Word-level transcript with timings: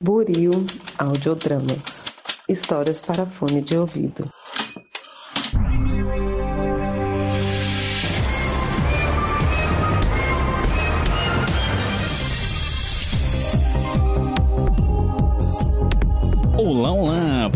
Buril 0.00 0.64
Audiodramas 0.96 2.06
Histórias 2.48 3.00
para 3.00 3.26
fone 3.26 3.60
de 3.60 3.76
ouvido. 3.76 4.30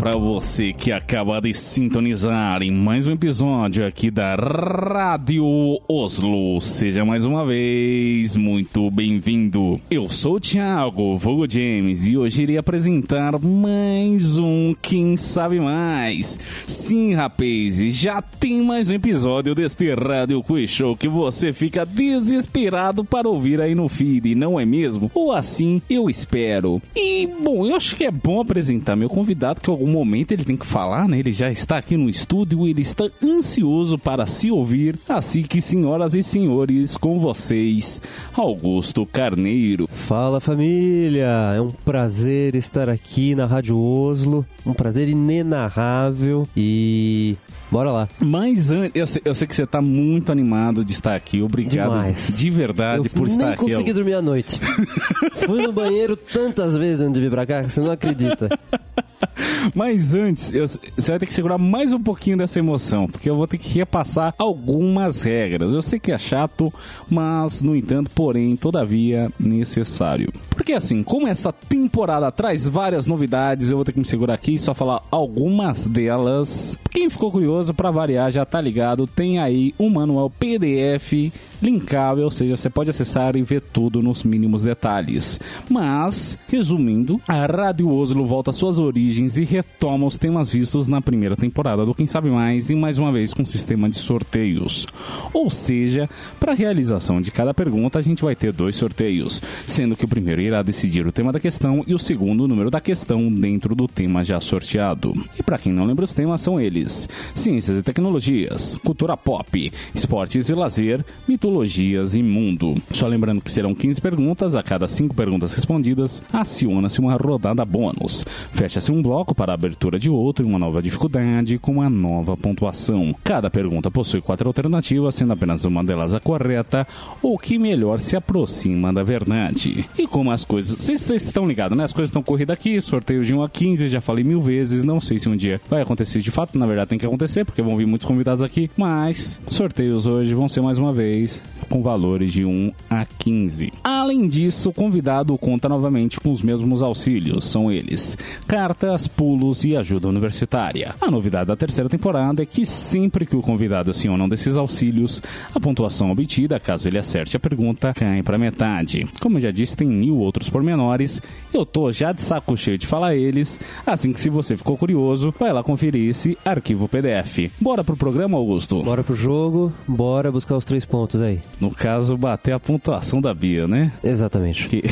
Para 0.03 0.17
você 0.17 0.73
que 0.73 0.91
acaba 0.91 1.39
de 1.39 1.53
sintonizar 1.53 2.61
em 2.61 2.69
mais 2.69 3.07
um 3.07 3.13
episódio 3.13 3.87
aqui 3.87 4.11
da 4.11 4.35
Rádio 4.35 5.45
Oslo. 5.87 6.59
Seja 6.59 7.05
mais 7.05 7.23
uma 7.23 7.45
vez 7.45 8.35
muito 8.35 8.91
bem-vindo. 8.91 9.79
Eu 9.89 10.09
sou 10.09 10.35
o 10.35 10.39
Thiago 10.41 11.15
Vulgo 11.15 11.49
James 11.49 12.05
e 12.05 12.17
hoje 12.17 12.43
irei 12.43 12.57
apresentar 12.57 13.39
mais 13.39 14.37
um 14.37 14.75
Quem 14.81 15.15
Sabe 15.15 15.57
Mais. 15.61 16.37
Sim, 16.67 17.13
rapaz, 17.13 17.77
já 17.95 18.21
tem 18.21 18.61
mais 18.61 18.91
um 18.91 18.95
episódio 18.95 19.55
deste 19.55 19.93
Rádio 19.95 20.43
Quiz 20.43 20.69
Show 20.69 20.97
que 20.97 21.07
você 21.07 21.53
fica 21.53 21.85
desesperado 21.85 23.05
para 23.05 23.29
ouvir 23.29 23.61
aí 23.61 23.73
no 23.73 23.87
feed, 23.87 24.35
não 24.35 24.59
é 24.59 24.65
mesmo? 24.65 25.09
Ou 25.13 25.31
assim 25.31 25.81
eu 25.89 26.09
espero. 26.09 26.81
E, 26.93 27.25
bom, 27.25 27.65
eu 27.65 27.77
acho 27.77 27.95
que 27.95 28.03
é 28.03 28.11
bom 28.11 28.41
apresentar 28.41 28.97
meu 28.97 29.07
convidado, 29.07 29.61
que 29.61 29.69
algum 29.69 29.92
momento 29.93 30.31
ele 30.31 30.43
tem 30.43 30.57
que 30.57 30.65
falar, 30.65 31.07
né? 31.07 31.19
Ele 31.19 31.31
já 31.31 31.51
está 31.51 31.77
aqui 31.77 31.95
no 31.95 32.09
estúdio, 32.09 32.67
ele 32.67 32.81
está 32.81 33.05
ansioso 33.23 33.97
para 33.97 34.25
se 34.25 34.49
ouvir. 34.49 34.97
Assim 35.07 35.43
que, 35.43 35.61
senhoras 35.61 36.15
e 36.15 36.23
senhores, 36.23 36.97
com 36.97 37.19
vocês, 37.19 38.01
Augusto 38.33 39.05
Carneiro. 39.05 39.87
Fala 39.87 40.41
família, 40.41 41.53
é 41.55 41.61
um 41.61 41.71
prazer 41.71 42.55
estar 42.55 42.89
aqui 42.89 43.35
na 43.35 43.45
Rádio 43.45 43.77
Oslo, 43.77 44.45
um 44.65 44.73
prazer 44.73 45.07
inenarrável 45.07 46.47
e 46.57 47.37
Bora 47.73 47.91
lá. 47.91 48.07
Mas 48.19 48.69
antes, 48.69 48.91
eu 48.93 49.07
sei, 49.07 49.21
eu 49.25 49.33
sei 49.33 49.47
que 49.47 49.55
você 49.55 49.63
está 49.63 49.81
muito 49.81 50.31
animado 50.31 50.85
de 50.85 50.91
estar 50.91 51.15
aqui. 51.15 51.41
Obrigado 51.41 51.89
Demais. 51.89 52.37
de 52.37 52.49
verdade 52.51 53.07
eu 53.07 53.11
por 53.11 53.25
estar 53.25 53.45
nem 53.45 53.53
aqui. 53.53 53.63
consegui 53.63 53.93
dormir 53.93 54.13
à 54.13 54.21
noite. 54.21 54.59
Fui 55.43 55.59
no 55.59 55.73
banheiro 55.73 56.15
tantas 56.15 56.77
vezes 56.77 57.01
antes 57.01 57.15
de 57.15 57.21
vir 57.21 57.31
pra 57.31 57.47
cá 57.47 57.63
você 57.63 57.81
não 57.81 57.89
acredita. 57.89 58.47
Mas 59.75 60.13
antes, 60.13 60.51
eu- 60.53 60.67
você 60.67 61.11
vai 61.11 61.19
ter 61.19 61.25
que 61.25 61.33
segurar 61.33 61.57
mais 61.57 61.93
um 61.93 62.01
pouquinho 62.01 62.37
dessa 62.37 62.59
emoção, 62.59 63.07
porque 63.07 63.29
eu 63.29 63.35
vou 63.35 63.47
ter 63.47 63.57
que 63.57 63.69
repassar 63.77 64.33
algumas 64.37 65.23
regras. 65.23 65.73
Eu 65.73 65.81
sei 65.81 65.99
que 65.99 66.11
é 66.11 66.17
chato, 66.17 66.71
mas, 67.09 67.61
no 67.61 67.75
entanto, 67.75 68.09
porém, 68.13 68.55
todavia, 68.55 69.31
necessário. 69.39 70.31
Porque 70.49 70.73
assim, 70.73 71.01
como 71.03 71.27
essa 71.27 71.51
temporada 71.51 72.31
traz 72.31 72.67
várias 72.67 73.05
novidades, 73.07 73.69
eu 73.69 73.77
vou 73.77 73.85
ter 73.85 73.91
que 73.93 73.99
me 73.99 74.05
segurar 74.05 74.33
aqui 74.35 74.55
e 74.55 74.59
só 74.59 74.73
falar 74.73 75.01
algumas 75.11 75.87
delas. 75.87 76.77
Quem 76.91 77.09
ficou 77.09 77.31
curioso, 77.31 77.73
pra 77.73 77.91
variar, 77.91 78.31
já 78.31 78.45
tá 78.45 78.59
ligado, 78.61 79.07
tem 79.07 79.39
aí 79.39 79.73
um 79.79 79.89
manual 79.89 80.29
PDF 80.29 81.31
linkável, 81.63 82.25
ou 82.25 82.31
seja, 82.31 82.57
você 82.57 82.69
pode 82.69 82.89
acessar 82.89 83.35
e 83.35 83.41
ver 83.41 83.61
tudo 83.61 84.01
nos 84.01 84.23
mínimos 84.23 84.61
detalhes. 84.61 85.39
Mas, 85.69 86.37
resumindo, 86.49 87.19
a 87.27 87.45
Rádio 87.45 87.89
Oslo 87.89 88.25
volta 88.25 88.49
às 88.49 88.57
suas 88.57 88.79
origens 88.79 89.37
e 89.37 89.45
retoma 89.45 90.05
os 90.05 90.17
temas 90.17 90.49
vistos 90.49 90.87
na 90.87 91.01
primeira 91.01 91.35
temporada 91.35 91.85
do 91.85 91.95
Quem 91.95 92.05
Sabe 92.05 92.29
Mais 92.29 92.69
e 92.69 92.75
mais 92.75 92.99
uma 92.99 93.11
vez 93.11 93.33
com 93.33 93.45
sistema 93.45 93.89
de 93.89 93.97
sorteios. 93.97 94.85
Ou 95.33 95.49
seja, 95.49 96.09
para 96.39 96.51
a 96.51 96.55
realização 96.55 97.21
de 97.21 97.31
cada 97.31 97.53
pergunta 97.53 97.97
a 97.97 98.01
gente 98.01 98.23
vai 98.23 98.35
ter 98.35 98.51
dois 98.51 98.75
sorteios, 98.75 99.41
sendo 99.65 99.95
que 99.95 100.05
o 100.05 100.07
primeiro 100.07 100.41
irá 100.41 100.61
decidir 100.61 101.07
o 101.07 101.11
tema 101.11 101.31
da 101.31 101.39
questão 101.39 101.83
e 101.87 101.93
o 101.93 101.99
segundo 101.99 102.43
o 102.43 102.47
número 102.47 102.69
da 102.69 102.81
questão 102.81 103.33
dentro 103.33 103.73
do 103.73 103.87
tema 103.87 104.23
já 104.23 104.39
sorteado. 104.41 105.13
E 105.39 105.43
para 105.43 105.57
quem 105.57 105.71
não 105.71 105.85
lembra 105.85 106.03
os 106.03 106.13
temas 106.13 106.41
são 106.41 106.59
eles: 106.59 107.07
ciências 107.33 107.77
e 107.77 107.83
tecnologias, 107.83 108.75
cultura 108.83 109.15
pop, 109.15 109.71
esportes 109.95 110.49
e 110.49 110.53
lazer, 110.53 111.05
mitologias 111.53 112.15
e 112.15 112.23
mundo. 112.23 112.75
Só 112.91 113.07
lembrando 113.07 113.41
que 113.41 113.51
serão 113.51 113.75
15 113.75 114.01
perguntas, 114.01 114.55
a 114.55 114.63
cada 114.63 114.87
5 114.87 115.15
perguntas 115.15 115.53
respondidas, 115.53 116.23
aciona-se 116.33 116.99
uma 116.99 117.13
rodada 117.15 117.63
bônus. 117.63 118.25
Fecha-se 118.51 118.91
um 118.91 119.01
bloco 119.01 119.35
para 119.35 119.51
a 119.51 119.55
abertura 119.55 119.99
de 119.99 120.09
outro 120.09 120.45
em 120.45 120.49
uma 120.49 120.57
nova 120.57 120.81
dificuldade 120.81 121.59
com 121.59 121.73
uma 121.73 121.89
nova 121.89 122.35
pontuação. 122.35 123.15
Cada 123.23 123.49
pergunta 123.49 123.91
possui 123.91 124.21
quatro 124.21 124.47
alternativas, 124.47 125.15
sendo 125.15 125.33
apenas 125.33 125.63
uma 125.63 125.83
delas 125.83 126.13
a 126.13 126.19
correta 126.19 126.87
ou 127.21 127.37
que 127.37 127.59
melhor 127.59 127.99
se 127.99 128.15
aproxima 128.15 128.91
da 128.91 129.03
verdade. 129.03 129.85
E 129.97 130.07
como 130.07 130.31
as 130.31 130.43
coisas. 130.43 130.77
Vocês 130.77 131.07
estão 131.09 131.47
ligados, 131.47 131.77
né? 131.77 131.83
As 131.83 131.93
coisas 131.93 132.09
estão 132.09 132.23
corridas 132.23 132.55
aqui, 132.55 132.81
sorteio 132.81 133.23
de 133.23 133.33
1 133.33 133.43
a 133.43 133.49
15, 133.49 133.87
já 133.87 134.01
falei 134.01 134.23
mil 134.23 134.41
vezes, 134.41 134.83
não 134.83 134.99
sei 134.99 135.19
se 135.19 135.29
um 135.29 135.35
dia 135.35 135.61
vai 135.69 135.81
acontecer 135.81 136.19
de 136.19 136.31
fato, 136.31 136.57
na 136.57 136.65
verdade 136.65 136.89
tem 136.89 136.97
que 136.97 137.05
acontecer, 137.05 137.45
porque 137.45 137.61
vão 137.61 137.77
vir 137.77 137.85
muitos 137.85 138.07
convidados 138.07 138.41
aqui, 138.41 138.69
mas 138.75 139.39
sorteios 139.49 140.07
hoje 140.07 140.33
vão 140.33 140.49
ser 140.49 140.61
mais 140.61 140.77
uma 140.77 140.93
vez 140.93 141.42
com 141.69 141.81
valores 141.81 142.31
de 142.31 142.45
1 142.45 142.71
a 142.89 143.05
15. 143.05 143.73
Além 143.83 144.27
disso, 144.27 144.69
o 144.69 144.73
convidado 144.73 145.37
conta 145.37 145.67
novamente 145.67 146.19
com 146.19 146.31
os 146.31 146.41
mesmos 146.41 146.81
auxílios, 146.81 147.45
são 147.45 147.71
eles: 147.71 148.17
cartas, 148.47 149.07
pulos 149.07 149.63
e 149.63 149.75
ajuda 149.75 150.07
universitária. 150.07 150.95
A 151.01 151.09
novidade 151.09 151.47
da 151.47 151.55
terceira 151.55 151.89
temporada 151.89 152.43
é 152.43 152.45
que 152.45 152.65
sempre 152.65 153.25
que 153.25 153.35
o 153.35 153.41
convidado 153.41 153.91
aciona 153.91 154.23
um 154.23 154.29
desses 154.29 154.57
auxílios, 154.57 155.21
a 155.53 155.59
pontuação 155.59 156.11
obtida, 156.11 156.59
caso 156.59 156.87
ele 156.87 156.97
acerte 156.97 157.35
a 157.35 157.39
pergunta, 157.39 157.93
cai 157.93 158.21
para 158.21 158.37
metade. 158.37 159.07
Como 159.19 159.37
eu 159.37 159.41
já 159.41 159.51
disse, 159.51 159.75
tem 159.75 159.87
mil 159.87 160.17
outros 160.17 160.49
pormenores. 160.49 161.21
Eu 161.53 161.65
tô 161.65 161.91
já 161.91 162.11
de 162.11 162.21
saco 162.21 162.55
cheio 162.55 162.77
de 162.77 162.87
falar 162.87 163.15
eles, 163.15 163.59
assim 163.85 164.13
que 164.13 164.19
se 164.19 164.29
você 164.29 164.55
ficou 164.55 164.77
curioso, 164.77 165.33
vai 165.39 165.51
lá 165.51 165.63
conferir 165.63 166.09
esse 166.09 166.37
arquivo 166.45 166.87
PDF. 166.87 167.51
Bora 167.59 167.83
pro 167.83 167.97
programa, 167.97 168.37
Augusto? 168.37 168.83
Bora 168.83 169.03
pro 169.03 169.15
jogo, 169.15 169.73
bora 169.87 170.31
buscar 170.31 170.57
os 170.57 170.65
três 170.65 170.85
pontos 170.85 171.21
aí. 171.21 171.32
No 171.59 171.71
caso, 171.71 172.17
bater 172.17 172.53
a 172.53 172.59
pontuação 172.59 173.21
da 173.21 173.33
Bia, 173.33 173.67
né? 173.67 173.91
Exatamente. 174.03 174.67
Que... 174.67 174.83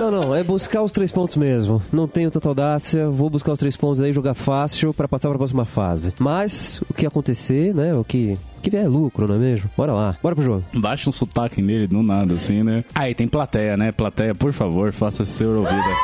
Não, 0.00 0.10
não, 0.10 0.34
é 0.34 0.42
buscar 0.42 0.82
os 0.82 0.92
três 0.92 1.12
pontos 1.12 1.36
mesmo. 1.36 1.82
Não 1.92 2.08
tenho 2.08 2.30
tanta 2.30 2.48
audácia, 2.48 3.10
vou 3.10 3.28
buscar 3.28 3.52
os 3.52 3.58
três 3.58 3.76
pontos 3.76 4.00
aí, 4.00 4.14
jogar 4.14 4.32
fácil 4.32 4.94
pra 4.94 5.06
passar 5.06 5.28
pra 5.28 5.36
próxima 5.36 5.66
fase. 5.66 6.14
Mas 6.18 6.80
o 6.88 6.94
que 6.94 7.04
acontecer, 7.04 7.74
né? 7.74 7.94
O 7.94 8.02
que, 8.02 8.38
que 8.62 8.70
vier 8.70 8.84
é 8.84 8.88
lucro, 8.88 9.28
não 9.28 9.34
é 9.34 9.38
mesmo? 9.38 9.68
Bora 9.76 9.92
lá, 9.92 10.16
bora 10.22 10.34
pro 10.34 10.42
jogo. 10.42 10.64
Baixa 10.72 11.10
um 11.10 11.12
sotaque 11.12 11.60
nele 11.60 11.86
do 11.86 12.02
nada, 12.02 12.34
assim, 12.34 12.62
né? 12.62 12.82
Aí 12.94 13.14
tem 13.14 13.28
plateia, 13.28 13.76
né? 13.76 13.92
Plateia, 13.92 14.34
por 14.34 14.54
favor, 14.54 14.90
faça 14.90 15.22
ser 15.22 15.44
ouvida. 15.44 15.94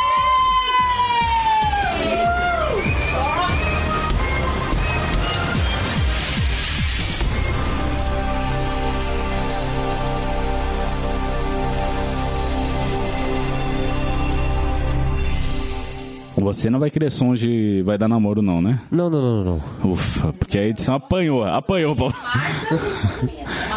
Você 16.46 16.70
não 16.70 16.78
vai 16.78 16.92
querer 16.92 17.10
som 17.10 17.34
de 17.34 17.82
vai 17.82 17.98
dar 17.98 18.06
namoro, 18.06 18.40
não, 18.40 18.62
né? 18.62 18.80
Não, 18.88 19.10
não, 19.10 19.20
não, 19.20 19.44
não. 19.44 19.62
não. 19.82 19.90
Ufa, 19.90 20.32
porque 20.34 20.56
a 20.56 20.64
edição 20.64 20.94
apanhou, 20.94 21.42
apanhou, 21.42 21.96
pô. 21.96 22.08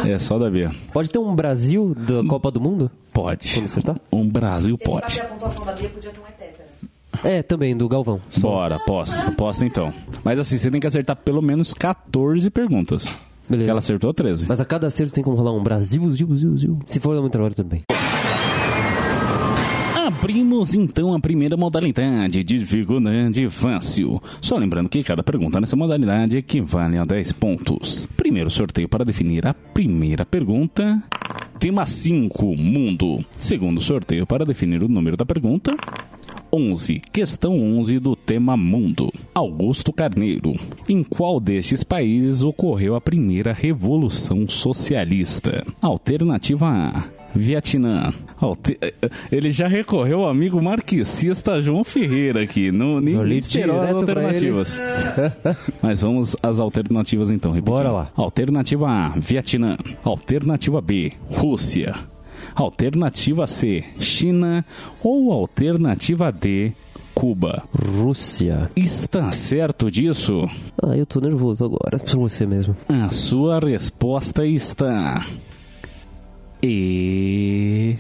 É 0.05 0.19
só 0.19 0.37
da 0.37 0.51
Bia. 0.51 0.71
Pode 0.93 1.09
ter 1.09 1.17
um 1.17 1.33
Brasil 1.35 1.95
da 1.95 2.23
Copa 2.29 2.51
do 2.51 2.61
Mundo? 2.61 2.91
Pode. 3.11 3.51
Quando 3.55 3.65
acertar? 3.65 3.99
Um 4.13 4.29
Brasil 4.29 4.77
Se 4.77 4.83
pode. 4.83 5.01
bater 5.01 5.21
a 5.21 5.25
pontuação 5.25 5.65
da 5.65 5.71
Bia, 5.73 5.89
podia 5.89 6.11
ter 6.11 6.19
um 6.19 6.27
hetétero. 6.27 6.69
É, 7.23 7.41
também, 7.41 7.75
do 7.75 7.89
Galvão. 7.89 8.21
Só. 8.29 8.41
Bora, 8.41 8.75
aposta, 8.75 9.19
aposta 9.27 9.65
então. 9.65 9.91
Mas 10.23 10.37
assim, 10.39 10.55
você 10.59 10.69
tem 10.69 10.79
que 10.79 10.85
acertar 10.85 11.15
pelo 11.15 11.41
menos 11.41 11.73
14 11.73 12.51
perguntas. 12.51 13.15
Beleza. 13.49 13.65
Que 13.65 13.71
ela 13.71 13.79
acertou 13.79 14.13
13. 14.13 14.45
Mas 14.47 14.61
a 14.61 14.65
cada 14.65 14.85
acerto 14.85 15.11
tem 15.11 15.23
como 15.23 15.35
rolar 15.35 15.53
um 15.53 15.63
Brasil, 15.63 16.07
Zil, 16.11 16.35
Zil, 16.35 16.55
Zil. 16.55 16.79
Se 16.85 16.99
for 16.99 17.15
dar 17.15 17.21
muito 17.21 17.33
trabalho, 17.33 17.55
tudo 17.55 17.67
bem. 17.67 17.81
Abrimos 20.19 20.75
então 20.75 21.13
a 21.13 21.19
primeira 21.19 21.55
modalidade 21.55 22.43
de 22.43 22.57
dificuldade 22.57 23.49
fácil. 23.49 24.21
Só 24.41 24.57
lembrando 24.57 24.89
que 24.89 25.01
cada 25.01 25.23
pergunta 25.23 25.61
nessa 25.61 25.77
modalidade 25.77 26.35
equivale 26.35 26.97
a 26.97 27.05
10 27.05 27.31
pontos. 27.31 28.05
Primeiro 28.17 28.49
sorteio 28.49 28.89
para 28.89 29.05
definir 29.05 29.47
a 29.47 29.53
primeira 29.53 30.25
pergunta. 30.25 31.01
Tema 31.57 31.85
5, 31.85 32.53
mundo. 32.57 33.23
Segundo 33.37 33.79
sorteio 33.79 34.27
para 34.27 34.43
definir 34.43 34.83
o 34.83 34.89
número 34.89 35.15
da 35.15 35.25
pergunta. 35.25 35.73
11. 36.51 37.01
Questão 37.13 37.57
11 37.57 37.97
do 37.99 38.13
tema 38.13 38.57
Mundo. 38.57 39.13
Augusto 39.33 39.93
Carneiro. 39.93 40.53
Em 40.89 41.01
qual 41.01 41.39
destes 41.39 41.81
países 41.81 42.43
ocorreu 42.43 42.93
a 42.93 42.99
primeira 42.99 43.53
Revolução 43.53 44.49
Socialista? 44.49 45.65
Alternativa 45.81 46.67
A. 46.67 47.18
Vietnã. 47.35 48.13
Alte- 48.41 48.77
Ele 49.31 49.49
já 49.49 49.67
recorreu 49.67 50.23
ao 50.23 50.29
amigo 50.29 50.61
marxista 50.61 51.59
João 51.61 51.83
Ferreira 51.83 52.41
aqui. 52.41 52.71
Não, 52.71 52.99
nem 52.99 53.21
li 53.23 53.37
esperou 53.37 53.81
as 53.81 53.91
alternativas. 53.91 54.81
Mas 55.81 56.01
vamos 56.01 56.35
às 56.41 56.59
alternativas 56.59 57.29
então. 57.31 57.51
repetindo. 57.51 57.75
Bora 57.75 57.91
lá. 57.91 58.11
Alternativa 58.15 58.87
A, 58.89 59.09
Vietnã. 59.09 59.77
Alternativa 60.03 60.81
B, 60.81 61.13
Rússia. 61.29 61.95
Alternativa 62.55 63.45
C, 63.47 63.83
China. 63.99 64.65
Ou 65.03 65.31
alternativa 65.31 66.31
D, 66.31 66.71
Cuba. 67.13 67.63
Rússia. 67.97 68.71
Está 68.75 69.31
certo 69.31 69.91
disso? 69.91 70.47
Ah, 70.81 70.95
eu 70.95 71.05
tô 71.05 71.19
nervoso 71.19 71.65
agora. 71.65 71.97
Por 71.99 72.17
você 72.17 72.45
mesmo. 72.45 72.75
A 72.87 73.09
sua 73.09 73.59
resposta 73.59 74.45
está. 74.45 75.25
E. 76.61 77.97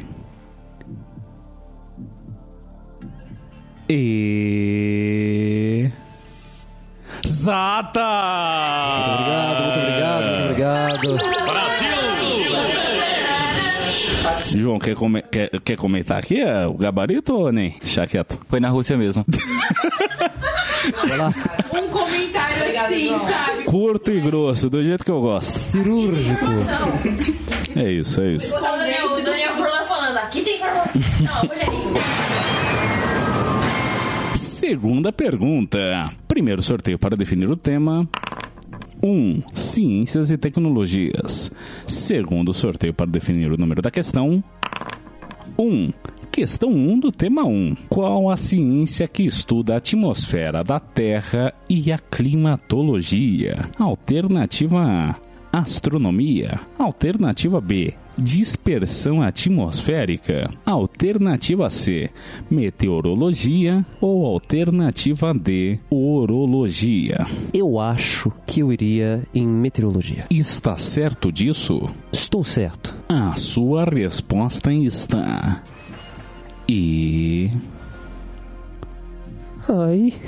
E. 4.59 5.89
Zata! 7.25 7.99
Muito 8.95 9.79
obrigado, 9.79 10.25
muito 10.29 10.43
obrigado, 10.43 11.07
muito 11.09 11.23
obrigado. 11.23 11.49
João, 14.55 14.79
quer, 14.79 14.95
come- 14.95 15.21
quer, 15.21 15.49
quer 15.61 15.77
comentar 15.77 16.17
aqui 16.19 16.39
é, 16.41 16.65
o 16.67 16.73
gabarito 16.73 17.33
ou 17.35 17.51
nem? 17.51 17.75
Deixa 17.79 18.05
quieto. 18.07 18.39
Foi 18.49 18.59
na 18.59 18.69
Rússia 18.69 18.97
mesmo. 18.97 19.23
Um 21.73 21.89
comentário 21.89 22.79
assim, 22.81 23.09
sabe? 23.19 23.63
Curto 23.65 24.11
e 24.11 24.19
grosso, 24.19 24.69
do 24.69 24.83
jeito 24.83 25.03
que 25.03 25.11
eu 25.11 25.19
gosto. 25.19 25.51
Cirúrgico. 25.51 26.45
É 27.75 27.91
isso, 27.91 28.21
é 28.21 28.33
isso. 28.33 28.55
O 28.55 28.59
Daniel, 28.59 29.11
o 29.11 29.21
Daniel 29.21 29.53
Furlan 29.53 29.83
falando, 29.85 30.17
aqui 30.17 30.41
tem 30.41 30.55
informação. 30.55 31.01
Não, 31.21 31.49
Rogerinho. 31.49 31.93
Segunda 34.35 35.11
pergunta. 35.11 36.11
Primeiro 36.27 36.61
sorteio 36.61 36.99
para 36.99 37.15
definir 37.15 37.49
o 37.49 37.55
tema. 37.55 38.07
1. 39.01 39.07
Um, 39.07 39.43
ciências 39.53 40.31
e 40.31 40.37
tecnologias. 40.37 41.51
Segundo 41.87 42.53
sorteio 42.53 42.93
para 42.93 43.09
definir 43.09 43.51
o 43.51 43.57
número 43.57 43.81
da 43.81 43.89
questão. 43.89 44.43
1. 45.57 45.63
Um, 45.63 45.93
questão 46.31 46.69
1 46.69 46.91
um 46.91 46.99
do 46.99 47.11
tema 47.11 47.43
1. 47.43 47.75
Qual 47.89 48.29
a 48.29 48.37
ciência 48.37 49.07
que 49.07 49.23
estuda 49.23 49.73
a 49.73 49.77
atmosfera 49.77 50.63
da 50.63 50.79
Terra 50.79 51.53
e 51.69 51.91
a 51.91 51.97
climatologia? 51.97 53.57
Alternativa 53.77 54.79
A. 54.81 55.15
Astronomia. 55.51 56.59
Alternativa 56.77 57.59
B. 57.59 57.93
Dispersão 58.15 59.21
atmosférica. 59.21 60.49
Alternativa 60.65 61.69
C. 61.69 62.11
Meteorologia. 62.49 63.83
Ou 63.99 64.25
alternativa 64.25 65.33
D. 65.33 65.79
Orologia. 65.89 67.25
Eu 67.51 67.79
acho 67.79 68.31
que 68.45 68.59
eu 68.59 68.71
iria 68.71 69.23
em 69.33 69.47
meteorologia. 69.47 70.25
Está 70.29 70.77
certo 70.77 71.31
disso? 71.31 71.89
Estou 72.11 72.43
certo. 72.43 72.95
A 73.07 73.35
sua 73.35 73.85
resposta 73.85 74.71
está. 74.71 75.63
E. 76.71 77.49
Ai. 79.67 80.13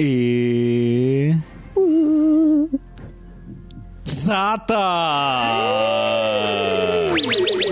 E. 0.00 1.34
Zata! 4.06 4.74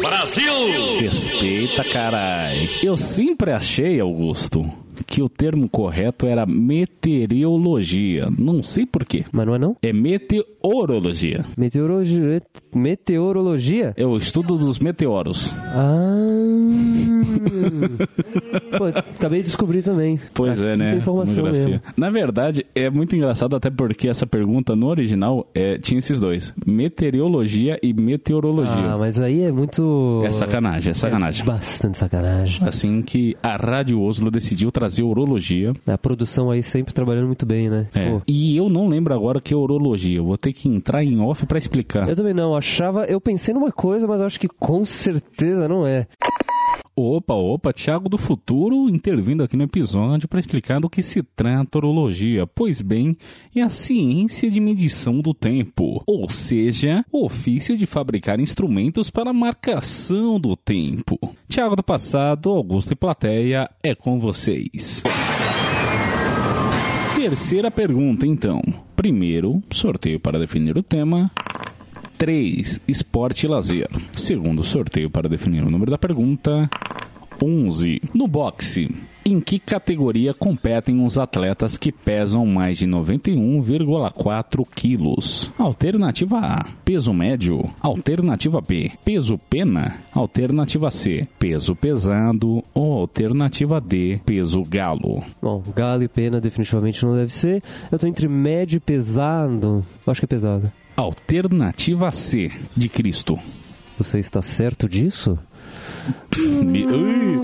Brasil! 0.01 0.99
Respeita, 1.01 1.85
carai. 1.85 2.69
Eu 2.83 2.97
sempre 2.97 3.53
achei, 3.53 4.01
Augusto, 4.01 4.65
que 5.05 5.23
o 5.23 5.29
termo 5.29 5.69
correto 5.69 6.27
era 6.27 6.47
meteorologia. 6.47 8.29
Não 8.37 8.63
sei 8.63 8.87
porquê. 8.87 9.25
Mas 9.33 9.47
não 9.47 9.55
é 9.55 9.59
não? 9.59 9.77
É 9.83 9.93
meteorologia. 9.93 11.45
Meteorologia. 11.57 12.43
Meteorologia? 12.75 13.95
É 13.97 14.07
o 14.07 14.17
estudo 14.17 14.57
dos 14.57 14.79
meteoros. 14.79 15.55
Ah. 15.75 16.17
Pô, 18.77 18.87
acabei 18.87 19.41
de 19.41 19.47
descobrir 19.47 19.83
também. 19.83 20.19
Pois 20.35 20.61
Aqui 20.61 20.71
é, 20.71 20.77
né? 20.77 21.01
Na 21.97 22.11
verdade, 22.11 22.67
é 22.75 22.91
muito 22.91 23.17
engraçado 23.17 23.57
até 23.57 23.71
porque 23.71 24.09
essa 24.09 24.27
pergunta 24.27 24.75
no 24.77 24.87
original 24.87 25.49
é, 25.55 25.79
tinha 25.79 25.99
esses 25.99 26.21
dois: 26.21 26.55
meteorologia 26.67 27.79
e 27.83 27.93
meteorologia. 27.93 28.93
Ah, 28.93 28.99
mas 28.99 29.19
aí 29.19 29.43
é 29.43 29.53
muito. 29.53 30.23
É 30.25 30.31
sacanagem, 30.31 30.91
é 30.91 30.95
sacanagem. 30.95 31.45
Bastante 31.45 31.99
sacanagem. 31.99 32.67
Assim 32.67 33.03
que 33.03 33.37
a 33.43 33.57
Rádio 33.57 34.01
Oslo 34.01 34.31
decidiu 34.31 34.71
trazer 34.71 34.86
urologia. 35.03 35.73
A 35.87 35.99
produção 35.99 36.51
aí 36.51 36.63
sempre 36.63 36.95
trabalhando 36.95 37.27
muito 37.27 37.47
bem, 37.47 37.69
né? 37.69 37.87
É. 37.95 38.11
Pô, 38.11 38.23
E 38.27 38.57
eu 38.57 38.69
não 38.69 38.89
lembro 38.89 39.15
agora 39.15 39.39
o 39.39 39.41
que 39.41 39.55
é 39.55 39.57
urologia. 39.57 40.23
Vou 40.23 40.37
ter 40.37 40.53
que 40.53 40.69
entrar 40.69 41.05
em 41.05 41.21
off 41.21 41.45
pra 41.47 41.59
explicar. 41.59 42.09
eu 42.09 42.17
também 42.17 42.35
não, 42.35 42.55
achava. 42.55 43.05
Eu 43.05 43.21
pensei 43.21 43.55
numa 43.55 43.73
coisa, 43.73 44.07
mas 44.07 44.21
acho 44.21 44.41
que 44.41 44.49
com 44.49 44.85
certeza 44.85 45.69
não 45.69 45.87
é. 45.87 46.07
Opa, 46.99 47.35
opa, 47.35 47.75
Thiago 47.75 48.09
do 48.09 48.17
Futuro 48.17 48.89
intervindo 48.89 49.43
aqui 49.43 49.55
no 49.55 49.65
episódio 49.65 50.27
para 50.27 50.41
explicar 50.41 50.81
do 50.81 50.89
que 50.89 51.03
se 51.03 51.23
trata 51.23 51.77
a 51.77 51.79
urologia. 51.79 52.47
Pois 52.47 52.81
bem, 52.81 53.15
é 53.55 53.61
a 53.61 53.69
ciência 53.69 54.51
de 54.51 54.59
medição 54.59 55.21
do 55.21 55.35
tempo, 55.35 56.03
ou 56.07 56.31
seja, 56.31 57.05
o 57.13 57.27
ofício 57.27 57.77
de 57.77 57.85
fabricar 57.85 58.41
instrumentos 58.41 59.11
para 59.11 59.31
marcação 59.31 60.41
do 60.41 60.57
tempo. 60.57 61.19
Thiago 61.47 61.77
do 61.77 61.83
passado, 61.83 62.49
Augusto 62.49 62.95
e 62.95 62.97
plateia, 62.97 63.69
é 63.83 63.95
com 63.95 64.19
vocês. 64.19 65.03
Terceira 67.15 67.71
pergunta, 67.71 68.27
então. 68.27 68.63
Primeiro, 68.97 69.63
sorteio 69.71 70.19
para 70.19 70.39
definir 70.39 70.79
o 70.79 70.83
tema. 70.83 71.31
3. 72.17 72.81
Esporte 72.89 73.47
e 73.47 73.49
lazer. 73.49 73.89
Segundo 74.13 74.63
sorteio 74.63 75.11
para 75.11 75.29
definir 75.29 75.63
o 75.63 75.71
número 75.71 75.91
da 75.91 75.99
pergunta. 75.99 76.69
11. 77.43 78.01
No 78.15 78.27
boxe. 78.27 78.89
Em 79.25 79.41
que 79.41 79.59
categoria 79.59 80.33
competem 80.33 81.05
os 81.05 81.19
atletas 81.19 81.77
que 81.77 81.91
pesam 81.91 82.47
mais 82.47 82.79
de 82.79 82.87
91,4 82.87 84.65
quilos? 84.73 85.51
Alternativa 85.59 86.39
A, 86.39 86.65
peso 86.85 87.13
médio. 87.13 87.69
Alternativa 87.81 88.61
B, 88.61 88.93
peso 89.05 89.37
pena. 89.37 89.97
Alternativa 90.15 90.93
C, 90.93 91.27
peso 91.41 91.75
pesado. 91.75 92.63
Ou 92.73 93.01
alternativa 93.01 93.81
D, 93.81 94.21
peso 94.25 94.63
galo. 94.63 95.21
Bom, 95.43 95.61
galo 95.75 96.05
e 96.05 96.09
pena 96.09 96.41
definitivamente 96.41 97.05
não 97.05 97.17
deve 97.17 97.33
ser. 97.33 97.63
Eu 97.91 97.99
tô 97.99 98.07
entre 98.07 98.29
médio 98.29 98.77
e 98.77 98.81
pesado. 98.81 99.85
Acho 100.07 100.21
que 100.21 100.25
é 100.25 100.29
pesado. 100.29 100.71
Alternativa 100.97 102.11
C, 102.13 102.51
de 102.77 102.89
Cristo. 102.89 103.39
Você 103.99 104.19
está 104.19 104.41
certo 104.43 104.89
disso? 104.89 105.39
Me- 106.63 106.87
Ui, 106.87 107.37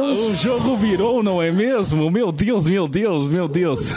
o 0.00 0.34
jogo 0.34 0.76
virou, 0.76 1.22
não 1.22 1.40
é 1.42 1.50
mesmo? 1.50 2.10
Meu 2.10 2.30
Deus, 2.32 2.66
meu 2.66 2.86
Deus, 2.86 3.26
meu 3.26 3.48
Deus. 3.48 3.90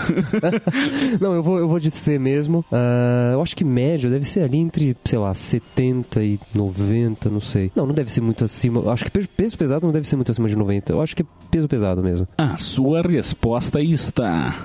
Não, 1.20 1.34
eu 1.34 1.44
vou, 1.44 1.60
eu 1.60 1.68
vou 1.68 1.80
de 1.80 1.92
C 1.92 2.18
mesmo. 2.20 2.64
Ah, 2.72 3.32
eu 3.34 3.42
acho 3.42 3.56
que 3.56 3.64
médio 3.64 4.10
deve 4.10 4.26
ser 4.26 4.42
ali 4.44 4.58
entre, 4.58 4.96
sei 5.06 5.20
lá, 5.20 5.34
70 5.34 6.24
e 6.24 6.40
90, 6.54 7.30
não 7.30 7.42
sei. 7.42 7.72
Não, 7.76 7.86
não 7.86 7.94
deve 7.94 8.12
ser 8.12 8.22
muito 8.22 8.44
acima. 8.46 8.80
eu 8.82 8.90
Acho 8.90 9.06
que 9.06 9.12
pe- 9.12 9.28
peso 9.28 9.58
pesado 9.58 9.86
não 9.86 9.94
deve 9.94 10.08
ser 10.08 10.16
muito 10.16 10.32
acima 10.32 10.48
de 10.48 10.56
90. 10.56 10.92
Eu 10.94 11.02
acho 11.02 11.16
que 11.16 11.22
é 11.24 11.26
peso 11.52 11.68
pesado 11.68 12.02
mesmo. 12.02 12.28
A 12.38 12.58
sua 12.58 13.02
resposta 13.02 13.82
está. 13.82 14.56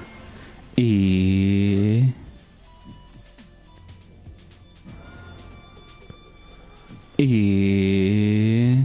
E. 0.78 2.04
E. 7.22 8.82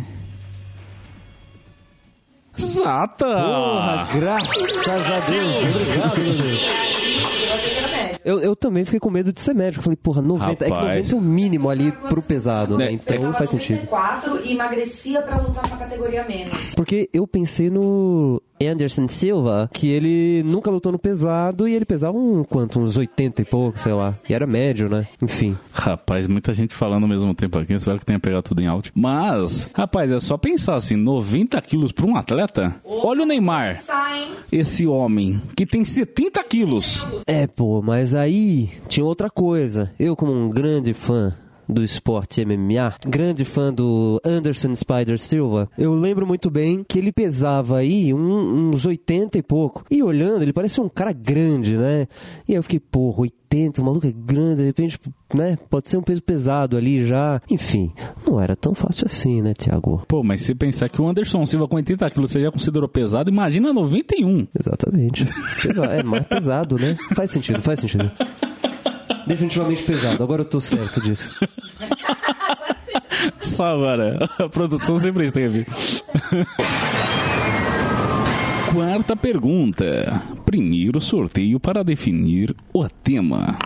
Zata! 2.59 3.25
Porra, 3.25 4.09
graças 4.13 4.87
a 4.89 5.19
Deus. 5.31 5.55
Obrigado, 5.57 6.21
meu 6.21 6.33
Deus. 6.35 6.61
Eu. 8.25 8.39
Eu, 8.41 8.55
também 8.55 8.83
fiquei 8.83 8.99
com 8.99 9.09
medo 9.09 9.31
de 9.31 9.39
ser 9.39 9.53
médico. 9.53 9.83
Falei, 9.83 9.95
porra, 9.95 10.21
90. 10.21 10.65
É 10.65 10.67
que 10.67 10.73
Rapaz. 10.73 11.11
90 11.11 11.13
é 11.13 11.15
o 11.15 11.21
mínimo 11.21 11.69
ali 11.69 11.91
pro 11.93 12.21
pesado, 12.21 12.77
né? 12.77 12.87
É, 12.87 12.91
Então 12.91 13.15
Eu 13.23 13.33
faz 13.33 13.51
sentido. 13.51 13.85
94 13.85 14.41
e 14.45 14.51
emagrecia 14.51 15.21
pra 15.21 15.37
lutar 15.37 15.65
pra 15.69 15.77
categoria 15.77 16.25
menos. 16.27 16.75
Porque 16.75 17.09
eu 17.13 17.25
pensei 17.25 17.69
no 17.69 18.41
Anderson 18.61 19.07
Silva, 19.07 19.69
que 19.73 19.87
ele 19.87 20.43
nunca 20.43 20.71
lutou 20.71 20.91
no 20.91 20.99
pesado 20.99 21.67
e 21.67 21.75
ele 21.75 21.85
pesava 21.85 22.17
um 22.17 22.43
quanto? 22.43 22.79
Uns 22.79 22.97
80 22.97 23.41
e 23.41 23.45
pouco, 23.45 23.77
sei 23.79 23.93
lá. 23.93 24.13
E 24.29 24.33
era 24.33 24.47
médio, 24.47 24.89
né? 24.89 25.07
Enfim. 25.21 25.57
Rapaz, 25.73 26.27
muita 26.27 26.53
gente 26.53 26.73
falando 26.73 27.03
ao 27.03 27.09
mesmo 27.09 27.33
tempo 27.33 27.57
aqui. 27.57 27.73
Espero 27.73 27.99
que 27.99 28.05
tenha 28.05 28.19
pegado 28.19 28.43
tudo 28.43 28.61
em 28.61 28.67
áudio. 28.67 28.91
Mas, 28.95 29.69
rapaz, 29.73 30.11
é 30.11 30.19
só 30.19 30.37
pensar 30.37 30.75
assim: 30.75 30.95
90 30.95 31.61
quilos 31.61 31.91
para 31.91 32.05
um 32.05 32.15
atleta? 32.15 32.75
Olha 32.83 33.23
o 33.23 33.25
Neymar, 33.25 33.81
esse 34.51 34.87
homem 34.87 35.41
que 35.55 35.65
tem 35.65 35.83
70 35.83 36.43
quilos. 36.43 37.05
É, 37.27 37.47
pô, 37.47 37.81
mas 37.81 38.15
aí 38.15 38.69
tinha 38.87 39.05
outra 39.05 39.29
coisa. 39.29 39.91
Eu, 39.99 40.15
como 40.15 40.31
um 40.31 40.49
grande 40.49 40.93
fã 40.93 41.33
do 41.67 41.83
esporte 41.83 42.41
MMA, 42.45 42.93
grande 43.07 43.43
fã 43.45 43.73
do 43.73 44.19
Anderson 44.23 44.73
Spider 44.75 45.17
Silva, 45.19 45.69
eu 45.77 45.93
lembro 45.93 46.25
muito 46.25 46.49
bem 46.49 46.83
que 46.87 46.99
ele 46.99 47.11
pesava 47.11 47.77
aí 47.77 48.13
um- 48.13 48.69
uns 48.69 48.85
80 48.85 49.37
e 49.37 49.41
pouco. 49.43 49.83
E 49.89 50.01
olhando, 50.03 50.41
ele 50.43 50.53
parecia 50.53 50.83
um 50.83 50.89
cara 50.89 51.11
grande, 51.11 51.77
né? 51.77 52.07
E 52.47 52.51
aí 52.51 52.55
eu 52.57 52.63
fiquei, 52.63 52.79
porra, 52.79 53.21
80, 53.21 53.81
o 53.81 53.85
maluco 53.85 54.05
é 54.07 54.11
grande, 54.11 54.57
de 54.57 54.63
repente, 54.63 54.99
né? 55.33 55.57
Pode 55.69 55.89
ser 55.89 55.97
um 55.97 56.01
peso 56.01 56.21
pesado 56.21 56.75
ali 56.77 57.05
já. 57.07 57.41
Enfim, 57.49 57.91
não 58.27 58.39
era 58.39 58.55
tão 58.55 58.73
fácil 58.75 59.05
assim, 59.07 59.41
né, 59.41 59.53
Tiago? 59.53 60.03
Pô, 60.07 60.23
mas 60.23 60.41
se 60.41 60.53
pensar 60.53 60.89
que 60.89 61.01
o 61.01 61.07
Anderson 61.07 61.45
Silva 61.45 61.67
com 61.67 61.75
80 61.77 62.09
quilos 62.09 62.31
você 62.31 62.41
já 62.41 62.51
considerou 62.51 62.87
pesado, 62.89 63.29
imagina 63.29 63.71
91. 63.73 64.47
Exatamente. 64.59 65.25
É 65.89 66.03
mais 66.03 66.25
pesado, 66.27 66.77
né? 66.77 66.95
Faz 67.15 67.31
sentido, 67.31 67.61
faz 67.61 67.79
sentido. 67.79 68.11
Definitivamente 69.27 69.83
pesado, 69.83 70.23
agora 70.23 70.41
eu 70.41 70.45
tô 70.45 70.61
certo 70.61 71.01
disso. 71.01 71.31
Só 73.41 73.73
agora. 73.73 74.17
A 74.39 74.49
produção 74.49 74.97
sempre 74.97 75.25
esteve. 75.25 75.65
Quarta 78.73 79.15
pergunta. 79.15 80.21
Primeiro 80.45 80.99
sorteio 80.99 81.59
para 81.59 81.83
definir 81.83 82.55
o 82.73 82.87
tema. 82.87 83.57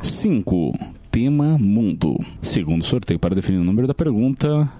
5. 0.00 0.72
Tema 1.10 1.58
mundo. 1.58 2.16
Segundo 2.40 2.84
sorteio 2.84 3.18
para 3.18 3.34
definir 3.34 3.58
o 3.58 3.64
número 3.64 3.86
da 3.86 3.94
pergunta. 3.94 4.70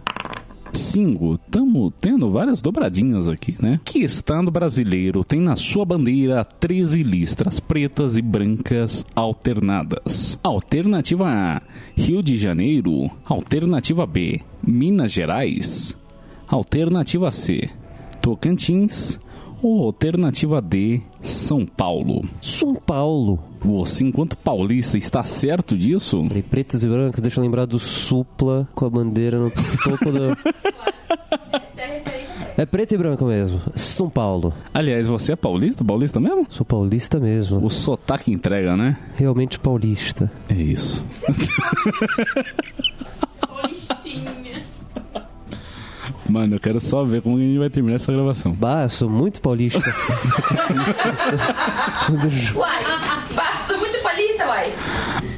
5. 0.78 1.38
Tamo 1.50 1.90
tendo 1.90 2.30
várias 2.30 2.60
dobradinhas 2.62 3.28
aqui, 3.28 3.56
né? 3.60 3.80
Que 3.84 4.00
estado 4.00 4.50
brasileiro 4.50 5.24
tem 5.24 5.40
na 5.40 5.56
sua 5.56 5.84
bandeira 5.84 6.44
13 6.44 7.02
listras 7.02 7.60
pretas 7.60 8.16
e 8.16 8.22
brancas 8.22 9.06
alternadas? 9.14 10.38
Alternativa 10.42 11.28
A: 11.28 11.62
Rio 11.96 12.22
de 12.22 12.36
Janeiro. 12.36 13.10
Alternativa 13.24 14.06
B: 14.06 14.40
Minas 14.62 15.12
Gerais. 15.12 15.96
Alternativa 16.48 17.30
C: 17.30 17.68
Tocantins. 18.20 19.18
Ou 19.64 19.86
alternativa 19.86 20.60
D: 20.60 21.00
São 21.22 21.64
Paulo. 21.64 22.22
São 22.42 22.74
Paulo. 22.74 23.38
Você, 23.60 24.04
enquanto 24.04 24.36
paulista, 24.36 24.98
está 24.98 25.24
certo 25.24 25.74
disso? 25.74 26.22
Peraí, 26.28 26.42
pretas 26.42 26.84
e 26.84 26.86
brancas, 26.86 27.22
deixa 27.22 27.40
eu 27.40 27.44
lembrar 27.44 27.64
do 27.64 27.78
Supla 27.78 28.68
com 28.74 28.84
a 28.84 28.90
bandeira 28.90 29.38
no 29.38 29.50
topo 29.50 30.10
é. 30.10 30.36
É 32.58 32.66
preto 32.66 32.94
e 32.94 32.98
branco 32.98 33.24
mesmo. 33.24 33.58
São 33.74 34.10
Paulo. 34.10 34.52
Aliás, 34.72 35.06
você 35.06 35.32
é 35.32 35.36
paulista? 35.36 35.82
Paulista 35.82 36.20
mesmo? 36.20 36.46
Sou 36.50 36.66
paulista 36.66 37.18
mesmo. 37.18 37.64
O 37.64 37.70
sotaque 37.70 38.30
entrega, 38.30 38.76
né? 38.76 38.98
Realmente 39.16 39.58
paulista. 39.58 40.30
É 40.48 40.54
isso. 40.54 41.02
Paulistinha. 43.40 44.53
Mano, 46.28 46.56
eu 46.56 46.60
quero 46.60 46.80
só 46.80 47.04
ver 47.04 47.22
como 47.22 47.36
a 47.36 47.40
gente 47.40 47.58
vai 47.58 47.70
terminar 47.70 47.96
essa 47.96 48.12
gravação. 48.12 48.52
Bah, 48.52 48.84
eu 48.84 48.88
sou 48.88 49.08
muito 49.10 49.40
paulista. 49.40 49.78
Uai, 52.54 52.84
bah, 53.34 53.62
sou 53.66 53.78
muito 53.78 53.98
palista, 54.02 54.46
uai. 54.46 54.64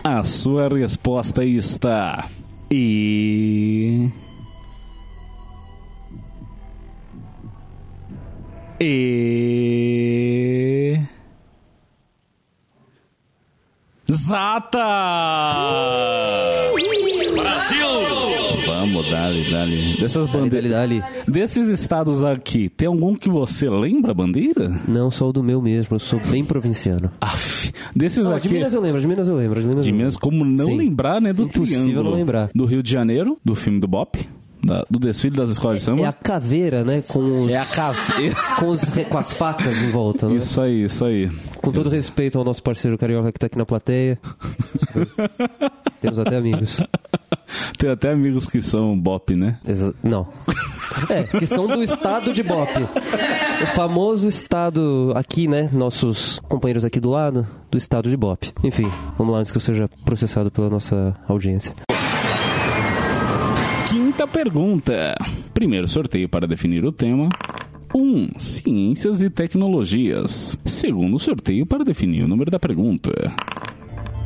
A 0.05 0.23
sua 0.25 0.69
resposta 0.69 1.45
está. 1.45 2.29
E. 2.71 4.09
E. 8.81 11.01
Zata! 14.13 14.79
Brasil! 17.35 18.46
Vamos, 18.67 19.11
dali, 19.11 19.51
dali. 19.51 19.97
Dessas 20.01 20.27
bandeiras. 20.27 20.71
dali. 20.71 21.03
Desses 21.29 21.69
estados 21.69 22.25
aqui, 22.25 22.69
tem 22.69 22.89
algum 22.89 23.15
que 23.15 23.29
você 23.29 23.69
lembra 23.71 24.11
a 24.11 24.15
bandeira? 24.15 24.69
Não, 24.89 25.11
sou 25.11 25.33
do 25.33 25.43
meu 25.43 25.61
mesmo, 25.63 25.95
eu 25.97 26.01
sou 26.01 26.21
bem 26.21 26.45
provinciano. 26.45 27.11
Aff, 27.21 27.73
desses 27.95 28.25
Não, 28.25 28.35
aqui. 28.35 28.49
de 28.49 28.55
Minas 28.55 28.75
eu 28.75 28.81
lembro, 28.81 29.01
de 29.01 29.07
Minas 29.07 29.29
eu 29.29 29.37
lembro. 29.37 29.61
De 29.61 29.69
Minas, 29.69 29.85
De 29.85 29.93
Minas, 29.93 30.17
como 30.17 30.45
não 30.45 30.67
Sim. 30.67 30.77
lembrar, 30.79 31.21
né? 31.21 31.33
Do 31.33 31.45
Impossível 31.45 31.83
Triângulo. 31.85 32.11
não 32.11 32.17
lembrar. 32.17 32.51
Do 32.55 32.65
Rio 32.65 32.83
de 32.83 32.91
Janeiro, 32.91 33.39
do 33.45 33.55
filme 33.55 33.79
do 33.81 33.87
Bop, 33.89 34.19
da- 34.65 34.85
do 34.91 34.99
desfile 34.99 35.37
das 35.37 35.51
escolas 35.51 35.79
de 35.79 35.83
samba. 35.85 36.03
É 36.03 36.07
a 36.07 36.13
caveira, 36.13 36.83
né? 36.83 37.03
Com 37.07 37.45
os, 37.45 37.51
É 37.53 37.57
a 37.59 37.65
caveira. 37.65 38.35
com, 38.59 38.69
os 38.69 38.81
com 38.85 39.19
as 39.19 39.33
facas 39.33 39.81
em 39.83 39.91
volta, 39.91 40.29
né? 40.29 40.37
Isso 40.37 40.61
aí, 40.61 40.85
isso 40.85 41.05
aí. 41.05 41.31
Com 41.63 41.71
todo 41.71 41.89
respeito 41.89 42.37
ao 42.39 42.45
nosso 42.45 42.63
parceiro 42.63 42.99
carioca 42.99 43.31
que 43.33 43.39
tá 43.39 43.47
aqui 43.47 43.57
na 43.59 43.67
plateia. 43.67 44.19
Temos 46.01 46.19
até 46.19 46.37
amigos. 46.37 46.83
Tem 47.79 47.91
até 47.91 48.11
amigos 48.11 48.47
que 48.47 48.61
são 48.61 48.99
Bop, 48.99 49.35
né? 49.35 49.59
Exa- 49.67 49.95
não. 50.03 50.27
É, 51.11 51.25
que 51.25 51.47
são 51.47 51.67
do 51.67 51.83
estado 51.83 52.33
de 52.33 52.43
Bop. 52.43 52.71
O 53.63 53.67
famoso 53.75 54.27
estado 54.27 55.13
aqui, 55.15 55.47
né? 55.47 55.69
Nossos 55.71 56.39
companheiros 56.49 56.87
aqui 56.87 56.99
do 56.99 57.11
lado, 57.11 57.47
do 57.71 57.77
estado 57.77 58.09
de 58.09 58.17
Bop. 58.17 58.51
Enfim, 58.65 58.91
vamos 59.19 59.33
lá 59.35 59.41
antes 59.41 59.51
que 59.53 59.59
eu 59.59 59.61
seja 59.63 59.91
processado 60.07 60.51
pela 60.51 60.71
nossa 60.71 61.15
audiência. 61.29 61.75
Quinta 63.89 64.27
pergunta. 64.27 65.15
Primeiro 65.53 65.87
sorteio 65.87 66.29
para 66.29 66.47
definir 66.47 66.85
o 66.85 66.93
tema. 66.93 67.29
1. 67.95 67.99
Um, 68.01 68.29
ciências 68.39 69.21
e 69.23 69.29
tecnologias. 69.29 70.59
Segundo 70.65 71.19
sorteio 71.19 71.67
para 71.67 71.85
definir 71.85 72.25
o 72.25 72.29
número 72.29 72.51
da 72.51 72.59
pergunta. 72.59 73.13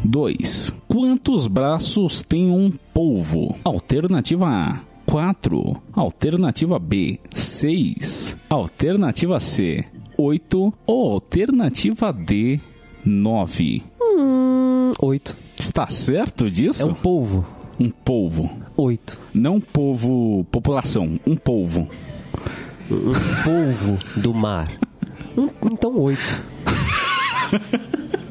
2. 0.05 0.73
Quantos 0.89 1.47
braços 1.47 2.23
tem 2.23 2.51
um 2.51 2.73
polvo? 2.93 3.57
Alternativa 3.65 4.47
A. 4.49 4.81
4. 5.07 5.77
Alternativa 5.93 6.79
B. 6.79 7.19
6. 7.33 8.37
Alternativa 8.49 9.39
C. 9.41 9.85
8. 10.17 10.73
Ou 10.87 11.13
alternativa 11.13 12.13
D. 12.13 12.61
9. 13.05 13.83
Hum, 14.01 14.93
oito. 15.01 15.35
Está 15.59 15.87
certo 15.87 16.47
É 16.47 16.51
disso? 16.51 16.87
um 16.87 16.95
polvo. 16.95 17.47
um 17.79 17.91
polvo. 17.91 18.51
Oito. 18.77 19.19
Não 19.33 19.59
povo, 19.61 20.45
população, 20.51 21.19
um 21.27 21.35
polvo. 21.35 21.89
Um 22.91 23.13
polvo 23.45 23.99
do 24.21 24.35
mar. 24.35 24.71
Então 25.65 25.97
oito. 25.99 26.43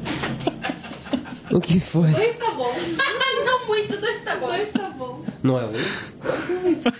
O 1.52 1.60
que 1.60 1.80
foi? 1.80 2.10
Dois 2.10 2.36
tá 2.36 2.50
bom. 2.54 2.72
Não 3.44 3.66
muito, 3.66 4.00
dois 4.00 4.22
tá 4.22 4.36
bom. 4.36 4.46
Dois 4.46 4.70
tá 4.72 4.90
bom. 4.98 5.24
Não 5.42 5.58
é 5.58 5.64
oito? 5.66 6.92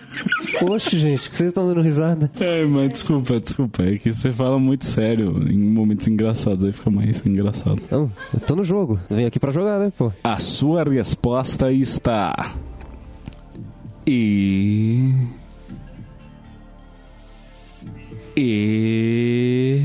Oxe, 0.63 0.99
gente, 0.99 1.31
que 1.31 1.37
vocês 1.37 1.51
estão 1.51 1.67
dando 1.67 1.81
risada? 1.81 2.31
É, 2.41 2.65
mas 2.65 2.89
desculpa, 2.91 3.39
desculpa. 3.41 3.83
É 3.83 3.97
que 3.97 4.13
você 4.13 4.33
fala 4.33 4.59
muito 4.59 4.85
sério 4.85 5.49
em 5.49 5.59
momentos 5.59 6.07
engraçados, 6.09 6.65
aí 6.65 6.73
fica 6.73 6.91
mais 6.91 7.25
engraçado. 7.25 7.81
Não, 7.91 8.11
eu 8.33 8.41
tô 8.41 8.57
no 8.57 8.65
jogo. 8.65 8.99
Eu 9.09 9.17
venho 9.17 9.29
aqui 9.29 9.39
pra 9.39 9.53
jogar, 9.53 9.79
né, 9.79 9.93
pô? 9.97 10.13
A 10.25 10.39
sua 10.39 10.85
resposta 10.85 11.71
está. 11.71 12.55
E. 14.07 15.13
E. 18.37 19.85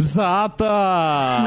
Zata! 0.00 1.44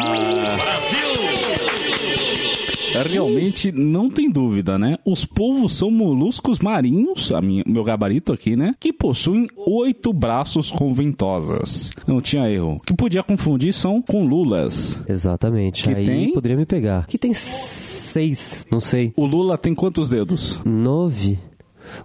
Realmente 3.08 3.72
não 3.72 4.10
tem 4.10 4.30
dúvida, 4.30 4.78
né? 4.78 4.98
Os 5.06 5.24
polvos 5.24 5.74
são 5.74 5.90
moluscos 5.92 6.60
marinhos, 6.60 7.32
a 7.34 7.40
minha, 7.40 7.64
meu 7.66 7.84
gabarito 7.84 8.34
aqui, 8.34 8.56
né? 8.56 8.74
Que 8.80 8.92
possuem 8.92 9.48
oito 9.56 10.12
braços 10.12 10.72
com 10.72 10.94
ventosas. 10.94 11.92
Não 12.08 12.20
tinha 12.20 12.50
erro. 12.50 12.74
O 12.74 12.80
que 12.80 12.94
podia 12.94 13.24
confundir 13.24 13.74
são 13.74 14.02
com 14.02 14.26
lulas. 14.26 15.02
Exatamente. 15.08 15.84
Que 15.84 15.92
Aí 15.92 16.06
tem? 16.06 16.34
poderia 16.34 16.58
me 16.58 16.66
pegar. 16.66 17.06
Que 17.08 17.18
tem 17.18 17.34
seis, 17.34 18.66
não 18.72 18.80
sei. 18.82 19.14
O 19.16 19.26
Lula 19.26 19.58
tem 19.58 19.74
quantos 19.76 20.10
dedos? 20.10 20.60
Nove. 20.66 21.38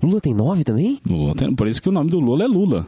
Lula 0.03 0.21
tem 0.21 0.35
nove 0.35 0.65
também? 0.65 1.01
Lula 1.09 1.35
tem- 1.35 1.55
por 1.55 1.67
isso 1.67 1.81
que 1.83 1.89
o 1.89 1.93
nome 1.93 2.11
do 2.11 2.21
Lula 2.21 2.45
é 2.45 2.47
Lula. 2.49 2.87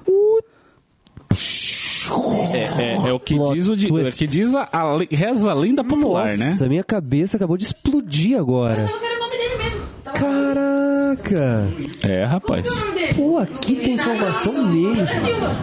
É, 2.52 2.82
é- 2.82 3.08
é 3.08 3.12
o 3.12 3.18
que 3.20 3.34
Plot 3.34 3.54
diz, 3.54 3.68
o, 3.68 3.76
di- 3.76 3.88
twist. 3.88 4.18
que 4.18 4.26
diz 4.26 4.54
a, 4.54 4.68
a 4.72 4.96
reza 5.10 5.50
a 5.50 5.54
lenda 5.54 5.82
popular, 5.84 6.36
né? 6.36 6.50
Nossa, 6.50 6.68
minha 6.68 6.84
cabeça 6.84 7.36
acabou 7.36 7.56
de 7.56 7.64
explodir 7.64 8.38
agora. 8.38 8.82
Eu 8.82 8.98
quero 8.98 9.16
o 9.16 9.18
nome 9.20 9.36
dele 9.36 9.56
mesmo. 9.62 9.80
Tá. 10.04 10.12
Caraca! 10.12 11.68
É, 12.08 12.25
rapaz. 12.25 12.66
É 12.66 12.70
o 12.70 12.80
nome 12.80 12.94
dele? 12.94 13.14
Pô, 13.14 13.38
aqui 13.38 13.76
tem 13.76 13.94
informação 13.94 14.52
mesmo. 14.52 14.96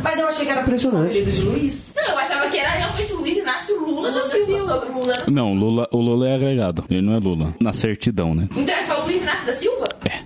Mas 0.03 0.19
eu 0.19 0.27
achei 0.27 0.45
que 0.45 0.51
era 0.51 0.61
Impressionante. 0.61 1.21
de 1.23 1.41
Luiz. 1.41 1.93
Não, 1.95 2.03
eu 2.13 2.17
achava 2.17 2.47
que 2.49 2.57
era 2.57 2.69
realmente 2.69 3.13
Luiz 3.13 3.37
Inácio 3.37 3.79
Lula 3.85 4.11
da 4.11 4.21
Silva. 4.23 4.75
Lula. 4.93 5.23
Não, 5.27 5.53
Lula, 5.53 5.87
o 5.91 5.97
Lula 5.97 6.27
é 6.29 6.35
agregado. 6.35 6.83
Ele 6.89 7.01
não 7.01 7.13
é 7.15 7.19
Lula. 7.19 7.53
Na 7.59 7.73
certidão, 7.73 8.33
né? 8.35 8.47
Então 8.55 8.75
é 8.75 8.83
só 8.83 9.01
Luiz 9.03 9.21
Inácio 9.21 9.45
da 9.45 9.53
Silva? 9.53 9.72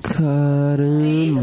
Caramba! 0.03 0.77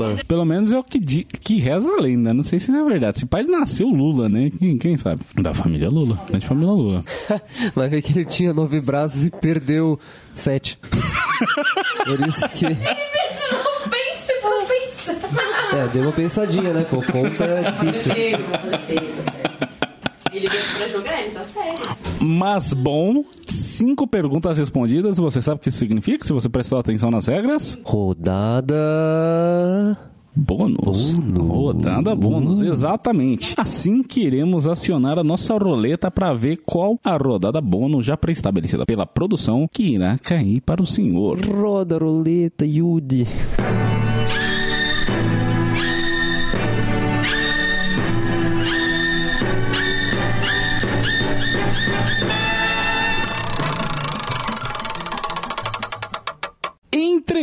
Lula. 0.09 0.17
Pelo 0.27 0.45
menos 0.45 0.73
é 0.73 0.79
o 0.79 0.85
que, 0.85 0.99
di- 0.99 1.25
que 1.25 1.59
reza 1.61 1.91
a 1.91 2.01
lenda. 2.01 2.33
Não 2.35 2.43
sei 2.43 2.59
se 2.61 2.71
é 2.73 2.83
verdade. 2.85 3.19
Se 3.21 3.27
pai 3.27 3.43
ele 3.43 3.51
nasceu 3.51 3.87
Lula, 3.89 4.29
né? 4.29 4.51
Quem, 4.59 4.79
quem 4.79 4.97
sabe? 4.97 5.21
Da 5.41 5.55
família 5.55 5.89
Lula. 5.89 6.19
Da 6.31 6.41
família 6.41 6.71
Lula. 6.73 7.05
Vai 7.75 7.89
ver 7.89 8.03
que 8.03 8.13
ele 8.13 8.25
tinha 8.25 8.53
nove 8.53 8.81
braços 8.81 9.25
e 9.25 9.31
perdeu 9.31 9.99
sete. 10.35 10.79
Por 12.05 12.29
isso 12.29 12.49
que. 12.51 12.65
Não 12.65 12.75
não 12.75 14.67
pense. 14.67 15.11
É, 15.77 15.89
deu 15.93 16.03
uma 16.03 16.13
pensadinha, 16.13 16.73
né? 16.73 16.87
Pô, 16.89 17.03
conta 17.03 17.45
é 17.45 17.71
difícil. 17.71 18.15
Feio, 18.15 18.39
vou 18.39 18.59
fazer 18.59 18.79
feio, 18.79 19.01
tá 19.01 19.04
certo. 19.04 19.04
Ele 20.45 20.57
veio 20.57 20.77
pra 20.77 20.89
jogar, 20.89 21.23
ele 21.23 21.31
tá 21.31 21.45
sério. 21.45 21.97
Mas 22.21 22.75
bom, 22.75 23.25
cinco 23.47 24.07
perguntas 24.07 24.59
respondidas. 24.59 25.17
Você 25.17 25.41
sabe 25.41 25.57
o 25.57 25.61
que 25.61 25.71
isso 25.71 25.79
significa? 25.79 26.25
Se 26.25 26.33
você 26.33 26.49
prestou 26.49 26.79
atenção 26.79 27.11
nas 27.11 27.27
regras? 27.27 27.79
Rodada. 27.83 28.75
Bônus. 30.37 31.15
Rodada 31.15 32.15
bônus, 32.15 32.61
exatamente. 32.61 33.55
Assim 33.57 34.03
que 34.03 34.21
iremos 34.23 34.67
acionar 34.67 35.19
a 35.19 35.25
nossa 35.25 35.57
roleta 35.57 36.11
para 36.11 36.35
ver 36.35 36.59
qual 36.67 36.99
a 37.05 37.17
rodada 37.17 37.61
bônus 37.61 38.05
já 38.05 38.17
pré-estabelecida 38.17 38.85
pela 38.85 39.07
produção 39.07 39.69
que 39.73 39.95
irá 39.95 40.19
cair 40.19 40.61
para 40.61 40.83
o 40.83 40.87
senhor. 40.87 41.39
Roda, 41.47 41.97
roleta, 41.99 42.67
Yudi. 42.67 43.27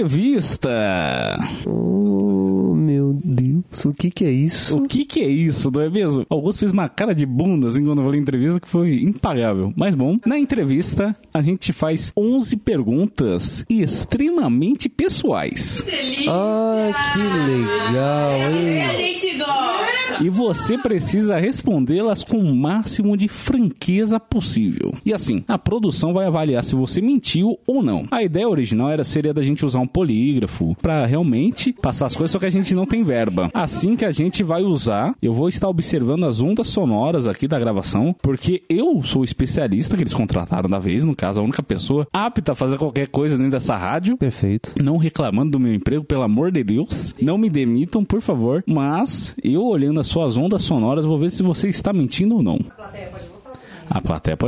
Entrevista. 0.02 1.38
Oh, 1.68 2.74
meu 2.74 3.20
Deus. 3.22 3.84
O 3.84 3.94
que 3.94 4.10
que 4.10 4.24
é 4.24 4.32
isso? 4.32 4.78
O 4.78 4.88
que 4.88 5.04
que 5.04 5.20
é 5.20 5.28
isso, 5.28 5.70
não 5.70 5.82
é 5.82 5.90
mesmo? 5.90 6.26
Augusto 6.30 6.62
fez 6.62 6.72
uma 6.72 6.88
cara 6.88 7.14
de 7.14 7.26
bunda 7.26 7.68
assim 7.68 7.84
quando 7.84 8.00
eu 8.00 8.06
falei 8.06 8.22
entrevista 8.22 8.60
que 8.62 8.70
foi 8.70 9.02
impagável. 9.02 9.74
Mas 9.76 9.94
bom, 9.94 10.18
na 10.26 10.40
entrevista 10.40 11.14
a 11.34 11.42
gente 11.42 11.74
faz 11.74 12.14
11 12.18 12.56
perguntas 12.58 13.66
extremamente 13.70 14.88
pessoais. 14.88 15.84
Ah, 16.30 16.92
que 17.14 17.20
legal, 17.20 18.32
A 18.32 18.50
hein? 18.50 18.98
gente 18.98 19.38
gosta. 19.38 20.01
E 20.20 20.30
você 20.30 20.78
precisa 20.78 21.38
respondê-las 21.38 22.24
com 22.24 22.38
o 22.38 22.56
máximo 22.56 23.16
de 23.16 23.28
franqueza 23.28 24.20
possível. 24.20 24.94
E 25.06 25.14
assim, 25.14 25.44
a 25.48 25.58
produção 25.58 26.14
vai 26.14 26.26
avaliar 26.26 26.64
se 26.64 26.76
você 26.76 27.02
mentiu 27.02 27.58
ou 27.66 27.82
não. 27.82 28.06
A 28.12 28.24
ideia 28.24 28.48
original 28.48 28.90
era 28.90 29.04
seria 29.04 29.34
da 29.34 29.42
gente 29.42 29.66
usar 29.66 29.80
um 29.80 29.88
polígrafo 29.88 30.76
pra 30.82 31.06
realmente 31.06 31.74
passar 31.74 32.08
as 32.08 32.16
coisas, 32.16 32.32
só 32.32 32.40
que 32.40 32.46
a 32.46 32.52
gente 32.52 32.74
não 32.76 32.86
tem 32.86 33.04
verba. 33.04 33.50
Assim 33.54 33.96
que 33.96 34.06
a 34.06 34.12
gente 34.12 34.44
vai 34.44 34.64
usar, 34.64 35.16
eu 35.22 35.34
vou 35.34 35.48
estar 35.48 35.70
observando 35.70 36.26
as 36.26 36.42
ondas 36.42 36.68
sonoras 36.68 37.28
aqui 37.28 37.48
da 37.48 37.60
gravação, 37.60 38.16
porque 38.22 38.64
eu 38.70 39.02
sou 39.02 39.22
o 39.22 39.26
especialista 39.26 39.96
que 39.96 40.04
eles 40.04 40.14
contrataram 40.14 40.70
da 40.70 40.80
vez, 40.80 41.06
no 41.06 41.16
caso, 41.16 41.40
a 41.40 41.44
única 41.44 41.64
pessoa 41.64 42.08
apta 42.12 42.52
a 42.52 42.56
fazer 42.56 42.78
qualquer 42.78 43.08
coisa 43.08 43.38
dentro 43.38 43.52
dessa 43.52 43.76
rádio 43.78 44.18
Perfeito. 44.18 44.74
não 44.82 44.98
reclamando 44.98 45.52
do 45.52 45.60
meu 45.60 45.74
emprego, 45.74 46.04
pelo 46.04 46.24
amor 46.24 46.52
de 46.52 46.64
Deus. 46.64 47.16
Não 47.22 47.38
me 47.38 47.50
demitam, 47.50 48.04
por 48.04 48.22
favor. 48.22 48.64
Mas 48.68 49.36
eu 49.44 49.64
olhando 49.64 50.00
as 50.02 50.08
suas 50.08 50.36
ondas 50.36 50.64
sonoras, 50.64 51.06
vou 51.06 51.18
ver 51.18 51.30
se 51.30 51.42
você 51.42 51.70
está 51.70 51.94
mentindo 51.94 52.36
ou 52.36 52.44
não. 52.44 52.60
A 52.70 52.74
plateia 52.74 53.10
pode 53.10 53.31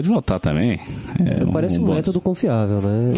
votar 0.04 0.40
também. 0.40 0.80
É, 1.20 1.46
Parece 1.52 1.78
um 1.78 1.82
bônus. 1.82 1.96
método 1.98 2.22
confiável, 2.22 2.82
né? 2.82 3.13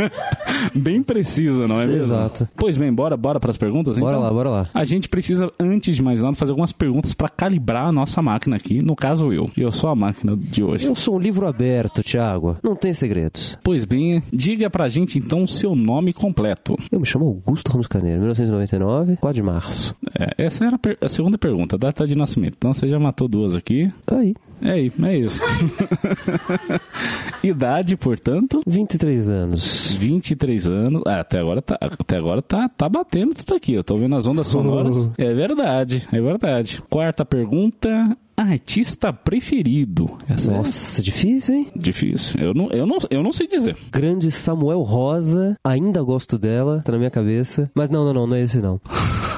Bem 0.74 1.02
preciso, 1.02 1.66
não 1.66 1.80
é 1.80 1.86
mesmo? 1.86 2.02
Exato. 2.04 2.48
Pois 2.56 2.76
bem, 2.76 2.92
bora, 2.92 3.16
bora 3.16 3.40
para 3.40 3.50
as 3.50 3.56
perguntas, 3.58 3.98
Bora 3.98 4.16
então? 4.16 4.22
lá, 4.22 4.32
bora 4.32 4.48
lá. 4.50 4.70
A 4.74 4.84
gente 4.84 5.08
precisa, 5.08 5.50
antes 5.58 5.94
de 5.96 6.02
mais 6.02 6.20
nada, 6.20 6.34
fazer 6.34 6.52
algumas 6.52 6.72
perguntas 6.72 7.14
para 7.14 7.28
calibrar 7.28 7.86
a 7.86 7.92
nossa 7.92 8.20
máquina 8.22 8.56
aqui. 8.56 8.82
No 8.84 8.94
caso, 8.96 9.32
eu. 9.32 9.50
Eu 9.56 9.70
sou 9.70 9.90
a 9.90 9.94
máquina 9.94 10.36
de 10.36 10.62
hoje. 10.62 10.86
Eu 10.86 10.94
sou 10.94 11.16
um 11.16 11.18
livro 11.18 11.46
aberto, 11.46 12.02
Thiago. 12.02 12.56
Não 12.62 12.74
tem 12.74 12.92
segredos. 12.94 13.58
Pois 13.62 13.84
bem, 13.84 14.22
diga 14.32 14.68
pra 14.70 14.88
gente 14.88 15.18
então 15.18 15.42
o 15.42 15.48
seu 15.48 15.74
nome 15.74 16.12
completo. 16.12 16.76
Eu 16.90 17.00
me 17.00 17.06
chamo 17.06 17.26
Augusto 17.26 17.70
Ramos 17.70 17.86
Carneiro, 17.86 18.18
1999, 18.20 19.16
4 19.16 19.34
de 19.34 19.42
março. 19.42 19.94
É, 20.18 20.44
essa 20.44 20.64
era 20.64 20.76
a, 20.76 21.06
a 21.06 21.08
segunda 21.08 21.38
pergunta, 21.38 21.76
data 21.78 22.06
de 22.06 22.16
nascimento. 22.16 22.54
Então 22.58 22.72
você 22.74 22.88
já 22.88 22.98
matou 22.98 23.28
duas 23.28 23.54
aqui. 23.54 23.90
Aí, 24.10 24.34
É 24.62 24.70
aí, 24.72 24.92
é 25.02 25.16
isso. 25.18 25.40
Idade, 27.42 27.96
portanto, 27.96 28.62
23 28.66 29.28
anos. 29.28 29.92
23 29.98 30.66
anos. 30.68 31.02
Ah, 31.06 31.20
até 31.20 31.38
agora 31.38 31.62
tá, 31.62 31.78
até 31.80 32.16
agora 32.16 32.42
tá, 32.42 32.68
tá 32.68 32.88
batendo 32.88 33.34
tudo 33.34 33.54
aqui. 33.54 33.72
Eu 33.72 33.84
tô 33.84 33.98
vendo 33.98 34.14
as 34.16 34.26
ondas 34.26 34.46
sonoras. 34.46 35.08
É 35.16 35.32
verdade, 35.32 36.06
é 36.12 36.20
verdade. 36.20 36.82
Quarta 36.88 37.24
pergunta. 37.24 38.16
Artista 38.36 39.12
preferido. 39.12 40.16
Essa 40.26 40.50
Nossa, 40.50 41.02
difícil, 41.02 41.56
hein? 41.56 41.66
é 41.76 41.78
difícil. 41.78 42.40
Eu 42.40 42.54
não, 42.54 42.68
eu, 42.70 42.86
não, 42.86 42.96
eu 43.10 43.22
não 43.22 43.32
sei 43.32 43.46
dizer. 43.46 43.76
Grande 43.92 44.30
Samuel 44.30 44.80
Rosa, 44.80 45.56
ainda 45.62 46.02
gosto 46.02 46.38
dela, 46.38 46.80
tá 46.82 46.92
na 46.92 46.96
minha 46.96 47.10
cabeça. 47.10 47.70
Mas 47.74 47.90
não, 47.90 48.02
não, 48.02 48.14
não, 48.14 48.26
não 48.26 48.36
é 48.36 48.40
esse 48.42 48.58
não. 48.58 48.80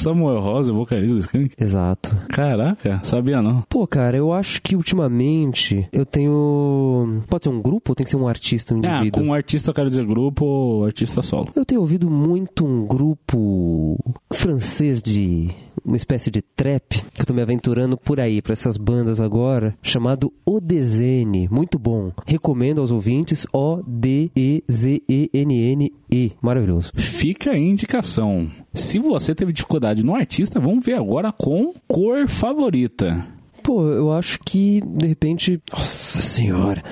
Samuel 0.00 0.40
Rosa, 0.40 0.72
vocalista 0.72 1.14
do 1.14 1.20
Skank. 1.20 1.54
Exato. 1.60 2.16
Caraca, 2.30 3.00
sabia 3.04 3.42
não. 3.42 3.62
Pô, 3.68 3.86
cara, 3.86 4.16
eu 4.16 4.32
acho 4.32 4.62
que 4.62 4.74
ultimamente 4.74 5.86
eu 5.92 6.06
tenho. 6.06 7.22
Pode 7.28 7.44
ser 7.44 7.50
um 7.50 7.60
grupo 7.60 7.92
ou 7.92 7.94
tem 7.94 8.04
que 8.04 8.10
ser 8.10 8.16
um 8.16 8.26
artista, 8.26 8.74
um 8.74 8.80
Ah, 8.84 9.02
com 9.12 9.34
artista 9.34 9.70
eu 9.70 9.74
quero 9.74 9.90
dizer 9.90 10.06
grupo 10.06 10.44
ou 10.44 10.86
artista 10.86 11.22
solo. 11.22 11.48
Eu 11.54 11.66
tenho 11.66 11.82
ouvido 11.82 12.08
muito 12.08 12.64
um 12.64 12.86
grupo 12.86 13.98
francês 14.32 15.02
de 15.02 15.50
uma 15.84 15.96
espécie 15.96 16.30
de 16.30 16.42
trap 16.42 17.02
que 17.12 17.22
eu 17.22 17.26
tô 17.26 17.34
me 17.34 17.42
aventurando 17.42 17.96
por 17.96 18.20
aí 18.20 18.40
pra 18.42 18.52
essas 18.52 18.76
bandas 18.76 19.20
agora, 19.20 19.76
chamado 19.82 20.32
Odezene, 20.44 21.48
muito 21.50 21.78
bom. 21.78 22.12
Recomendo 22.26 22.80
aos 22.80 22.90
ouvintes 22.90 23.46
O 23.52 23.82
D 23.86 24.30
E 24.36 24.62
Z 24.70 25.02
E 25.08 25.30
N 25.32 25.54
N 25.54 25.92
E, 26.10 26.32
maravilhoso. 26.40 26.92
Fica 26.96 27.52
a 27.52 27.58
indicação. 27.58 28.50
Se 28.74 28.98
você 28.98 29.34
teve 29.34 29.52
dificuldade 29.52 30.02
no 30.02 30.14
artista, 30.14 30.60
vamos 30.60 30.84
ver 30.84 30.94
agora 30.94 31.32
com 31.32 31.74
cor 31.88 32.28
favorita. 32.28 33.39
Pô, 33.62 33.86
eu 33.88 34.12
acho 34.12 34.38
que 34.40 34.80
de 34.86 35.06
repente, 35.06 35.60
nossa 35.72 36.20
senhora, 36.20 36.82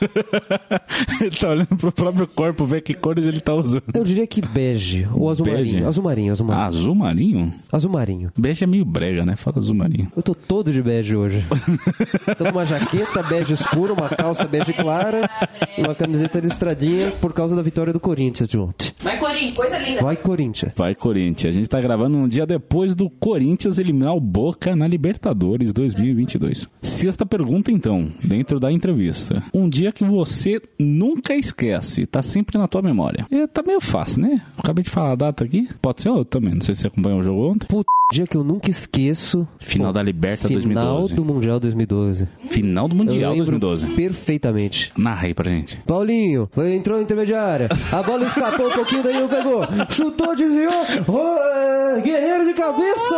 ele 1.20 1.36
tá 1.36 1.50
olhando 1.50 1.76
pro 1.76 1.92
próprio 1.92 2.26
corpo, 2.26 2.64
ver 2.64 2.82
que 2.82 2.94
cores 2.94 3.24
ele 3.24 3.40
tá 3.40 3.54
usando. 3.54 3.82
eu 3.94 4.04
diria 4.04 4.26
que 4.26 4.40
bege 4.40 5.06
ou 5.12 5.30
azul 5.30 5.44
Bege? 5.46 5.72
marinho, 5.72 5.88
azul 5.88 6.04
marinho, 6.04 6.32
azul 6.32 6.46
marinho. 6.46 6.66
Azul 6.66 6.94
marinho? 6.94 7.52
Azul 7.72 7.90
marinho. 7.90 8.32
Bege 8.36 8.64
é 8.64 8.66
meio 8.66 8.84
brega, 8.84 9.24
né? 9.24 9.36
Fala 9.36 9.58
azul 9.58 9.74
marinho. 9.74 10.10
Eu 10.16 10.22
tô 10.22 10.34
todo 10.34 10.72
de 10.72 10.82
bege 10.82 11.16
hoje. 11.16 11.44
tô 12.38 12.44
com 12.44 12.50
uma 12.50 12.64
jaqueta 12.66 13.22
bege 13.22 13.54
escura, 13.54 13.92
uma 13.92 14.08
calça 14.08 14.44
bege 14.44 14.72
clara 14.72 15.28
e 15.76 15.80
uma 15.82 15.94
camiseta 15.94 16.38
listradinha 16.40 17.10
por 17.20 17.32
causa 17.32 17.54
da 17.56 17.62
vitória 17.62 17.92
do 17.92 18.00
Corinthians 18.00 18.48
de 18.48 18.58
ontem. 18.58 18.92
Vai, 19.02 19.18
Corinthians. 19.18 19.52
Coisa 19.52 19.78
linda. 19.78 20.02
Vai, 20.02 20.16
Corinthians. 20.16 20.72
Vai, 20.76 20.94
Corinthians. 20.94 21.54
A 21.54 21.58
gente 21.58 21.68
tá 21.68 21.80
gravando 21.80 22.16
um 22.16 22.28
dia 22.28 22.46
depois 22.46 22.94
do 22.94 23.08
Corinthians 23.10 23.78
eliminar 23.78 24.14
o 24.14 24.20
Boca 24.20 24.74
na 24.76 24.86
Libertadores 24.86 25.72
2022. 26.14 26.68
Sexta 26.82 27.26
pergunta, 27.26 27.70
então, 27.70 28.10
dentro 28.22 28.60
da 28.60 28.70
entrevista. 28.70 29.42
Um 29.52 29.68
dia 29.68 29.90
que 29.92 30.04
você 30.04 30.60
nunca 30.78 31.34
esquece, 31.34 32.06
tá 32.06 32.22
sempre 32.22 32.58
na 32.58 32.68
tua 32.68 32.82
memória. 32.82 33.26
É, 33.30 33.46
tá 33.46 33.62
meio 33.66 33.80
fácil, 33.80 34.22
né? 34.22 34.40
Acabei 34.56 34.84
de 34.84 34.90
falar 34.90 35.12
a 35.12 35.16
data 35.16 35.44
aqui. 35.44 35.68
Pode 35.82 36.02
ser 36.02 36.08
outro 36.10 36.38
também. 36.40 36.54
Não 36.54 36.60
sei 36.60 36.74
se 36.74 36.82
você 36.82 36.86
acompanhou 36.88 37.20
o 37.20 37.22
jogo 37.22 37.50
ontem. 37.50 37.66
Puta, 37.66 37.86
dia 38.12 38.26
que 38.26 38.36
eu 38.36 38.44
nunca 38.44 38.70
esqueço. 38.70 39.46
Final 39.58 39.92
da 39.92 40.02
Liberta 40.02 40.48
Final 40.48 40.62
2012. 41.02 41.14
do 41.14 41.24
Mundial 41.24 41.60
2012. 41.60 42.28
Final 42.48 42.88
do 42.88 42.94
Eu 42.94 42.98
Mundial 42.98 43.32
lembro 43.32 43.58
2012. 43.58 43.96
perfeitamente. 43.96 44.92
Narra 44.96 45.26
aí 45.26 45.34
pra 45.34 45.50
gente. 45.50 45.78
Paulinho, 45.86 46.48
entrou 46.74 46.96
na 46.98 47.02
intermediária. 47.02 47.68
A 47.92 48.02
bola 48.02 48.24
escapou 48.26 48.68
um 48.68 48.72
pouquinho, 48.72 49.02
Danilo 49.02 49.28
pegou. 49.28 49.62
Chutou, 49.90 50.34
desviou. 50.36 50.72
Oh, 51.08 51.38
é, 51.38 52.00
Guerreiro 52.00 52.44
de 52.46 52.52
cabeça! 52.54 53.16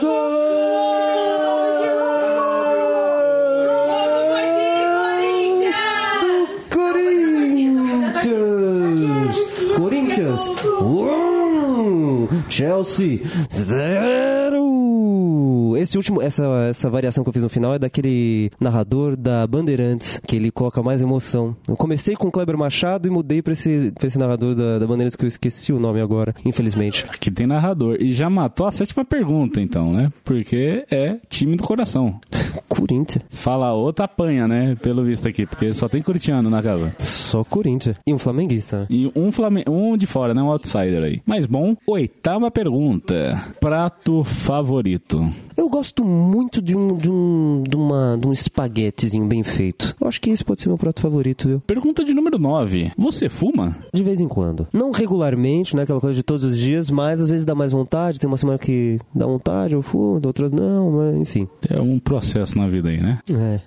Gol! 0.00 0.38
Do 8.22 8.38
Corinthians! 8.56 9.36
Corinthians! 9.76 10.40
Um, 10.80 12.26
Chelsea, 12.48 13.20
zero! 13.52 14.78
esse 15.76 15.96
último, 15.96 16.20
essa, 16.20 16.44
essa 16.68 16.90
variação 16.90 17.22
que 17.24 17.28
eu 17.28 17.32
fiz 17.32 17.42
no 17.42 17.48
final 17.48 17.74
é 17.74 17.78
daquele 17.78 18.50
narrador 18.60 19.16
da 19.16 19.46
Bandeirantes, 19.46 20.20
que 20.26 20.36
ele 20.36 20.50
coloca 20.50 20.82
mais 20.82 21.00
emoção. 21.00 21.56
Eu 21.66 21.76
comecei 21.76 22.16
com 22.16 22.28
o 22.28 22.30
Kleber 22.30 22.56
Machado 22.56 23.06
e 23.08 23.10
mudei 23.10 23.42
pra 23.42 23.52
esse, 23.52 23.92
pra 23.96 24.06
esse 24.06 24.18
narrador 24.18 24.54
da, 24.54 24.78
da 24.78 24.86
Bandeirantes 24.86 25.16
que 25.16 25.24
eu 25.24 25.28
esqueci 25.28 25.72
o 25.72 25.78
nome 25.78 26.00
agora, 26.00 26.34
infelizmente. 26.44 27.04
Aqui 27.08 27.30
tem 27.30 27.46
narrador. 27.46 27.96
E 28.00 28.10
já 28.10 28.28
matou 28.28 28.66
a 28.66 28.72
sétima 28.72 29.04
pergunta, 29.04 29.60
então, 29.60 29.92
né? 29.92 30.12
Porque 30.24 30.84
é 30.90 31.16
time 31.28 31.56
do 31.56 31.62
coração. 31.62 32.20
Corinthians. 32.68 33.24
Fala 33.30 33.72
outra, 33.72 34.04
apanha, 34.04 34.46
né? 34.48 34.76
Pelo 34.80 35.04
visto 35.04 35.26
aqui, 35.28 35.46
porque 35.46 35.72
só 35.72 35.88
tem 35.88 36.02
corintiano 36.02 36.50
na 36.50 36.62
casa. 36.62 36.94
Só 36.98 37.44
Corinthians. 37.44 37.96
E 38.06 38.12
um 38.12 38.18
flamenguista. 38.18 38.80
né? 38.80 38.86
E 38.90 39.12
um, 39.14 39.30
Flame... 39.30 39.64
um 39.68 39.96
de 39.96 40.06
fora, 40.06 40.34
né? 40.34 40.42
Um 40.42 40.50
outsider 40.50 41.02
aí. 41.02 41.22
Mas 41.26 41.46
bom, 41.46 41.76
oitava 42.38 42.50
pergunta. 42.50 43.54
Prato 43.60 44.22
favorito. 44.22 45.28
Eu 45.56 45.68
gosto 45.68 46.04
muito 46.04 46.62
de 46.62 46.76
um, 46.76 46.96
de 46.96 47.10
um, 47.10 47.64
de 47.68 47.76
uma, 47.76 48.16
de 48.18 48.28
um 48.28 48.32
espaguetezinho 48.32 49.26
bem 49.26 49.42
feito. 49.42 49.94
Eu 50.00 50.06
acho 50.06 50.20
que 50.20 50.30
esse 50.30 50.44
pode 50.44 50.60
ser 50.60 50.68
meu 50.68 50.78
prato 50.78 51.00
favorito, 51.00 51.48
viu? 51.48 51.60
Pergunta 51.60 52.04
de 52.04 52.14
número 52.14 52.38
9. 52.38 52.92
Você 52.96 53.28
fuma? 53.28 53.76
De 53.92 54.02
vez 54.04 54.20
em 54.20 54.28
quando. 54.28 54.68
Não 54.72 54.92
regularmente, 54.92 55.74
né? 55.74 55.82
Aquela 55.82 56.00
coisa 56.00 56.14
de 56.14 56.22
todos 56.22 56.44
os 56.44 56.56
dias, 56.56 56.88
mas 56.88 57.20
às 57.20 57.28
vezes 57.28 57.44
dá 57.44 57.54
mais 57.54 57.72
vontade. 57.72 58.20
Tem 58.20 58.28
uma 58.28 58.36
semana 58.36 58.58
que 58.58 58.98
dá 59.12 59.26
vontade, 59.26 59.74
eu 59.74 59.82
fumo, 59.82 60.20
outras 60.24 60.52
não, 60.52 60.92
mas 60.92 61.16
enfim. 61.16 61.48
É 61.68 61.80
um 61.80 61.98
processo 61.98 62.56
na 62.56 62.68
vida 62.68 62.88
aí, 62.88 63.02
né? 63.02 63.18
É. 63.30 63.60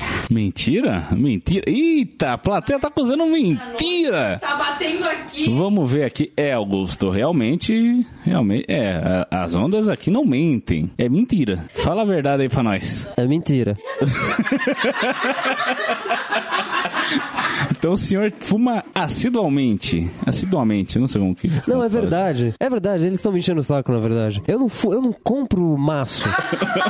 Mentira? 0.30 1.06
Mentira? 1.12 1.64
Eita, 1.66 2.32
a 2.32 2.38
plateia 2.38 2.78
tá 2.78 2.88
acusando 2.88 3.26
mentira! 3.26 4.38
Tá 4.40 4.56
batendo 4.56 5.04
aqui. 5.04 5.50
Vamos 5.50 5.90
ver 5.90 6.04
aqui. 6.04 6.32
É, 6.36 6.52
Augusto, 6.52 7.10
realmente. 7.10 8.06
Realmente. 8.24 8.64
É, 8.68 8.96
a- 9.30 9.44
as 9.44 9.54
ondas 9.54 9.88
aqui 9.88 10.10
não 10.10 10.24
mentem. 10.24 10.90
É 10.98 11.08
mentira. 11.08 11.64
Fala 11.74 12.02
a 12.02 12.04
verdade 12.04 12.42
aí 12.42 12.48
pra 12.48 12.62
nós. 12.62 13.08
É 13.16 13.24
mentira. 13.26 13.76
Então 17.70 17.92
o 17.92 17.96
senhor 17.96 18.32
fuma 18.40 18.84
assidualmente. 18.94 20.10
Assidualmente, 20.26 20.96
eu 20.96 21.00
não 21.00 21.08
sei 21.08 21.20
como 21.20 21.34
que. 21.34 21.48
Não, 21.48 21.60
como 21.60 21.84
é 21.84 21.88
fala 21.88 21.88
verdade. 21.88 22.54
É 22.58 22.70
verdade, 22.70 23.06
eles 23.06 23.18
estão 23.18 23.32
me 23.32 23.38
enchendo 23.38 23.60
o 23.60 23.64
saco, 23.64 23.92
na 23.92 24.00
verdade. 24.00 24.42
Eu 24.46 24.58
não, 24.58 24.70
eu 24.84 25.02
não 25.02 25.12
compro 25.12 25.76
maço. 25.76 26.24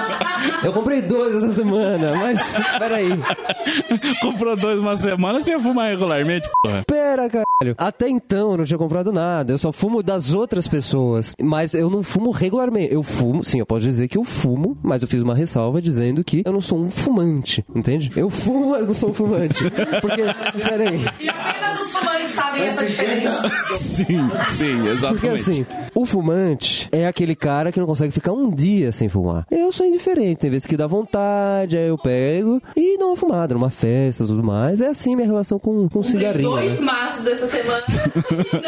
eu 0.64 0.72
comprei 0.72 1.02
dois 1.02 1.36
essa 1.36 1.52
semana, 1.52 2.14
mas. 2.16 2.56
Peraí. 2.78 3.10
Comprou 4.20 4.56
dois 4.56 4.78
uma 4.78 4.96
semana, 4.96 5.40
você 5.40 5.50
ia 5.50 5.60
fumar 5.60 5.90
regularmente, 5.90 6.48
porra. 6.62 6.82
Pera, 6.86 7.28
caralho. 7.28 7.74
Até 7.78 8.08
então 8.08 8.52
eu 8.52 8.56
não 8.58 8.64
tinha 8.64 8.78
comprado 8.78 9.12
nada. 9.12 9.52
Eu 9.52 9.58
só 9.58 9.72
fumo 9.72 10.02
das 10.02 10.32
outras 10.32 10.66
pessoas. 10.68 11.34
Mas 11.40 11.74
eu 11.74 11.90
não 11.90 12.02
fumo 12.02 12.30
regularmente. 12.30 12.92
Eu 12.92 13.02
fumo, 13.02 13.44
sim, 13.44 13.58
eu 13.58 13.66
posso 13.66 13.82
dizer 13.82 14.08
que 14.08 14.18
eu 14.18 14.24
fumo, 14.24 14.76
mas 14.82 15.02
eu 15.02 15.08
fiz 15.08 15.22
uma 15.22 15.34
ressalva 15.34 15.80
dizendo 15.80 16.22
que 16.24 16.42
eu 16.44 16.52
não 16.52 16.60
sou 16.60 16.78
um 16.78 16.90
fumante. 16.90 17.64
Entende? 17.74 18.10
Eu 18.16 18.30
fumo, 18.30 18.70
mas 18.70 18.86
não 18.86 18.94
sou 18.94 19.10
um 19.10 19.14
fumante. 19.14 19.64
Porque. 20.00 20.22
Peraí. 20.64 21.04
Apenas 21.74 21.86
os 21.86 21.92
fumantes 21.92 22.30
sabem 22.32 22.62
essa 22.62 22.84
diferença. 22.86 23.50
Sim, 23.74 24.30
sim, 24.50 24.74
Porque 24.76 24.88
exatamente. 24.88 25.50
assim, 25.50 25.66
o 25.94 26.06
fumante 26.06 26.88
é 26.92 27.06
aquele 27.06 27.34
cara 27.34 27.72
que 27.72 27.80
não 27.80 27.86
consegue 27.86 28.12
ficar 28.12 28.32
um 28.32 28.50
dia 28.50 28.92
sem 28.92 29.08
fumar. 29.08 29.46
Eu 29.50 29.72
sou 29.72 29.84
indiferente, 29.86 30.36
tem 30.40 30.50
vezes 30.50 30.66
que 30.66 30.76
dá 30.76 30.86
vontade, 30.86 31.76
aí 31.76 31.88
eu 31.88 31.98
pego 31.98 32.60
e 32.76 32.98
dou 32.98 33.08
uma 33.08 33.16
fumada 33.16 33.54
numa 33.54 33.70
festa 33.70 34.24
e 34.24 34.26
tudo 34.26 34.42
mais. 34.44 34.80
É 34.80 34.88
assim 34.88 35.14
minha 35.16 35.26
relação 35.26 35.58
com, 35.58 35.88
com 35.88 36.02
cigarrinho. 36.02 36.50
dois 36.50 36.78
Né? 36.78 36.86
maços 36.86 37.24
dessa 37.24 37.46
semana 37.46 37.82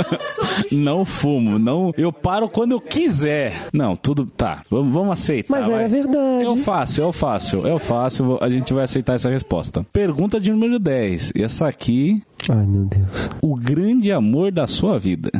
não 0.08 0.18
sou. 0.34 0.78
Não 0.78 1.04
fumo, 1.04 1.58
não. 1.58 1.92
Eu 1.96 2.12
paro 2.12 2.48
quando 2.48 2.72
eu 2.72 2.80
quiser. 2.80 3.66
Não, 3.72 3.96
tudo. 3.96 4.26
Tá, 4.26 4.62
vamos, 4.70 4.92
vamos 4.92 5.12
aceitar. 5.12 5.50
Mas 5.56 5.66
vai. 5.66 5.80
era 5.80 5.88
verdade. 5.88 6.44
Eu 6.44 6.56
faço, 6.56 7.00
eu 7.00 7.12
faço, 7.12 7.56
eu 7.66 7.78
faço. 7.78 8.38
A 8.40 8.48
gente 8.48 8.72
vai 8.72 8.84
aceitar 8.84 9.14
essa 9.14 9.28
resposta. 9.30 9.86
Pergunta 9.92 10.40
de 10.40 10.50
número 10.50 10.78
10. 10.78 11.32
E 11.36 11.42
essa 11.42 11.68
aqui, 11.68 12.22
Ai, 12.48 12.66
meu 12.66 12.84
Deus. 12.84 12.95
O 13.42 13.54
grande 13.54 14.10
amor 14.12 14.50
da 14.52 14.66
sua 14.66 14.98
vida. 14.98 15.30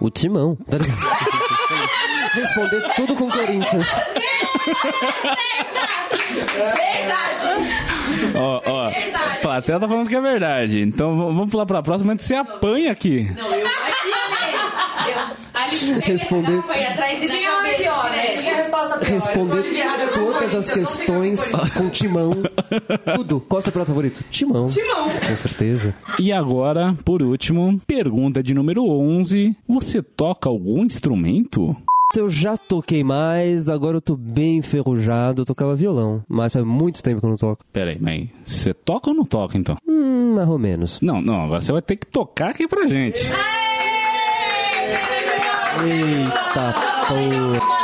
O 0.00 0.10
timão. 0.10 0.56
Responder 2.32 2.94
tudo 2.96 3.14
com 3.16 3.30
Corinthians. 3.30 3.86
Verdade. 6.76 7.48
Ó, 8.34 8.62
ó. 8.64 8.90
Verdade. 8.90 9.24
A 9.36 9.40
plateia 9.40 9.80
tá 9.80 9.88
falando 9.88 10.08
que 10.08 10.16
é 10.16 10.20
verdade. 10.20 10.80
Então 10.80 11.16
vamos 11.16 11.50
pular 11.50 11.66
pra 11.66 11.82
próxima 11.82 12.12
antes 12.12 12.24
você 12.26 12.34
apanha 12.34 12.92
aqui. 12.92 13.30
Não, 13.36 13.52
eu 13.54 13.66
aqui, 13.66 14.10
né? 14.10 14.79
Responder- 16.02 16.62
tinha 17.26 17.50
uma 17.50 17.68
pior, 17.68 18.10
né? 18.10 18.26
Tinha 18.28 18.52
a 18.52 18.56
resposta 18.56 18.98
pior. 18.98 19.10
Responder 19.10 19.62
todas 20.14 20.54
as 20.54 20.70
questões 20.70 21.52
com 21.76 21.88
timão. 21.90 22.34
Tudo. 23.16 23.40
Qual 23.40 23.58
é 23.58 23.60
o 23.60 23.62
seu 23.62 23.72
prato 23.72 23.88
favorito? 23.88 24.22
Timão. 24.30 24.66
Timão. 24.68 25.08
Com 25.10 25.36
certeza. 25.36 25.94
E 26.18 26.32
agora, 26.32 26.94
por 27.04 27.22
último, 27.22 27.80
pergunta 27.86 28.42
de 28.42 28.54
número 28.54 28.84
11. 28.84 29.56
Você 29.68 30.02
toca 30.02 30.48
algum 30.48 30.84
instrumento? 30.84 31.76
Eu 32.16 32.28
já 32.28 32.56
toquei 32.56 33.04
mais, 33.04 33.68
agora 33.68 33.96
eu 33.98 34.00
tô 34.00 34.16
bem 34.16 34.56
enferrujado. 34.58 35.42
Eu 35.42 35.46
tocava 35.46 35.76
violão, 35.76 36.24
mas 36.28 36.52
faz 36.52 36.64
muito 36.64 37.02
tempo 37.02 37.20
que 37.20 37.26
eu 37.26 37.30
não 37.30 37.36
toco. 37.36 37.64
Pera 37.72 37.92
aí, 37.92 37.98
mas 38.00 38.28
você 38.44 38.74
toca 38.74 39.10
ou 39.10 39.16
não 39.16 39.24
toca 39.24 39.56
então? 39.56 39.76
Hum, 39.86 40.34
mais 40.34 40.48
ou 40.48 40.58
menos. 40.58 41.00
Não, 41.00 41.22
não, 41.22 41.40
agora 41.42 41.60
você 41.60 41.70
vai 41.72 41.82
ter 41.82 41.94
que 41.96 42.06
tocar 42.08 42.50
aqui 42.50 42.66
pra 42.66 42.88
gente. 42.88 43.20
Eita 45.78 46.74
porra. 47.06 47.80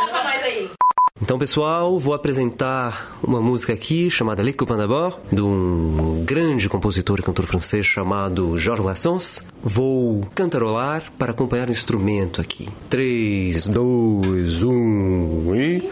Então, 1.23 1.39
pessoal, 1.39 1.99
vou 1.99 2.13
apresentar 2.15 3.17
uma 3.23 3.41
música 3.41 3.73
aqui 3.73 4.11
chamada 4.11 4.43
Les 4.43 4.55
Copains 4.55 4.79
d'Abord, 4.79 5.17
de 5.33 5.41
um 5.41 6.23
grande 6.27 6.69
compositor 6.69 7.19
e 7.19 7.23
cantor 7.23 7.47
francês 7.47 7.87
chamado 7.87 8.59
Georges 8.59 8.85
Brassens. 8.85 9.45
Vou 9.63 10.29
cantarolar 10.35 11.05
para 11.19 11.33
acompanhar 11.33 11.69
o 11.69 11.73
instrumento 11.73 12.41
aqui. 12.41 12.69
3, 12.91 13.67
2, 13.67 14.63
1 14.63 15.55
e. 15.57 15.91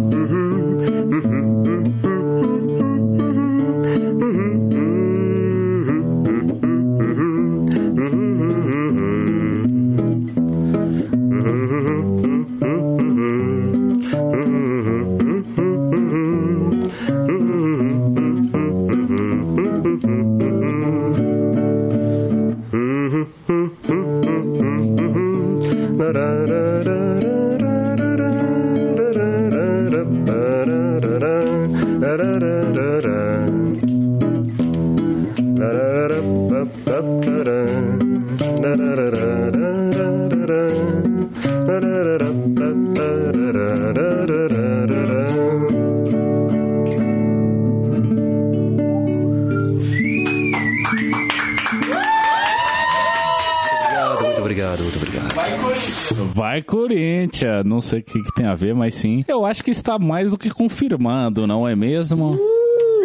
Vai, 56.36 56.60
Corinthians! 56.60 57.64
Não 57.64 57.80
sei 57.80 58.00
o 58.00 58.02
que, 58.02 58.22
que 58.22 58.34
tem 58.34 58.44
a 58.44 58.54
ver, 58.54 58.74
mas 58.74 58.94
sim. 58.94 59.24
Eu 59.26 59.46
acho 59.46 59.64
que 59.64 59.70
está 59.70 59.98
mais 59.98 60.30
do 60.30 60.36
que 60.36 60.50
confirmado, 60.50 61.46
não 61.46 61.66
é 61.66 61.74
mesmo? 61.74 62.38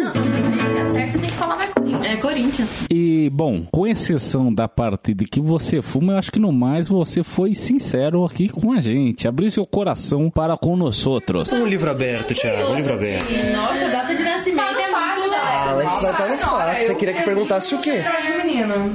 Dá 0.04 0.92
certo, 0.92 1.18
tem 1.18 1.30
que 1.30 1.36
falar 1.36 1.56
vai 1.56 1.68
Corinthians. 1.68 2.06
É 2.06 2.16
Corinthians. 2.16 2.86
E, 2.90 3.30
bom, 3.32 3.64
com 3.72 3.86
exceção 3.86 4.52
da 4.52 4.68
parte 4.68 5.14
de 5.14 5.24
que 5.24 5.40
você 5.40 5.80
fuma, 5.80 6.12
eu 6.12 6.18
acho 6.18 6.30
que 6.30 6.38
no 6.38 6.52
mais 6.52 6.88
você 6.88 7.22
foi 7.22 7.54
sincero 7.54 8.22
aqui 8.22 8.50
com 8.50 8.70
a 8.70 8.80
gente. 8.80 9.26
Abriu 9.26 9.50
seu 9.50 9.64
coração 9.64 10.28
para 10.28 10.54
com 10.58 10.76
nós 10.76 11.06
outros. 11.06 11.50
Um 11.50 11.66
livro 11.66 11.90
aberto, 11.90 12.34
Thiago, 12.34 12.72
um 12.72 12.76
livro 12.76 12.92
aberto. 12.92 13.32
Nossa, 13.50 13.88
data 13.88 14.14
de 14.14 14.22
nascimento. 14.22 14.81
Alex 15.72 16.02
vai 16.02 16.10
estar 16.12 16.28
no 16.28 16.38
fácil. 16.38 16.86
Você 16.86 16.94
queria 16.94 17.14
que 17.14 17.22
perguntasse 17.22 17.74
o 17.74 17.78
quê? 17.78 18.02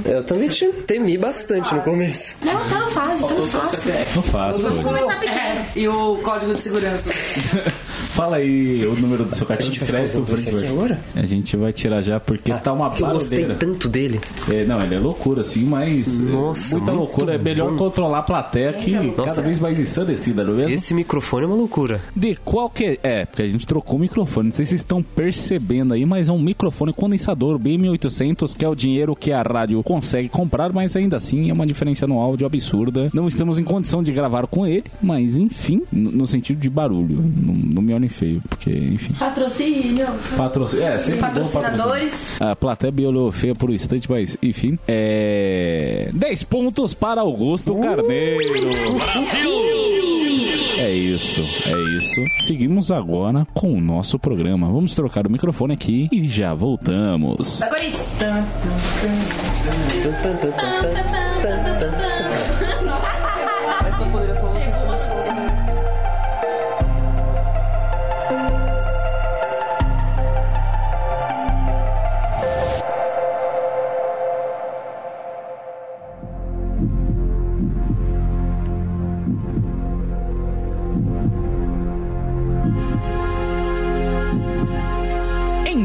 Eu 0.04 0.24
também 0.24 0.48
te 0.48 0.66
temi 0.86 1.18
bastante 1.18 1.74
no 1.74 1.80
começo. 1.82 2.36
Não, 2.44 2.68
tá 2.68 2.88
fácil, 2.88 3.26
tá 3.26 3.34
fácil. 3.34 3.92
Não 4.14 4.22
faço. 4.22 4.62
Vamos 4.62 4.82
começar 4.82 5.20
pequeno. 5.20 5.64
E 5.76 5.88
o 5.88 6.16
código 6.22 6.54
de 6.54 6.60
segurança? 6.60 7.10
Fala 8.10 8.36
aí 8.38 8.84
o 8.84 8.94
número 8.96 9.24
do 9.24 9.34
seu 9.34 9.46
cartão 9.46 9.70
de 9.70 9.78
crédito, 9.80 10.24
agora? 10.68 10.98
A 11.14 11.24
gente 11.24 11.56
vai 11.56 11.72
tirar 11.72 12.00
já 12.02 12.18
porque 12.18 12.52
tá 12.52 12.72
uma 12.72 12.90
Que 12.90 13.02
eu 13.02 13.08
gostei 13.08 13.40
barulheira. 13.40 13.66
tanto 13.66 13.88
dele. 13.88 14.20
É, 14.50 14.64
não, 14.64 14.82
ele 14.82 14.94
é 14.96 14.98
loucura, 14.98 15.42
assim, 15.42 15.64
mas. 15.64 16.18
Nossa, 16.18 16.76
muita 16.76 16.92
muito 16.92 17.04
loucura. 17.06 17.34
É 17.34 17.38
melhor 17.38 17.70
bom. 17.70 17.76
controlar 17.76 18.18
a 18.18 18.22
plateia 18.22 18.72
que 18.72 18.92
cada 19.12 19.42
vez 19.42 19.58
mais 19.60 19.78
ensandecida, 19.78 20.42
não 20.42 20.54
é 20.54 20.56
mesmo? 20.56 20.74
Esse 20.74 20.94
microfone 20.94 21.44
é 21.44 21.46
uma 21.46 21.56
loucura. 21.56 22.00
De 22.14 22.34
qualquer. 22.36 22.98
É, 23.02 23.24
porque 23.24 23.42
a 23.42 23.46
gente 23.46 23.66
trocou 23.66 23.96
o 23.96 24.00
microfone. 24.00 24.48
Não 24.48 24.52
sei 24.52 24.64
se 24.64 24.70
vocês 24.70 24.80
estão 24.80 25.02
percebendo 25.02 25.94
aí, 25.94 26.04
mas 26.04 26.28
é 26.28 26.32
um 26.32 26.38
microfone 26.40 26.67
condensador 26.94 27.58
BM800, 27.58 28.56
que 28.56 28.64
é 28.64 28.68
o 28.68 28.74
dinheiro 28.74 29.14
que 29.14 29.32
a 29.32 29.42
rádio 29.42 29.82
consegue 29.82 30.28
comprar, 30.28 30.72
mas 30.72 30.96
ainda 30.96 31.16
assim 31.16 31.50
é 31.50 31.52
uma 31.52 31.66
diferença 31.66 32.06
no 32.06 32.18
áudio 32.18 32.46
absurda. 32.46 33.08
Não 33.12 33.28
estamos 33.28 33.58
em 33.58 33.64
condição 33.64 34.02
de 34.02 34.12
gravar 34.12 34.46
com 34.46 34.66
ele, 34.66 34.84
mas 35.00 35.36
enfim, 35.36 35.82
no, 35.92 36.26
sentido 36.26 36.58
de 36.58 36.70
barulho. 36.70 37.22
Não, 37.36 37.54
não 37.54 37.82
me 37.82 37.92
olhem 37.94 38.08
feio, 38.08 38.42
porque, 38.48 38.70
enfim. 38.70 39.12
Patrocínio. 39.14 40.06
Patrocínio. 40.36 40.84
É, 40.84 40.98
sempre 40.98 41.20
bom. 41.20 41.26
Patrocinadores. 41.26 42.40
A 42.40 42.56
plateia 42.56 42.92
me 42.92 43.06
olhou 43.06 43.30
feia 43.32 43.54
por 43.54 43.70
um 43.70 43.72
instante, 43.72 44.10
mas 44.10 44.36
enfim. 44.42 44.78
É. 44.86 46.10
10 46.14 46.42
pontos 46.44 46.94
para 46.94 47.20
Augusto 47.20 47.74
Carneiro. 47.80 48.38
É 50.78 50.90
isso, 50.92 51.40
é 51.66 51.98
isso. 51.98 52.20
Seguimos 52.46 52.92
agora 52.92 53.44
com 53.52 53.72
o 53.72 53.80
nosso 53.80 54.16
programa. 54.16 54.70
Vamos 54.70 54.94
trocar 54.94 55.26
o 55.26 55.30
microfone 55.30 55.74
aqui 55.74 56.08
e 56.12 56.24
já 56.24 56.54
voltamos. 56.54 57.60
Corinthians. 57.64 58.44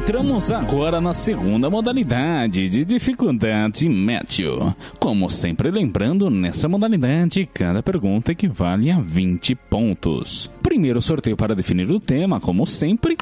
Entramos 0.03 0.51
agora 0.51 0.99
na 0.99 1.13
segunda 1.13 1.69
modalidade 1.69 2.67
de 2.67 2.83
dificuldade 2.83 3.87
médio. 3.87 4.75
Como 4.99 5.29
sempre, 5.29 5.71
lembrando, 5.71 6.29
nessa 6.29 6.67
modalidade, 6.67 7.45
cada 7.45 7.81
pergunta 7.81 8.33
equivale 8.33 8.91
a 8.91 8.99
20 8.99 9.55
pontos. 9.55 10.51
Primeiro 10.61 11.01
sorteio 11.01 11.37
para 11.37 11.55
definir 11.55 11.89
o 11.89 12.01
tema, 12.01 12.41
como 12.41 12.67
sempre. 12.67 13.15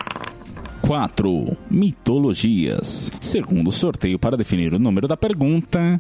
4. 0.81 1.55
Mitologias. 1.69 3.11
Segundo 3.21 3.71
sorteio 3.71 4.17
para 4.17 4.35
definir 4.35 4.73
o 4.73 4.79
número 4.79 5.07
da 5.07 5.15
pergunta. 5.15 5.99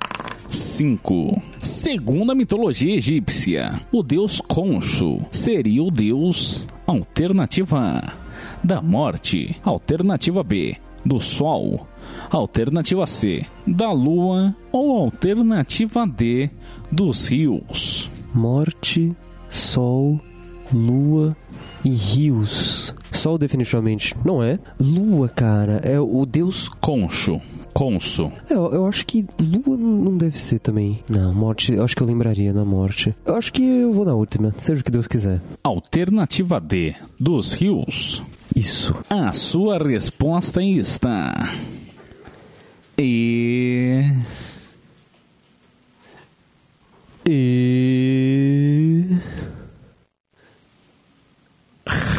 5. 0.49 1.43
Segundo 1.59 2.31
a 2.31 2.35
mitologia 2.35 2.95
egípcia, 2.95 3.79
o 3.91 4.01
deus 4.01 4.41
Concho 4.41 5.19
seria 5.29 5.83
o 5.83 5.91
deus 5.91 6.67
alternativa 6.87 8.19
da 8.63 8.81
morte, 8.81 9.55
alternativa 9.63 10.43
B 10.43 10.75
do 11.03 11.19
sol, 11.19 11.87
alternativa 12.29 13.05
C 13.07 13.45
da 13.65 13.91
lua 13.91 14.55
ou 14.71 14.97
alternativa 14.97 16.05
D 16.05 16.49
dos 16.91 17.27
rios. 17.27 18.09
Morte, 18.33 19.15
sol, 19.49 20.19
lua 20.73 21.35
e 21.83 21.89
rios. 21.89 22.93
Sol 23.11 23.37
definitivamente 23.37 24.15
não 24.23 24.41
é. 24.43 24.59
Lua, 24.79 25.27
cara, 25.27 25.81
é 25.83 25.99
o 25.99 26.25
deus... 26.25 26.69
Concho, 26.69 27.41
Conso. 27.73 28.31
É, 28.49 28.53
Eu, 28.53 28.71
eu 28.73 28.85
acho 28.85 29.05
que 29.05 29.25
lua 29.39 29.77
não 29.77 30.17
deve 30.17 30.37
ser 30.37 30.59
também. 30.59 30.99
Não, 31.09 31.33
morte, 31.33 31.73
eu 31.73 31.83
acho 31.83 31.95
que 31.95 32.03
eu 32.03 32.07
lembraria 32.07 32.53
na 32.53 32.65
morte. 32.65 33.15
Eu 33.25 33.35
acho 33.35 33.51
que 33.51 33.63
eu 33.63 33.93
vou 33.93 34.05
na 34.05 34.13
última, 34.13 34.53
seja 34.57 34.81
o 34.81 34.83
que 34.83 34.91
Deus 34.91 35.07
quiser. 35.07 35.41
Alternativa 35.63 36.59
D 36.59 36.93
dos 37.19 37.53
rios. 37.53 38.21
Isso. 38.55 38.93
A 39.09 39.33
sua 39.33 39.77
resposta 39.77 40.61
está. 40.61 41.33
E. 42.97 44.03
E... 47.25 48.90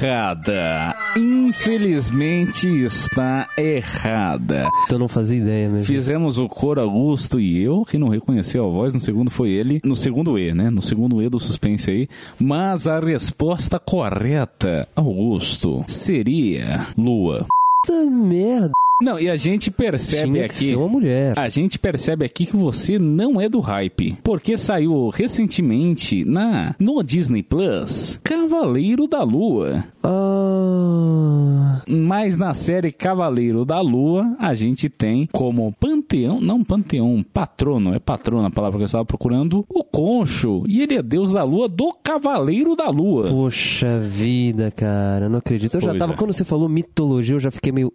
Errada. 0.03 0.97
Infelizmente 1.17 2.67
está 2.83 3.49
errada. 3.57 4.69
Eu 4.91 4.99
não 4.99 5.07
fazia 5.07 5.39
ideia 5.39 5.69
mesmo. 5.69 5.87
Fizemos 5.87 6.39
o 6.39 6.49
coro 6.49 6.81
Augusto 6.81 7.39
e 7.39 7.63
eu, 7.63 7.85
que 7.85 7.97
não 7.97 8.09
reconheceu 8.09 8.67
a 8.67 8.69
voz, 8.69 8.95
no 8.95 9.01
segundo 9.01 9.31
foi 9.31 9.51
ele, 9.51 9.81
no 9.85 9.95
segundo 9.95 10.37
E, 10.37 10.53
né? 10.53 10.71
No 10.71 10.83
segundo 10.83 11.23
E 11.23 11.29
do 11.29 11.39
suspense 11.39 11.89
aí. 11.89 12.09
Mas 12.37 12.89
a 12.89 12.99
resposta 12.99 13.79
correta, 13.79 14.89
Augusto, 14.97 15.85
seria 15.87 16.85
Lua. 16.99 17.47
Puta 17.87 18.05
merda. 18.05 18.73
Não, 19.03 19.19
e 19.19 19.29
a 19.29 19.37
gente 19.37 19.71
percebe 19.71 20.33
Tinha 20.33 20.49
que 20.49 20.55
aqui. 20.55 20.69
ser 20.69 20.77
uma 20.77 20.89
mulher. 20.89 21.39
A 21.39 21.49
gente 21.49 21.79
percebe 21.79 22.25
aqui 22.25 22.47
que 22.47 22.57
você 22.57 22.99
não 22.99 23.41
é 23.41 23.49
do 23.49 23.59
hype, 23.61 24.17
porque 24.23 24.57
saiu 24.57 25.09
recentemente 25.09 26.25
na 26.25 26.75
no 26.79 27.03
Disney 27.03 27.43
Plus 27.43 28.21
Cavaleiro 28.23 29.07
da 29.09 29.23
Lua. 29.23 29.85
Ah... 30.03 31.83
Mas 31.89 32.37
na 32.37 32.55
série 32.55 32.93
Cavaleiro 32.93 33.65
da 33.65 33.81
Lua, 33.81 34.37
a 34.39 34.55
gente 34.55 34.89
tem 34.89 35.29
como 35.33 35.73
panteão, 35.73 36.41
não 36.41 36.63
panteão, 36.63 37.25
patrono, 37.33 37.95
é 37.95 37.99
patrono 37.99 38.47
a 38.47 38.51
palavra 38.51 38.79
que 38.79 38.83
eu 38.85 38.87
estava 38.87 39.05
procurando, 39.05 39.65
o 39.69 39.83
Concho. 39.85 40.63
E 40.69 40.81
ele 40.83 40.95
é 40.95 41.03
deus 41.03 41.33
da 41.33 41.43
lua 41.43 41.69
do 41.69 41.93
Cavaleiro 42.03 42.77
da 42.77 42.89
Lua. 42.89 43.29
Poxa 43.29 44.01
vida, 44.01 44.71
cara, 44.71 45.29
não 45.29 45.39
acredito. 45.39 45.75
Eu 45.75 45.81
já 45.81 45.89
Pois 45.89 45.99
tava, 45.99 46.13
é. 46.13 46.17
quando 46.17 46.33
você 46.33 46.45
falou 46.45 46.69
mitologia, 46.69 47.35
eu 47.35 47.41
já 47.41 47.51
fiquei 47.51 47.73
meio. 47.73 47.93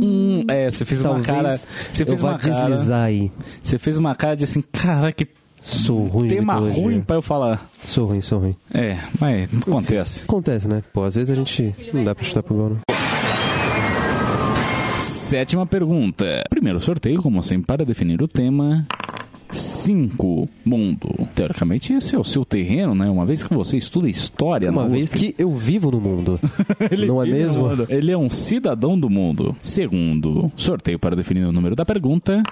Hum, 0.00 0.44
é, 0.48 0.70
você 0.70 0.84
fez 0.84 1.02
uma 1.02 1.20
cara. 1.20 1.56
Você 1.56 2.04
fez 2.04 2.22
uma 2.22 2.38
cara. 2.38 2.68
deslizar 2.68 3.04
aí. 3.04 3.32
Você 3.62 3.78
fez 3.78 3.98
uma 3.98 4.14
cara 4.14 4.36
de 4.36 4.44
assim, 4.44 4.62
cara, 4.62 5.12
que 5.12 5.26
Sou 5.60 6.06
ruim 6.06 6.28
tema 6.28 6.54
ruim 6.54 7.00
pra 7.00 7.16
eu 7.16 7.22
falar. 7.22 7.68
Sou 7.84 8.06
ruim, 8.06 8.20
sou 8.20 8.38
ruim. 8.38 8.56
É, 8.72 8.96
mas 9.20 9.48
acontece. 9.54 10.24
Acontece, 10.24 10.68
né? 10.68 10.82
Pô, 10.92 11.04
às 11.04 11.14
vezes 11.16 11.30
a 11.30 11.34
gente 11.34 11.74
não 11.92 12.04
dá 12.04 12.14
pra 12.14 12.24
chutar 12.24 12.42
pro 12.42 12.54
gol. 12.54 12.70
né? 12.70 12.80
Sétima 14.98 15.66
pergunta. 15.66 16.44
Primeiro 16.48 16.80
sorteio, 16.80 17.22
como 17.22 17.42
sempre, 17.42 17.66
para 17.66 17.84
definir 17.84 18.22
o 18.22 18.28
tema. 18.28 18.86
5. 19.50 20.48
Mundo. 20.64 21.08
Teoricamente, 21.34 21.92
esse 21.92 22.14
é 22.14 22.18
o 22.18 22.24
seu 22.24 22.44
terreno, 22.44 22.94
né? 22.94 23.08
Uma 23.08 23.24
vez 23.24 23.42
que 23.42 23.54
você 23.54 23.76
estuda 23.76 24.08
história, 24.08 24.70
Uma 24.70 24.88
vez 24.88 25.14
USP, 25.14 25.32
que 25.32 25.42
eu 25.42 25.54
vivo 25.54 25.90
no 25.90 26.00
mundo. 26.00 26.38
não 27.06 27.22
é 27.22 27.26
mesmo? 27.26 27.68
Ele 27.88 28.12
é 28.12 28.18
um 28.18 28.28
cidadão 28.28 28.98
do 28.98 29.08
mundo. 29.08 29.56
Segundo, 29.60 30.52
sorteio 30.56 30.98
para 30.98 31.16
definir 31.16 31.44
o 31.44 31.52
número 31.52 31.74
da 31.74 31.84
pergunta. 31.84 32.42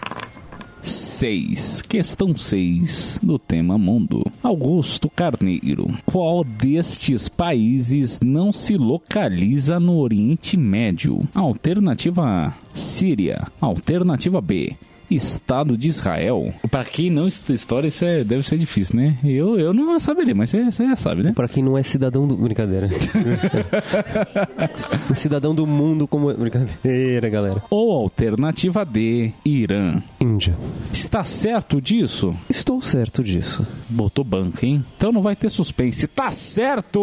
6. 0.87 1.83
Questão 1.83 2.39
6 2.39 3.19
do 3.21 3.39
tema 3.39 3.77
mundo. 3.77 4.25
Augusto 4.41 5.11
Carneiro. 5.11 5.93
Qual 6.05 6.45
destes 6.45 7.29
países 7.29 8.21
não 8.25 8.53
se 8.53 8.77
localiza 8.77 9.81
no 9.81 9.99
Oriente 9.99 10.57
Médio? 10.57 11.27
Alternativa 11.35 12.25
A: 12.25 12.53
Síria. 12.73 13.49
Alternativa 13.61 14.41
B: 14.41 14.77
Estado 15.11 15.77
de 15.77 15.89
Israel. 15.89 16.53
Para 16.71 16.85
quem 16.85 17.11
não 17.11 17.29
estuda 17.29 17.55
história, 17.55 17.89
isso 17.89 18.05
é- 18.05 18.25
deve 18.25 18.43
ser 18.43 18.59
difícil, 18.59 18.97
né? 18.97 19.19
Eu, 19.25 19.59
eu 19.59 19.73
não 19.73 19.99
saberia, 19.99 20.35
mas 20.35 20.51
você, 20.51 20.65
você 20.65 20.87
já 20.87 20.97
sabe, 20.97 21.23
né? 21.23 21.33
Pra 21.35 21.49
quem 21.49 21.63
não 21.63 21.77
é 21.77 21.83
cidadão 21.83 22.27
do. 22.27 22.37
Brincadeira. 22.37 22.89
o 25.11 25.15
cidadão 25.15 25.55
do 25.55 25.67
mundo 25.67 26.07
como. 26.07 26.33
Brincadeira, 26.35 27.29
galera. 27.29 27.63
Ou 27.71 27.93
alternativa 27.93 28.85
D: 28.85 29.33
Irã. 29.45 30.03
Índia. 30.21 30.57
Está 30.93 31.25
certo 31.25 31.81
disso? 31.81 32.35
Estou 32.49 32.81
certo 32.83 33.23
disso. 33.23 33.67
Botou 33.89 34.25
banco, 34.25 34.65
hein? 34.65 34.85
Então 34.97 35.13
não 35.13 35.23
vai 35.23 35.37
ter 35.37 35.51
suspense. 35.51 36.07
Tá 36.07 36.31
certo! 36.31 37.01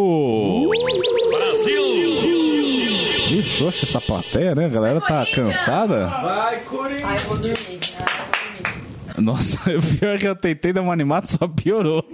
Brasil! 1.30 2.33
Ixi, 3.30 3.64
oxe, 3.64 3.84
essa 3.84 4.00
plateia, 4.00 4.54
né? 4.54 4.66
A 4.66 4.68
galera 4.68 5.00
tá 5.00 5.24
cansada. 5.34 6.08
Ai, 6.08 6.56
eu 6.56 6.60
vou 6.70 6.82
dormir. 6.82 7.04
Ah, 7.04 7.14
eu 7.14 7.20
vou 7.20 7.38
dormir. 7.38 7.80
Nossa, 9.18 9.58
o 9.70 9.82
pior 9.82 10.14
é 10.14 10.18
que 10.18 10.28
eu 10.28 10.36
tentei 10.36 10.72
dar 10.72 10.82
uma 10.82 10.92
animada, 10.92 11.26
só 11.26 11.46
piorou. 11.46 12.04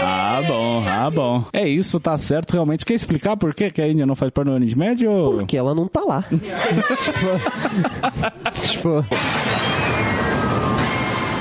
ah, 0.00 0.42
bom, 0.46 0.84
ah, 0.86 1.10
bom. 1.10 1.44
É 1.52 1.68
isso, 1.68 2.00
tá 2.00 2.18
certo 2.18 2.52
realmente. 2.52 2.84
Quer 2.84 2.94
explicar 2.94 3.36
por 3.36 3.54
que 3.54 3.70
que 3.70 3.80
a 3.80 3.88
Índia 3.88 4.04
não 4.06 4.16
faz 4.16 4.30
parte 4.30 4.48
do 4.48 4.54
Oriente 4.54 4.76
Médio? 4.76 5.10
Porque 5.36 5.56
ela 5.56 5.74
não 5.74 5.86
tá 5.86 6.00
lá. 6.00 6.24
tipo, 8.62 9.02
tipo, 9.02 9.04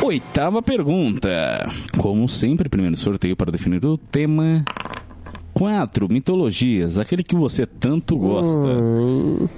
Oitava 0.04 0.62
pergunta. 0.62 1.30
Como 1.98 2.28
sempre, 2.28 2.68
primeiro 2.70 2.96
sorteio 2.98 3.36
para 3.36 3.52
definir 3.52 3.84
o 3.86 3.98
tema. 3.98 4.64
Quatro 5.54 6.08
mitologias, 6.12 6.98
aquele 6.98 7.24
que 7.24 7.36
você 7.36 7.66
tanto 7.66 8.18
gosta. 8.18 8.82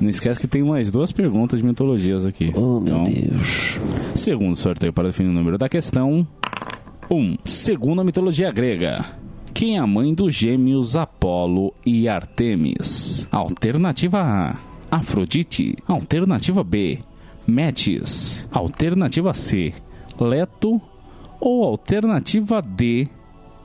Não 0.02 0.10
esquece 0.10 0.42
que 0.42 0.48
tem 0.48 0.62
mais 0.64 0.92
duas 0.92 1.12
perguntas 1.12 1.60
de 1.60 1.66
mitologias 1.66 2.26
aqui. 2.26 2.52
oh 2.56 2.80
meu 2.82 3.02
Então, 3.02 3.04
Deus. 3.06 3.80
Segundo 4.14 4.56
sorteio 4.56 4.92
para 4.92 5.08
definir 5.08 5.30
o 5.30 5.34
número 5.34 5.58
da 5.58 5.70
questão. 5.70 6.28
1. 7.10 7.16
Um, 7.16 7.36
segundo 7.46 8.02
a 8.02 8.04
mitologia 8.04 8.52
grega. 8.52 9.06
Quem 9.54 9.78
é 9.78 9.80
a 9.80 9.88
mãe 9.88 10.14
dos 10.14 10.34
gêmeos 10.36 10.98
Apolo 10.98 11.74
e 11.86 12.10
Artemis? 12.10 13.26
Alternativa 13.32 14.20
A. 14.22 14.56
Afrodite. 14.92 15.78
Alternativa 15.88 16.62
B. 16.62 17.00
Metis. 17.48 18.50
Alternativa 18.52 19.34
C. 19.34 19.74
Leto. 20.20 20.82
Ou 21.40 21.64
alternativa 21.64 22.62
D. 22.62 23.08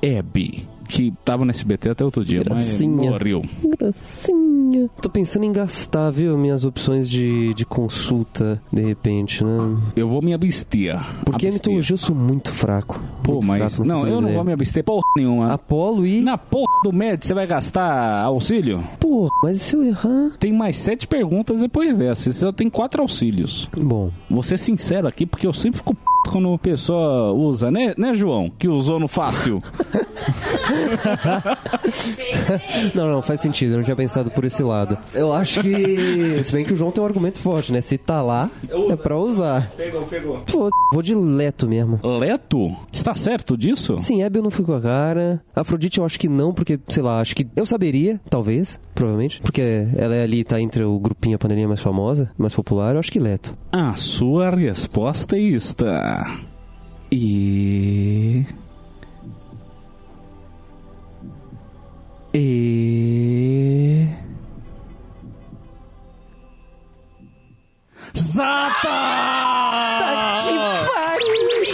Hebe. 0.01 0.64
Que 0.90 1.12
tava 1.24 1.44
no 1.44 1.50
SBT 1.53 1.90
até 1.90 2.05
outro 2.05 2.24
dia, 2.24 2.42
mas 2.48 2.64
Gracinha. 2.66 3.11
morreu. 3.11 3.42
Gracinha. 3.79 4.90
Tô 5.00 5.09
pensando 5.09 5.44
em 5.44 5.53
gastar, 5.53 6.11
viu, 6.11 6.37
minhas 6.37 6.64
opções 6.64 7.09
de, 7.09 7.55
de 7.55 7.64
consulta, 7.64 8.61
de 8.72 8.83
repente, 8.83 9.44
né? 9.44 9.76
Eu 9.94 10.09
vou 10.09 10.20
me 10.20 10.35
abster. 10.35 10.98
Porque 11.24 11.46
a 11.46 11.48
Abster. 11.48 11.53
mitologia 11.70 11.94
eu 11.94 11.98
sou 11.98 12.14
muito 12.14 12.50
fraco. 12.50 13.00
Pô, 13.22 13.33
Muito 13.35 13.46
mas. 13.46 13.76
fraco, 13.76 13.88
Não, 13.88 13.96
faço 14.00 14.09
eu 14.09 14.20
não 14.20 14.33
vou 14.33 14.44
me 14.44 14.53
abster 14.53 14.83
porra 14.85 15.03
nenhuma. 15.16 15.53
Apolo 15.53 16.07
e... 16.07 16.20
Na 16.22 16.37
porra 16.38 16.83
do 16.83 16.92
médico 16.92 17.26
você 17.26 17.35
vai 17.35 17.46
gastar 17.46 18.22
auxílio? 18.24 18.83
Pô, 18.98 19.29
mas 19.42 19.57
e 19.57 19.59
se 19.61 19.76
eu 19.76 19.83
errar? 19.85 20.31
Tem 20.38 20.53
mais 20.53 20.76
sete 20.76 21.07
perguntas 21.07 21.59
depois 21.61 21.94
dessa. 21.96 22.24
Você 22.24 22.33
só 22.33 22.53
tem 22.53 22.68
quatro 22.68 23.00
auxílios. 23.03 23.68
Bom, 23.76 24.11
Vou 24.29 24.42
ser 24.42 24.59
sincero 24.59 25.07
aqui, 25.07 25.24
porque 25.26 25.46
eu 25.46 25.53
sempre 25.53 25.79
fico 25.79 25.94
p... 25.94 26.00
quando 26.31 26.53
a 26.55 26.59
pessoa 26.59 27.33
usa, 27.33 27.70
né, 27.70 27.92
né, 27.96 28.14
João? 28.14 28.50
Que 28.59 28.68
usou 28.68 28.98
no 28.98 29.07
fácil. 29.09 29.62
não, 32.95 33.09
não, 33.09 33.23
faz 33.23 33.40
sentido, 33.40 33.73
eu 33.73 33.77
não 33.79 33.85
tinha 33.85 33.97
pensado 33.97 34.31
por 34.31 34.45
esse 34.45 34.62
lado. 34.62 34.97
Eu 35.14 35.33
acho 35.33 35.62
que... 35.62 36.40
Se 36.45 36.53
bem 36.53 36.64
que 36.64 36.73
o 36.73 36.77
João 36.77 36.90
tem 36.90 37.03
um 37.03 37.07
argumento 37.07 37.38
forte, 37.38 37.73
né? 37.73 37.81
Se 37.81 37.99
tá 37.99 38.23
lá, 38.23 38.51
é 38.90 38.97
pra 38.97 39.16
usar. 39.16 39.71
Pegou, 39.77 40.03
pegou. 40.03 40.38
Pô, 40.40 40.71
vou 40.93 41.03
de 41.03 41.14
Leto 41.14 41.69
mesmo. 41.69 42.01
Leto? 42.03 42.75
Está 42.93 43.14
certo 43.14 43.57
disso? 43.57 43.99
Sim, 44.01 44.23
Hebe 44.23 44.38
eu 44.38 44.43
não 44.43 44.51
fui 44.51 44.64
com 44.64 44.75
a 44.75 44.81
cara. 44.81 45.43
Afrodite 45.55 45.99
eu 45.99 46.05
acho 46.05 46.19
que 46.19 46.29
não, 46.29 46.53
porque, 46.53 46.79
sei 46.88 47.03
lá, 47.03 47.21
acho 47.21 47.35
que 47.35 47.47
eu 47.55 47.66
saberia, 47.66 48.21
talvez, 48.29 48.81
provavelmente. 48.95 49.40
Porque 49.43 49.87
ela 49.97 50.14
é 50.14 50.23
ali, 50.23 50.45
tá 50.45 50.61
entre 50.61 50.85
o 50.85 50.99
grupinho, 50.99 51.37
a 51.37 51.38
panelinha 51.38 51.69
mais 51.69 51.81
famosa, 51.81 52.31
mais 52.37 52.55
popular. 52.55 52.95
Eu 52.95 53.01
acho 53.01 53.12
que 53.12 53.19
Leto. 53.19 53.57
A 53.73 53.95
sua 53.97 54.51
resposta 54.51 55.38
está. 55.38 56.38
E. 57.12 58.45
E. 62.33 64.07
Zata! 68.16 68.88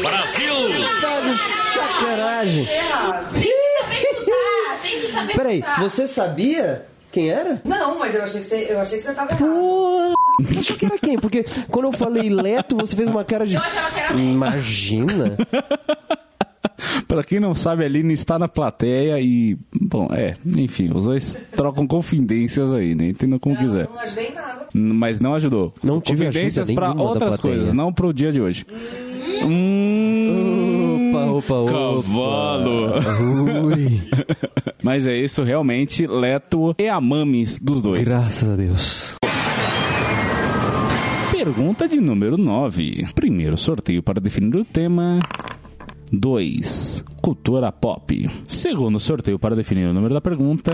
Brasil! 0.01 0.55
Tá 1.01 1.21
de 1.21 1.38
sacanagem! 1.75 2.66
Tem 2.66 3.42
que 3.42 3.83
saber 3.83 4.01
escutar, 4.01 4.81
tem 4.83 5.01
que 5.01 5.07
saber 5.09 5.33
Peraí, 5.35 5.64
você 5.79 6.09
sabia 6.09 6.87
quem 7.12 7.31
era? 7.31 7.61
Não, 7.62 7.99
mas 7.99 8.14
eu 8.14 8.23
achei 8.23 8.40
que 8.40 8.47
você, 8.47 8.66
eu 8.71 8.81
achei 8.81 8.97
que 8.99 9.05
você 9.05 9.12
tava 9.12 9.33
errado. 9.33 9.47
Pô, 9.47 10.14
você 10.42 10.59
achou 10.59 10.77
que 10.77 10.87
era 10.87 10.99
quem? 10.99 11.19
Porque 11.19 11.45
quando 11.71 11.87
eu 11.87 11.92
falei 11.92 12.31
Leto, 12.31 12.77
você 12.77 12.97
fez 12.97 13.11
uma 13.11 13.25
cara 13.25 13.47
de. 13.47 13.57
Eu 13.57 13.61
achava 13.61 13.90
que 13.90 14.01
era. 14.01 14.14
Imagina! 14.14 15.37
Pra 17.07 17.23
quem 17.23 17.41
não 17.41 17.55
sabe, 17.55 17.83
a 17.83 17.87
Aline 17.87 18.15
está 18.15 18.39
na 18.39 18.49
plateia 18.49 19.21
e. 19.21 19.57
Bom, 19.81 20.09
é, 20.12 20.35
enfim, 20.45 20.91
os 20.95 21.05
dois 21.05 21.37
trocam 21.55 21.87
confidências 21.87 22.73
aí, 22.73 22.95
né? 22.95 23.09
Entenda 23.09 23.39
como 23.39 23.57
quiser. 23.57 23.89
Não 23.89 24.01
ajudei 24.01 24.29
em 24.29 24.35
nada. 24.35 24.67
Mas 24.75 25.21
não 25.21 25.35
ajudou. 25.35 25.75
Não 25.83 26.01
tive 26.01 26.27
confidências 26.27 26.69
da 26.69 26.93
outras 26.93 27.37
coisas, 27.37 27.73
não 27.73 27.93
pro 27.93 28.12
dia 28.12 28.31
de 28.31 28.41
hoje. 28.41 28.67
Hum, 29.43 31.12
Opa, 31.12 31.25
opa, 31.31 31.55
opa. 31.55 31.73
Cavalo. 31.73 33.67
Ui. 33.67 34.03
Mas 34.83 35.07
é 35.07 35.17
isso, 35.17 35.43
realmente, 35.43 36.07
Leto 36.07 36.75
é 36.79 36.89
a 36.89 37.01
mames 37.01 37.59
dos 37.59 37.81
dois. 37.81 38.03
Graças 38.03 38.49
a 38.49 38.57
Deus. 38.57 39.17
Pergunta 41.33 41.89
de 41.89 42.01
número 42.01 42.37
9. 42.37 43.07
Primeiro 43.15 43.57
sorteio 43.57 44.03
para 44.03 44.21
definir 44.21 44.57
o 44.57 44.65
tema. 44.65 45.19
2. 46.12 47.05
Cultura 47.21 47.73
pop. 47.73 48.31
Segundo 48.47 48.99
sorteio 48.99 49.38
para 49.38 49.57
definir 49.57 49.87
o 49.87 49.92
número 49.95 50.14
da 50.14 50.21
pergunta. 50.21 50.73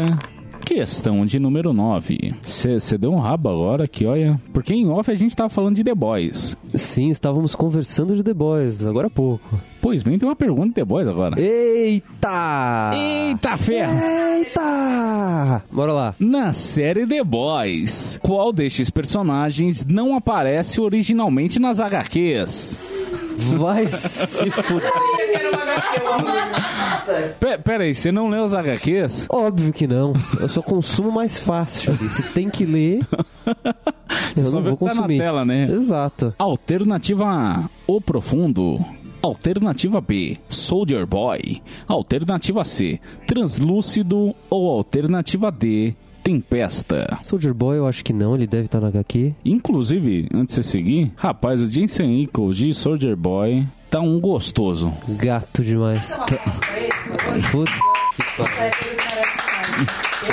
Questão 0.64 1.27
de 1.27 1.38
número 1.38 1.73
9. 1.73 2.35
Você 2.40 2.97
deu 2.97 3.12
um 3.12 3.18
rabo 3.18 3.49
agora 3.49 3.85
aqui, 3.85 4.07
olha. 4.07 4.40
Porque 4.53 4.73
em 4.73 4.88
off 4.88 5.11
a 5.11 5.14
gente 5.14 5.35
tava 5.35 5.49
falando 5.51 5.77
de 5.77 5.85
The 5.85 5.95
Boys. 5.95 6.57
Sim, 6.75 7.11
estávamos 7.11 7.55
conversando 7.55 8.14
de 8.14 8.23
The 8.23 8.33
Boys, 8.33 8.87
agora 8.87 9.09
há 9.09 9.11
pouco. 9.11 9.59
Pois 9.81 10.03
bem, 10.03 10.18
tem 10.18 10.29
uma 10.29 10.37
pergunta 10.37 10.68
de 10.68 10.75
The 10.75 10.85
Boys 10.85 11.09
agora. 11.09 11.38
Eita! 11.40 12.92
Eita 12.95 13.57
ferro! 13.57 13.92
Eita! 14.38 15.62
Bora 15.71 15.92
lá. 15.92 16.14
Na 16.18 16.53
série 16.53 17.07
The 17.07 17.25
Boys, 17.25 18.21
qual 18.23 18.53
destes 18.53 18.88
personagens 18.88 19.85
não 19.85 20.16
aparece 20.16 20.81
originalmente 20.81 21.59
nas 21.59 21.81
HQs? 21.81 22.79
Vai 23.59 23.88
se 23.88 24.50
fuder. 24.50 24.92
Pera 27.64 27.85
aí, 27.85 27.94
você 27.94 28.11
não 28.12 28.28
leu 28.28 28.44
as 28.44 28.55
HQs? 28.55 29.26
Óbvio 29.31 29.72
que 29.72 29.87
não. 29.87 30.12
Eu 30.40 30.48
só 30.48 30.62
consumo 30.62 31.11
mais 31.11 31.38
fácil. 31.38 31.94
Se 32.09 32.22
tem 32.33 32.48
que 32.48 32.64
ler, 32.64 33.00
eu 34.37 34.44
só 34.44 34.57
não 34.57 34.62
vê 34.62 34.70
vou 34.70 34.74
o 34.74 34.76
que 34.76 34.85
tá 34.85 34.94
na 34.94 35.00
consumir. 35.02 35.18
tela, 35.18 35.44
né? 35.44 35.64
Exato. 35.70 36.35
Alternativa 36.38 37.24
A, 37.26 37.68
O 37.87 38.00
Profundo. 38.00 38.78
Alternativa 39.22 40.00
B, 40.00 40.37
Soldier 40.48 41.07
Boy. 41.07 41.62
Alternativa 41.87 42.64
C, 42.64 42.98
Translúcido. 43.26 44.35
Ou 44.50 44.68
alternativa 44.70 45.50
D, 45.52 45.94
Tempesta. 46.23 47.19
Soldier 47.23 47.53
Boy 47.55 47.79
eu 47.79 47.87
acho 47.87 48.05
que 48.05 48.13
não, 48.13 48.35
ele 48.35 48.47
deve 48.47 48.65
estar 48.67 48.81
na 48.81 48.89
HQ. 48.89 49.35
Inclusive, 49.45 50.29
antes 50.33 50.57
de 50.57 50.63
você 50.65 50.71
seguir, 50.71 51.13
rapaz, 51.17 51.61
o 51.61 51.67
Jensen 51.67 52.25
Ackles 52.25 52.57
de 52.57 52.73
Soldier 52.75 53.17
Boy 53.17 53.67
tá 53.91 54.01
um 54.01 54.21
gostoso. 54.21 54.93
Gato 55.21 55.63
demais. 55.65 56.17
Puta 57.51 57.73
que 58.17 58.23
pariu. 58.37 58.55
É. 58.63 58.71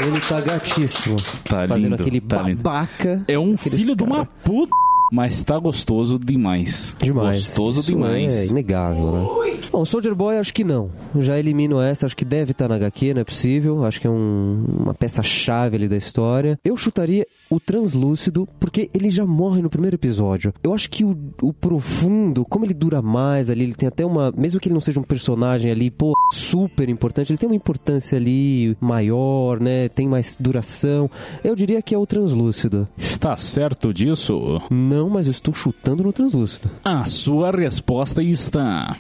Ele 0.06 0.20
tá 0.22 0.40
gatíssimo. 0.42 1.16
Tá 1.44 1.68
Fazendo 1.68 1.84
lindo, 1.90 1.96
aquele 1.96 2.22
tá 2.22 2.42
lindo. 2.44 2.62
babaca. 2.62 3.24
É 3.28 3.40
um 3.40 3.58
filho 3.58 3.96
de 3.96 4.04
uma 4.04 4.26
puta. 4.26 4.72
Mas 5.12 5.44
tá 5.44 5.58
gostoso 5.58 6.20
demais. 6.20 6.96
Demais. 7.02 7.40
Gostoso 7.44 7.82
Isso 7.82 7.92
demais. 7.92 8.36
É 8.36 8.46
inegável, 8.48 9.12
né? 9.12 9.60
Bom, 9.72 9.86
Soldier 9.86 10.16
Boy 10.16 10.38
acho 10.38 10.54
que 10.54 10.64
não. 10.64 10.90
Já 11.20 11.38
elimino 11.38 11.80
essa, 11.80 12.06
acho 12.06 12.16
que 12.18 12.26
deve 12.26 12.52
estar 12.52 12.68
na 12.68 12.76
HQ, 12.76 13.14
não 13.14 13.22
é 13.22 13.24
possível. 13.24 13.86
Acho 13.86 14.02
que 14.02 14.08
é 14.08 14.10
um- 14.10 14.66
uma 14.82 14.94
peça-chave 14.94 15.76
ali 15.76 15.88
da 15.88 15.96
história. 15.98 16.60
Eu 16.64 16.76
chutaria 16.76 17.26
o 17.50 17.60
Translúcido, 17.60 18.48
porque 18.60 18.90
ele 18.94 19.10
já 19.10 19.26
morre 19.26 19.62
no 19.62 19.70
primeiro 19.70 19.96
episódio. 19.96 20.54
Eu 20.64 20.74
acho 20.74 20.90
que 20.90 21.04
o, 21.04 21.16
o 21.42 21.54
Profundo, 21.54 22.44
como 22.46 22.66
ele 22.66 22.74
dura 22.74 23.02
mais 23.02 23.50
ali, 23.50 23.64
ele 23.64 23.76
tem 23.76 23.88
até 23.88 24.06
uma. 24.06 24.34
Mesmo 24.36 24.60
que 24.60 24.68
ele 24.68 24.74
não 24.74 24.82
seja 24.82 25.00
um 25.00 25.04
personagem 25.04 25.70
ali, 25.72 25.90
pô, 25.92 26.14
super 26.34 26.90
importante, 26.90 27.32
ele 27.32 27.38
tem 27.38 27.48
uma 27.48 27.56
importância 27.56 28.18
ali 28.18 28.76
maior, 28.82 29.60
né? 29.60 29.88
Tem 29.90 30.08
mais 30.08 30.36
duração. 30.40 31.10
Eu 31.44 31.56
diria 31.56 31.82
que 31.82 31.94
é 31.94 31.98
o 31.98 32.06
Translúcido. 32.08 32.88
Está 32.98 33.38
certo 33.38 33.94
disso? 33.94 34.62
Não, 34.72 34.99
mas 35.08 35.28
eu 35.28 35.32
estou 35.32 35.54
chutando 35.54 36.04
no 36.04 36.12
Translúcido. 36.12 36.72
A 36.84 37.06
sua 37.06 37.52
resposta 37.52 38.24
está. 38.24 38.98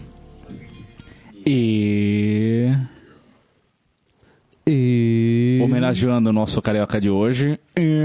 E. 1.45 2.71
E. 4.67 5.59
Homenageando 5.63 6.29
o 6.29 6.33
nosso 6.33 6.62
carioca 6.62 7.01
de 7.01 7.09
hoje. 7.09 7.59
E... 7.75 8.03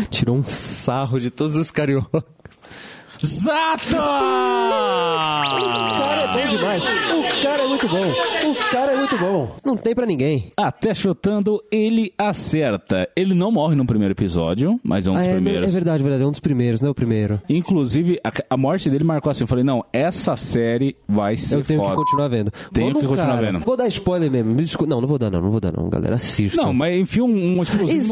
Tirou 0.08 0.36
um 0.36 0.44
sarro 0.44 1.20
de 1.20 1.30
todos 1.30 1.54
os 1.54 1.70
cariocas. 1.70 2.24
Exato! 3.22 3.96
O 3.96 3.98
cara 5.98 6.22
é 6.22 6.26
bom 6.26 6.48
demais. 6.56 6.82
O 6.84 7.42
cara 7.42 7.62
é 7.62 7.66
muito 7.66 7.88
bom. 7.88 8.50
O 8.50 8.70
cara 8.70 8.92
é 8.92 8.96
muito 8.96 9.18
bom. 9.18 9.56
Não 9.64 9.76
tem 9.76 9.94
pra 9.94 10.06
ninguém. 10.06 10.52
Até 10.56 10.94
chutando, 10.94 11.62
ele 11.70 12.12
acerta. 12.16 13.08
Ele 13.16 13.34
não 13.34 13.50
morre 13.50 13.74
no 13.74 13.84
primeiro 13.84 14.12
episódio, 14.12 14.78
mas 14.82 15.06
é 15.06 15.10
um 15.10 15.14
dos 15.14 15.22
Ah, 15.22 15.26
é, 15.26 15.32
primeiros. 15.34 15.68
é 15.68 15.70
verdade, 15.70 16.02
verdade. 16.02 16.22
É 16.22 16.26
um 16.26 16.30
dos 16.30 16.40
primeiros, 16.40 16.80
não 16.80 16.88
é 16.88 16.90
o 16.90 16.94
primeiro. 16.94 17.40
Inclusive, 17.48 18.18
a, 18.24 18.30
a 18.50 18.56
morte 18.56 18.88
dele 18.90 19.04
marcou 19.04 19.30
assim. 19.30 19.44
Eu 19.44 19.48
falei, 19.48 19.64
não, 19.64 19.84
essa 19.92 20.36
série 20.36 20.96
vai 21.08 21.36
ser 21.36 21.56
Eu 21.56 21.62
tenho 21.64 21.80
foda. 21.80 21.90
que 21.92 21.96
continuar 21.96 22.28
vendo. 22.28 22.52
Tenho 22.72 22.94
que 22.94 23.00
continuar 23.06 23.26
cara. 23.34 23.46
vendo. 23.52 23.64
Vou 23.64 23.76
dar 23.76 23.88
spoiler 23.88 24.30
mesmo. 24.30 24.54
Não, 24.86 25.00
não 25.00 25.08
vou 25.08 25.18
dar 25.18 25.30
não. 25.30 25.40
Não 25.40 25.50
vou 25.50 25.60
dar 25.60 25.72
não. 25.76 25.88
Galera, 25.88 26.14
assista. 26.16 26.62
Não, 26.62 26.72
mas 26.72 26.98
enfia 27.00 27.24
um, 27.24 27.58
um 27.58 27.62
explosivo 27.62 27.90
Eles 27.90 28.08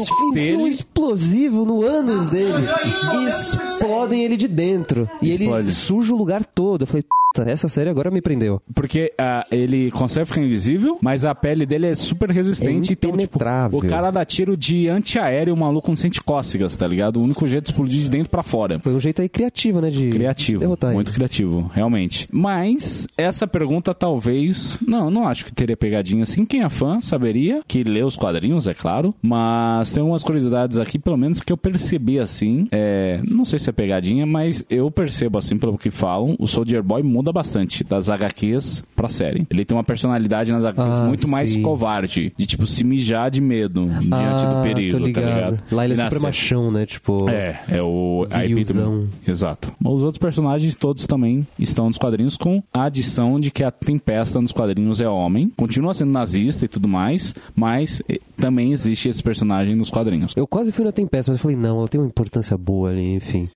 no 0.57 0.63
um 0.63 0.67
explosivo 0.67 1.65
no 1.65 1.81
ânus 1.85 2.27
dele 2.29 2.67
e 3.13 3.27
explodem 3.29 4.23
ele 4.23 4.35
de 4.37 4.47
dentro. 4.47 4.96
E 5.21 5.31
Explode. 5.31 5.67
ele 5.67 5.71
suja 5.71 6.13
o 6.13 6.17
lugar 6.17 6.45
todo. 6.45 6.83
Eu 6.83 6.87
falei, 6.87 7.03
puta, 7.37 7.49
essa 7.49 7.69
série 7.69 7.89
agora 7.89 8.09
me 8.09 8.21
prendeu. 8.21 8.61
Porque 8.73 9.11
ah, 9.17 9.45
ele 9.51 9.91
consegue 9.91 10.25
ficar 10.25 10.41
invisível, 10.41 10.97
mas 11.01 11.25
a 11.25 11.35
pele 11.35 11.65
dele 11.65 11.87
é 11.87 11.95
super 11.95 12.29
resistente. 12.29 12.91
É 12.91 12.93
então, 12.93 13.15
tipo, 13.15 13.39
o 13.71 13.81
cara 13.81 14.11
dá 14.11 14.25
tiro 14.25 14.57
de 14.57 14.89
antiaéreo, 14.89 15.53
o 15.53 15.57
maluco 15.57 15.89
não 15.89 15.95
sente 15.95 16.21
cócegas, 16.21 16.75
tá 16.75 16.87
ligado? 16.87 17.17
O 17.17 17.23
único 17.23 17.47
jeito 17.47 17.65
de 17.65 17.71
explodir 17.71 18.01
de 18.01 18.09
dentro 18.09 18.29
pra 18.29 18.43
fora. 18.43 18.79
Foi 18.79 18.93
um 18.93 18.99
jeito 18.99 19.21
aí 19.21 19.29
criativo, 19.29 19.81
né? 19.81 19.89
De 19.89 20.09
Criativo, 20.09 20.59
derrotar 20.59 20.93
muito 20.93 21.09
ele. 21.09 21.15
criativo, 21.15 21.69
realmente. 21.73 22.27
Mas 22.31 23.07
essa 23.17 23.47
pergunta 23.47 23.93
talvez, 23.93 24.77
não, 24.85 25.09
não 25.09 25.27
acho 25.27 25.45
que 25.45 25.53
teria 25.53 25.77
pegadinha 25.77 26.23
assim. 26.23 26.45
Quem 26.45 26.63
é 26.63 26.69
fã 26.69 26.99
saberia, 27.01 27.61
que 27.67 27.83
lê 27.83 28.03
os 28.03 28.15
quadrinhos, 28.15 28.67
é 28.67 28.73
claro. 28.73 29.13
Mas 29.21 29.91
tem 29.91 30.01
algumas 30.01 30.23
curiosidades 30.23 30.79
aqui, 30.79 30.97
pelo 30.97 31.17
menos 31.17 31.41
que 31.41 31.51
eu 31.51 31.57
percebi 31.57 32.19
assim. 32.19 32.67
É, 32.71 33.19
não 33.29 33.45
sei 33.45 33.59
se 33.59 33.69
é 33.69 33.73
pegadinha, 33.73 34.25
mas 34.25 34.65
eu 34.69 34.89
percebo 34.89 35.37
assim 35.37 35.57
pelo 35.57 35.77
que 35.77 35.89
falam. 35.89 36.35
O 36.39 36.47
Soldier 36.47 36.81
Boy 36.83 37.03
muda 37.03 37.26
bastante 37.31 37.83
das 37.83 38.09
HQs 38.09 38.83
pra 38.95 39.09
série. 39.09 39.45
Ele 39.49 39.65
tem 39.65 39.75
uma 39.77 39.83
personalidade 39.83 40.51
nas 40.51 40.63
HQs 40.63 40.99
Ah, 40.99 41.05
muito 41.05 41.27
mais 41.27 41.51
sim. 41.51 41.61
covarde, 41.61 42.33
de 42.37 42.45
tipo 42.45 42.65
se 42.67 42.83
mijar 42.83 43.29
de 43.31 43.41
medo 43.41 43.85
diante 43.85 44.13
Ah, 44.13 44.53
do 44.53 44.63
perigo, 44.63 44.97
ligado. 44.97 45.23
tá 45.25 45.35
ligado? 45.35 45.59
Lá 45.71 45.85
ele 45.85 45.93
é 45.93 45.97
super 46.09 46.19
machão, 46.21 46.71
né? 46.71 46.85
Tipo... 46.85 47.29
é, 47.29 47.59
é 47.69 47.81
o 47.81 48.27
a 48.31 48.45
epítome. 48.45 49.09
Exato. 49.27 49.71
Mas 49.79 49.93
os 49.93 50.03
outros 50.03 50.19
personagens 50.19 50.75
todos 50.75 51.05
também 51.07 51.45
estão 51.59 51.87
nos 51.87 51.97
quadrinhos 51.97 52.37
com 52.37 52.61
a 52.73 52.83
adição 52.85 53.39
de 53.39 53.51
que 53.51 53.63
a 53.63 53.71
Tempesta 53.71 54.41
nos 54.41 54.51
quadrinhos 54.51 55.01
é 55.01 55.07
homem. 55.07 55.51
Continua 55.55 55.93
sendo 55.93 56.11
nazista 56.11 56.65
e 56.65 56.67
tudo 56.67 56.87
mais, 56.87 57.33
mas 57.55 58.01
eh, 58.09 58.19
também 58.37 58.71
existe 58.71 59.09
esse 59.09 59.21
personagem 59.23 59.75
nos 59.75 59.89
quadrinhos. 59.89 60.33
Eu 60.35 60.47
quase 60.47 60.71
fui 60.71 60.83
na 60.85 60.91
Tempesta, 60.91 61.31
mas 61.31 61.39
eu 61.39 61.41
falei, 61.41 61.57
não, 61.57 61.77
ela 61.79 61.87
tem 61.87 61.99
uma 61.99 62.07
importância 62.07 62.57
boa 62.57 62.89
ali, 62.89 63.15
enfim. 63.15 63.49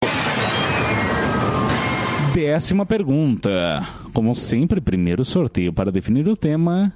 Décima 2.34 2.86
pergunta. 2.86 3.86
Como 4.13 4.34
sempre, 4.34 4.79
primeiro 4.79 5.25
sorteio 5.25 5.73
para 5.73 5.91
definir 5.91 6.29
o 6.29 6.38
tema. 6.38 6.93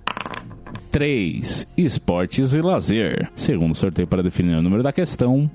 3. 0.91 1.67
Esportes 1.75 2.53
e 2.53 2.61
lazer. 2.61 3.29
Segundo 3.35 3.75
sorteio 3.75 4.07
para 4.07 4.23
definir 4.23 4.55
o 4.55 4.61
número 4.61 4.81
da 4.81 4.93
questão. 4.93 5.51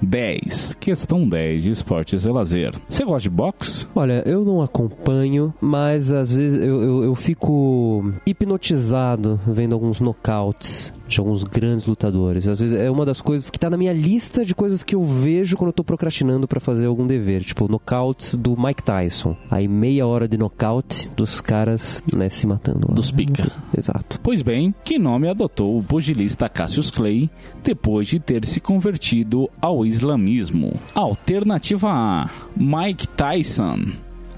10. 0.00 0.76
Questão 0.78 1.28
10 1.28 1.64
de 1.64 1.70
esportes 1.72 2.24
e 2.24 2.28
lazer. 2.30 2.72
Você 2.88 3.04
gosta 3.04 3.22
de 3.22 3.30
boxe? 3.30 3.88
Olha, 3.92 4.22
eu 4.24 4.44
não 4.44 4.62
acompanho, 4.62 5.52
mas 5.60 6.12
às 6.12 6.32
vezes 6.32 6.64
eu, 6.64 6.80
eu, 6.80 7.04
eu 7.04 7.14
fico 7.16 8.12
hipnotizado 8.24 9.40
vendo 9.48 9.74
alguns 9.74 10.00
knockouts 10.00 10.92
de 11.14 11.20
alguns 11.20 11.44
grandes 11.44 11.86
lutadores. 11.86 12.46
Às 12.46 12.60
vezes 12.60 12.78
é 12.78 12.90
uma 12.90 13.04
das 13.04 13.20
coisas 13.20 13.50
que 13.50 13.58
tá 13.58 13.68
na 13.68 13.76
minha 13.76 13.92
lista 13.92 14.44
de 14.44 14.54
coisas 14.54 14.82
que 14.82 14.94
eu 14.94 15.04
vejo 15.04 15.56
quando 15.56 15.68
eu 15.68 15.72
tô 15.72 15.84
procrastinando 15.84 16.46
pra 16.46 16.60
fazer 16.60 16.86
algum 16.86 17.06
dever. 17.06 17.44
Tipo, 17.44 17.68
knockouts 17.68 18.34
do 18.34 18.56
Mike 18.60 18.82
Tyson. 18.82 19.36
Aí 19.50 19.66
meia 19.68 20.06
hora 20.06 20.28
de 20.28 20.36
knockout 20.36 21.10
dos 21.16 21.40
caras, 21.40 22.02
né, 22.14 22.28
se 22.28 22.46
matando. 22.46 22.86
lá. 22.88 22.94
Dos 22.94 23.10
pica. 23.10 23.50
Exato. 23.76 24.20
Pois 24.22 24.42
bem, 24.42 24.74
que 24.84 24.98
nome 24.98 25.28
adotou 25.28 25.78
o 25.78 25.82
pugilista 25.82 26.48
Cassius 26.48 26.90
Clay 26.90 27.30
depois 27.62 28.08
de 28.08 28.18
ter 28.18 28.46
se 28.46 28.60
convertido 28.60 29.48
ao 29.60 29.84
islamismo? 29.84 30.72
Alternativa 30.94 31.88
A: 31.90 32.30
Mike 32.56 33.08
Tyson. 33.08 33.86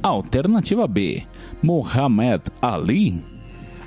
Alternativa 0.02 0.86
B: 0.88 1.22
Muhammad 1.62 2.42
Ali. 2.60 3.22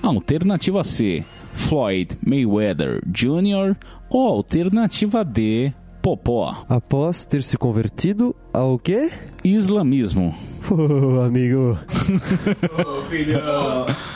Alternativa 0.01 0.83
C: 0.83 1.23
Floyd 1.55 2.17
Mayweather 2.23 3.01
Jr. 3.07 3.75
Ou 4.09 4.27
alternativa 4.27 5.23
D: 5.23 5.73
Popó. 6.01 6.63
Após 6.69 7.25
ter 7.25 7.41
se 7.41 7.57
convertido 7.57 8.35
ao 8.53 8.77
quê? 8.77 9.09
Islamismo. 9.43 10.35
Ô, 10.69 11.21
amigo. 11.21 11.77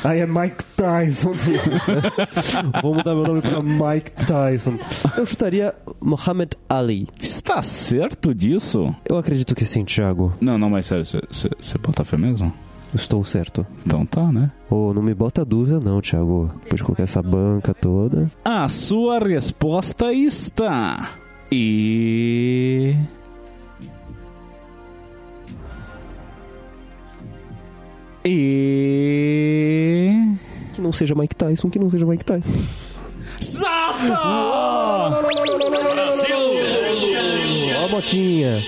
Aí 0.03 0.19
é 0.19 0.27
Mike 0.27 0.63
Tyson. 0.75 1.33
Vou 2.81 2.95
mudar 2.95 3.15
meu 3.15 3.23
nome 3.23 3.41
pra 3.41 3.61
Mike 3.61 4.11
Tyson. 4.25 4.77
Eu 5.17 5.25
chutaria 5.25 5.73
Muhammad 6.01 6.53
Ali. 6.67 7.07
Está 7.19 7.61
certo 7.61 8.33
disso? 8.33 8.93
Eu 9.07 9.17
acredito 9.17 9.55
que 9.55 9.65
sim, 9.65 9.83
Thiago. 9.83 10.33
Não, 10.41 10.57
não, 10.57 10.69
mas 10.69 10.85
sério, 10.85 11.05
você 11.05 11.77
bota 11.79 12.03
fé 12.03 12.17
mesmo? 12.17 12.53
Estou 12.93 13.23
certo. 13.23 13.65
Então 13.85 14.05
tá, 14.05 14.31
né? 14.31 14.51
Ô, 14.69 14.93
não 14.93 15.01
me 15.01 15.13
bota 15.13 15.45
dúvida 15.45 15.79
não, 15.79 16.01
Thiago. 16.01 16.51
Depois 16.63 16.79
de 16.79 16.83
colocar 16.83 17.03
essa 17.03 17.21
banca 17.21 17.73
toda. 17.73 18.31
A 18.43 18.67
sua 18.67 19.19
resposta 19.19 20.11
está. 20.11 21.11
E. 21.51 22.95
E. 28.25 30.13
Que 30.73 30.81
não 30.81 30.91
seja 30.91 31.15
Mike 31.15 31.35
Tyson, 31.35 31.69
que 31.69 31.79
não 31.79 31.89
seja 31.89 32.05
Mike 32.05 32.25
Tyson. 32.25 32.51
Exato! 33.39 34.13
Ó 34.13 35.29
a 37.83 37.87
botinha. 37.87 38.63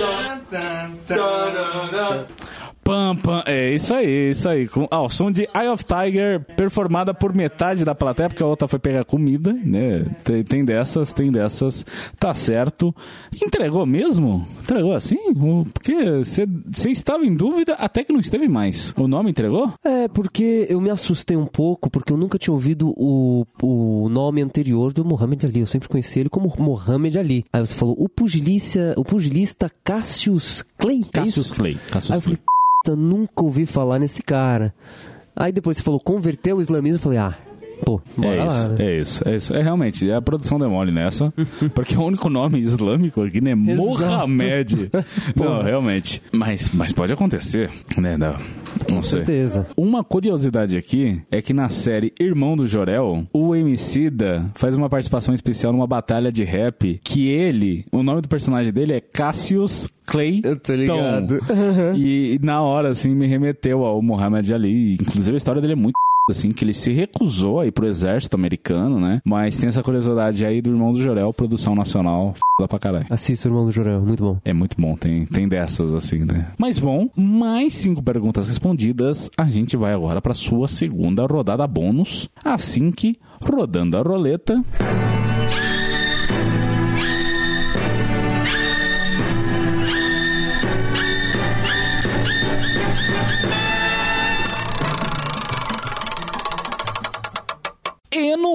Pam, 2.92 3.16
pam. 3.16 3.42
É 3.48 3.74
isso 3.74 3.94
aí, 3.94 4.32
isso 4.32 4.50
aí. 4.50 4.68
Com, 4.68 4.86
ah, 4.92 5.02
o 5.02 5.10
som 5.10 5.32
de 5.32 5.44
Eye 5.56 5.70
of 5.70 5.86
Tiger, 5.86 6.42
performada 6.58 7.14
por 7.14 7.34
metade 7.34 7.86
da 7.86 7.96
plateia, 7.96 8.28
porque 8.28 8.44
a 8.44 8.46
outra 8.46 8.68
foi 8.68 8.80
pegar 8.80 9.06
comida, 9.06 9.54
né? 9.54 10.06
Tem, 10.26 10.44
tem 10.44 10.66
dessas, 10.66 11.14
tem 11.14 11.32
dessas. 11.32 11.86
Tá 12.20 12.34
certo. 12.34 12.94
Entregou 13.42 13.86
mesmo? 13.86 14.46
Entregou 14.62 14.92
assim? 14.92 15.16
Porque 15.72 16.18
você 16.22 16.90
estava 16.90 17.26
em 17.26 17.34
dúvida 17.34 17.76
até 17.76 18.04
que 18.04 18.12
não 18.12 18.20
esteve 18.20 18.50
mais. 18.50 18.94
O 18.98 19.08
nome 19.08 19.32
entregou? 19.32 19.72
É, 19.86 20.10
porque 20.10 20.68
eu 20.70 20.82
me 20.82 20.90
assustei 20.90 21.38
um 21.38 21.46
pouco, 21.46 21.90
porque 21.90 22.12
eu 22.12 22.18
nunca 22.18 22.38
tinha 22.38 22.54
ouvido 22.54 22.94
o, 22.98 23.46
o 23.64 24.10
nome 24.10 24.42
anterior 24.42 24.92
do 24.92 25.06
Muhammad 25.06 25.42
Ali. 25.46 25.62
Eu 25.62 25.68
sempre 25.68 25.88
conheci 25.88 26.20
ele 26.20 26.30
como 26.30 26.54
Muhammad 26.60 27.16
Ali. 27.16 27.46
Aí 27.54 27.62
você 27.62 27.74
falou, 27.74 27.96
o 27.98 28.10
pugilista, 28.10 28.94
o 28.98 29.06
pugilista 29.06 29.72
Cassius 29.82 30.66
Clay? 30.78 31.06
é 31.08 31.20
Cassius 31.20 31.46
isso? 31.46 31.56
Clay. 31.56 31.78
Cassius 31.90 32.12
Aí 32.12 32.18
eu 32.18 32.22
Clay. 32.22 32.52
Nunca 32.90 33.44
ouvi 33.44 33.66
falar 33.66 34.00
nesse 34.00 34.24
cara. 34.24 34.74
Aí 35.36 35.52
depois 35.52 35.78
você 35.78 35.84
falou, 35.84 36.00
converteu 36.00 36.58
o 36.58 36.62
islamismo. 36.62 36.98
Eu 36.98 37.02
falei, 37.02 37.20
ah, 37.20 37.38
pô, 37.86 38.02
É 38.22 38.36
lá, 38.36 38.48
isso, 38.48 38.70
né? 38.70 38.76
é 38.80 38.98
isso, 39.00 39.30
é 39.30 39.36
isso. 39.36 39.54
É 39.56 39.62
realmente, 39.62 40.12
a 40.12 40.22
produção 40.22 40.60
demole 40.60 40.92
nessa, 40.92 41.34
porque 41.74 41.96
o 41.98 42.02
único 42.04 42.30
nome 42.30 42.60
islâmico 42.60 43.22
aqui, 43.22 43.42
né? 43.42 43.56
Mohamed. 43.56 44.90
não, 45.36 45.62
realmente. 45.62 46.22
Mas, 46.32 46.70
mas 46.74 46.92
pode 46.92 47.14
acontecer, 47.14 47.70
né? 47.98 48.18
Não, 48.18 48.34
não 48.90 48.98
Com 48.98 49.04
sei. 49.04 49.20
certeza. 49.20 49.68
Uma 49.76 50.04
curiosidade 50.04 50.78
aqui 50.78 51.22
é 51.32 51.42
que 51.42 51.54
na 51.54 51.70
série 51.70 52.14
Irmão 52.20 52.56
do 52.56 52.66
Jorel, 52.66 53.26
o 53.34 53.56
Emicida 53.56 54.50
faz 54.56 54.76
uma 54.76 54.90
participação 54.90 55.34
especial 55.34 55.72
numa 55.74 55.88
batalha 55.88 56.32
de 56.32 56.44
rap 56.44 57.00
que 57.04 57.28
ele, 57.28 57.86
o 57.92 58.04
nome 58.04 58.22
do 58.22 58.28
personagem 58.30 58.72
dele 58.72 58.94
é 58.94 59.02
Cassius 59.02 59.90
Clay. 60.06 60.42
Eu 60.44 60.60
tô 60.60 60.74
ligado. 60.74 61.40
E, 61.96 62.36
e 62.36 62.46
na 62.46 62.62
hora, 62.62 62.90
assim, 62.90 63.14
me 63.16 63.28
remeteu 63.28 63.86
ao 63.86 64.02
Muhammad 64.02 64.50
Ali. 64.52 64.96
Inclusive, 64.96 65.34
a 65.34 65.38
história 65.38 65.62
dele 65.62 65.74
é 65.74 65.76
muito 65.76 65.94
assim, 66.32 66.52
que 66.52 66.64
ele 66.64 66.74
se 66.74 66.92
recusou 66.92 67.60
a 67.60 67.66
ir 67.66 67.72
pro 67.72 67.88
exército 67.88 68.36
americano, 68.36 69.00
né? 69.00 69.22
Mas 69.24 69.58
tem 69.58 69.70
essa 69.70 69.84
curiosidade 69.84 70.46
aí 70.46 70.62
do 70.62 70.72
Irmão 70.72 70.92
do 70.92 71.02
Jorel, 71.02 71.34
produção 71.34 71.76
nacional, 71.76 72.34
f*** 72.60 72.68
pra 72.68 72.80
caralho. 72.80 73.06
Assista 73.10 73.48
o 73.48 73.52
Irmão 73.52 73.66
do 73.66 73.72
Jorel, 73.72 74.02
muito 74.02 74.24
bom. 74.24 74.38
É 74.44 74.54
muito 74.54 74.76
bom, 74.80 74.96
tem, 74.96 75.26
tem 75.26 75.48
dessas 75.48 75.94
assim, 75.94 76.20
né? 76.20 76.52
Mas 76.58 76.80
bom, 76.80 77.10
mais 77.16 77.74
cinco 77.74 78.02
perguntas 78.02 78.48
respondidas, 78.48 79.30
a 79.38 79.46
gente 79.46 79.78
vai 79.78 79.94
agora 79.94 80.22
pra 80.22 80.34
sua 80.34 80.68
segunda 80.68 81.26
rodada 81.26 81.66
bônus. 81.68 82.30
Assim 82.44 82.92
que, 82.92 83.18
rodando 83.44 83.98
a 83.98 84.02
roleta. 84.02 84.64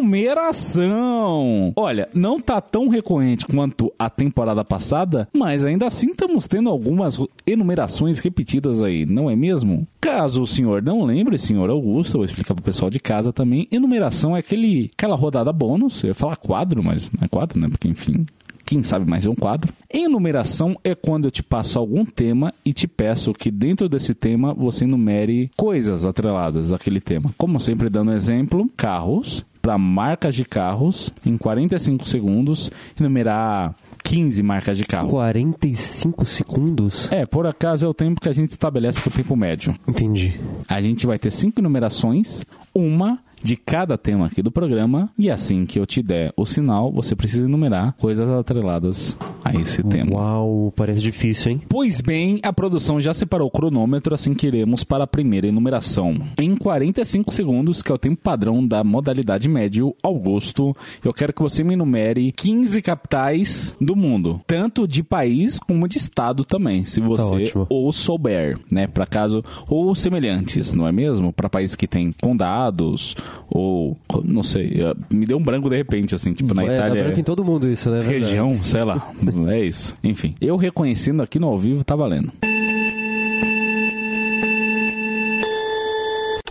Enumeração! 0.07 1.73
Olha, 1.75 2.09
não 2.15 2.41
tá 2.41 2.61
tão 2.61 2.89
recorrente 2.89 3.45
quanto 3.45 3.93
a 3.99 4.09
temporada 4.09 4.65
passada, 4.65 5.29
mas 5.37 5.65
ainda 5.65 5.85
assim 5.85 6.11
estamos 6.11 6.47
tendo 6.47 6.71
algumas 6.71 7.19
enumerações 7.45 8.21
repetidas 8.21 8.81
aí, 8.81 9.05
não 9.05 9.29
é 9.29 9.35
mesmo? 9.35 9.85
Caso 10.01 10.43
o 10.43 10.47
senhor 10.47 10.81
não 10.81 11.05
lembre, 11.05 11.37
senhor 11.37 11.69
Augusto, 11.71 12.15
eu 12.15 12.19
vou 12.19 12.25
explicar 12.25 12.55
pro 12.55 12.63
pessoal 12.63 12.89
de 12.89 13.01
casa 13.01 13.33
também. 13.33 13.67
Enumeração 13.69 14.37
é 14.37 14.39
aquele, 14.39 14.93
aquela 14.97 15.17
rodada 15.17 15.53
bônus, 15.53 16.05
eu 16.05 16.09
ia 16.11 16.15
falar 16.15 16.37
quadro, 16.37 16.85
mas 16.85 17.11
não 17.11 17.25
é 17.25 17.29
quadro, 17.29 17.59
né? 17.59 17.69
Porque 17.69 17.89
enfim, 17.89 18.25
quem 18.65 18.85
sabe 18.85 19.11
mais 19.11 19.27
é 19.27 19.31
um 19.31 19.35
quadro. 19.35 19.73
Enumeração 19.93 20.77
é 20.85 20.95
quando 20.95 21.25
eu 21.25 21.33
te 21.33 21.43
passo 21.43 21.81
algum 21.81 22.05
tema 22.05 22.55
e 22.65 22.73
te 22.73 22.87
peço 22.87 23.33
que 23.33 23.51
dentro 23.51 23.89
desse 23.89 24.15
tema 24.15 24.55
você 24.55 24.85
enumere 24.85 25.51
coisas 25.57 26.05
atreladas 26.05 26.71
àquele 26.71 27.01
tema. 27.01 27.35
Como 27.37 27.59
sempre 27.59 27.91
dando 27.91 28.13
exemplo, 28.13 28.71
carros 28.77 29.45
para 29.67 29.77
marcas 29.77 30.33
de 30.33 30.45
carros 30.45 31.13
em 31.25 31.37
45 31.37 32.07
segundos, 32.07 32.71
enumerar 33.01 33.75
15 34.05 34.41
marcas 34.41 34.79
de 34.79 34.85
carro. 34.85 35.09
45 35.09 36.25
segundos? 36.25 37.11
É, 37.11 37.27
por 37.27 37.49
acaso 37.49 37.85
é 37.85 37.89
o 37.89 37.93
tempo 37.93 38.21
que 38.21 38.29
a 38.29 38.33
gente 38.33 38.51
estabelece 38.51 39.01
para 39.01 39.09
o 39.09 39.13
tempo 39.13 39.35
médio. 39.35 39.75
Entendi. 39.89 40.39
A 40.69 40.81
gente 40.81 41.05
vai 41.05 41.19
ter 41.19 41.33
cinco 41.33 41.61
numerações, 41.61 42.45
uma 42.73 43.19
de 43.43 43.57
cada 43.57 43.97
tema 43.97 44.27
aqui 44.27 44.43
do 44.43 44.51
programa, 44.51 45.11
e 45.19 45.31
assim 45.31 45.67
que 45.67 45.79
eu 45.79 45.87
te 45.87 46.03
der 46.03 46.33
o 46.37 46.47
sinal, 46.47 46.93
você 46.93 47.15
precisa 47.15 47.47
enumerar 47.47 47.95
coisas 47.99 48.31
atreladas 48.31 49.17
a 49.45 49.55
esse 49.55 49.83
tema. 49.83 50.17
Uau, 50.17 50.73
parece 50.75 51.01
difícil, 51.01 51.53
hein? 51.53 51.61
Pois 51.69 52.01
bem, 52.01 52.41
a 52.43 52.53
produção 52.53 53.01
já 53.01 53.15
separou 53.15 53.49
o 53.49 53.51
cronômetro, 53.51 54.15
assim 54.15 54.35
que 54.35 54.47
iremos 54.47 54.85
para 54.85 55.05
a 55.05 55.07
primeira 55.07 55.47
enumeração. 55.47 56.17
Em 56.39 56.57
45 56.57 57.31
segundos, 57.31 57.83
que 57.83 57.93
é 57.93 57.95
o 57.95 57.99
tempo 57.99 58.21
padrão 58.23 58.67
da 58.67 58.83
modalidade 58.83 59.49
médio 59.49 59.95
Augusto, 60.03 60.75
eu 61.05 61.13
quero 61.13 61.33
que 61.33 61.43
você 61.43 61.63
me 61.63 61.75
enumere 61.75 62.33
15 62.33 62.83
capitais 62.83 63.77
do 63.81 63.95
mundo, 63.95 64.41
tanto 64.47 64.87
de 64.87 65.03
país 65.03 65.59
como 65.59 65.89
de 65.89 65.99
estado 65.99 66.45
também, 66.45 66.85
se 66.85 67.01
você 67.01 67.23
ótimo. 67.23 67.67
ou 67.69 67.93
souber, 67.93 68.59
né, 68.71 68.87
para 68.87 69.07
caso 69.07 69.43
ou 69.69 69.95
semelhantes, 69.95 70.75
não 70.75 70.87
é 70.89 70.93
mesmo? 70.93 71.33
Para 71.33 71.49
país 71.49 71.77
que 71.77 71.87
tem 71.87 72.13
condados 72.21 73.15
ou 73.49 73.97
não 74.25 74.43
sei, 74.43 74.81
eh, 74.81 74.95
me 75.13 75.27
deu 75.27 75.37
um 75.39 75.43
branco 75.43 75.69
de 75.69 75.77
repente 75.77 76.15
assim, 76.15 76.33
tipo 76.33 76.55
na 76.55 76.63
é, 76.63 76.65
Itália. 76.67 76.95
dá 76.95 77.03
branco 77.05 77.21
em 77.21 77.25
todo 77.25 77.45
mundo 77.45 77.69
isso, 77.69 77.91
né? 77.91 78.01
Verdade. 78.01 78.25
Região, 78.25 78.51
sei 78.53 78.85
lá. 78.85 79.13
É 79.49 79.65
isso. 79.65 79.95
Enfim, 80.03 80.35
eu 80.41 80.57
reconhecendo 80.57 81.23
aqui 81.23 81.39
no 81.39 81.47
ao 81.47 81.59
vivo 81.59 81.85
tá 81.85 81.95
valendo. 81.95 82.33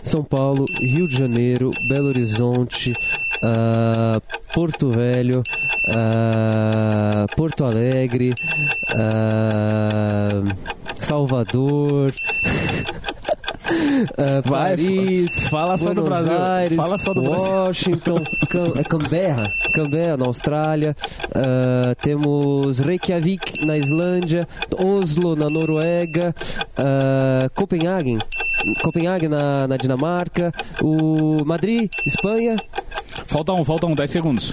São 0.06 0.22
Paulo, 0.22 0.64
Rio 0.80 1.08
de 1.08 1.16
Janeiro, 1.16 1.70
Belo 1.88 2.08
Horizonte, 2.08 2.92
ah, 3.42 4.20
Porto 4.54 4.88
Velho, 4.88 5.42
ah, 5.94 7.26
Porto 7.36 7.64
Alegre, 7.64 8.32
ah, 8.94 10.44
Salvador, 10.98 12.12
ah, 14.18 14.42
Vai, 14.44 14.68
Paris, 14.70 15.48
fala 15.48 15.78
só 15.78 15.92
do 15.92 16.02
Buenos 16.02 16.26
Brasil. 16.26 16.42
Aires, 16.42 16.76
Fala 16.76 16.98
só 16.98 17.14
do 17.14 17.22
Brasil. 17.22 17.54
Washington, 17.54 18.24
Cam 18.48 18.72
é 18.76 18.84
Canberra, 18.84 19.52
Canberra 19.74 20.16
na 20.16 20.26
Austrália, 20.26 20.96
ah, 21.34 21.94
temos 22.00 22.78
Reykjavik 22.78 23.66
na 23.66 23.76
Islândia, 23.78 24.46
Oslo 24.78 25.36
na 25.36 25.46
Noruega, 25.46 26.34
ah, 26.76 27.48
Copenhagen, 27.54 28.18
Copenhague 28.82 29.28
na, 29.28 29.66
na 29.68 29.76
Dinamarca, 29.76 30.52
o 30.82 31.44
Madrid, 31.44 31.90
Espanha, 32.06 32.56
Falta 33.26 33.52
um, 33.52 33.64
falta 33.64 33.86
um, 33.86 33.94
10 33.94 34.10
segundos. 34.10 34.52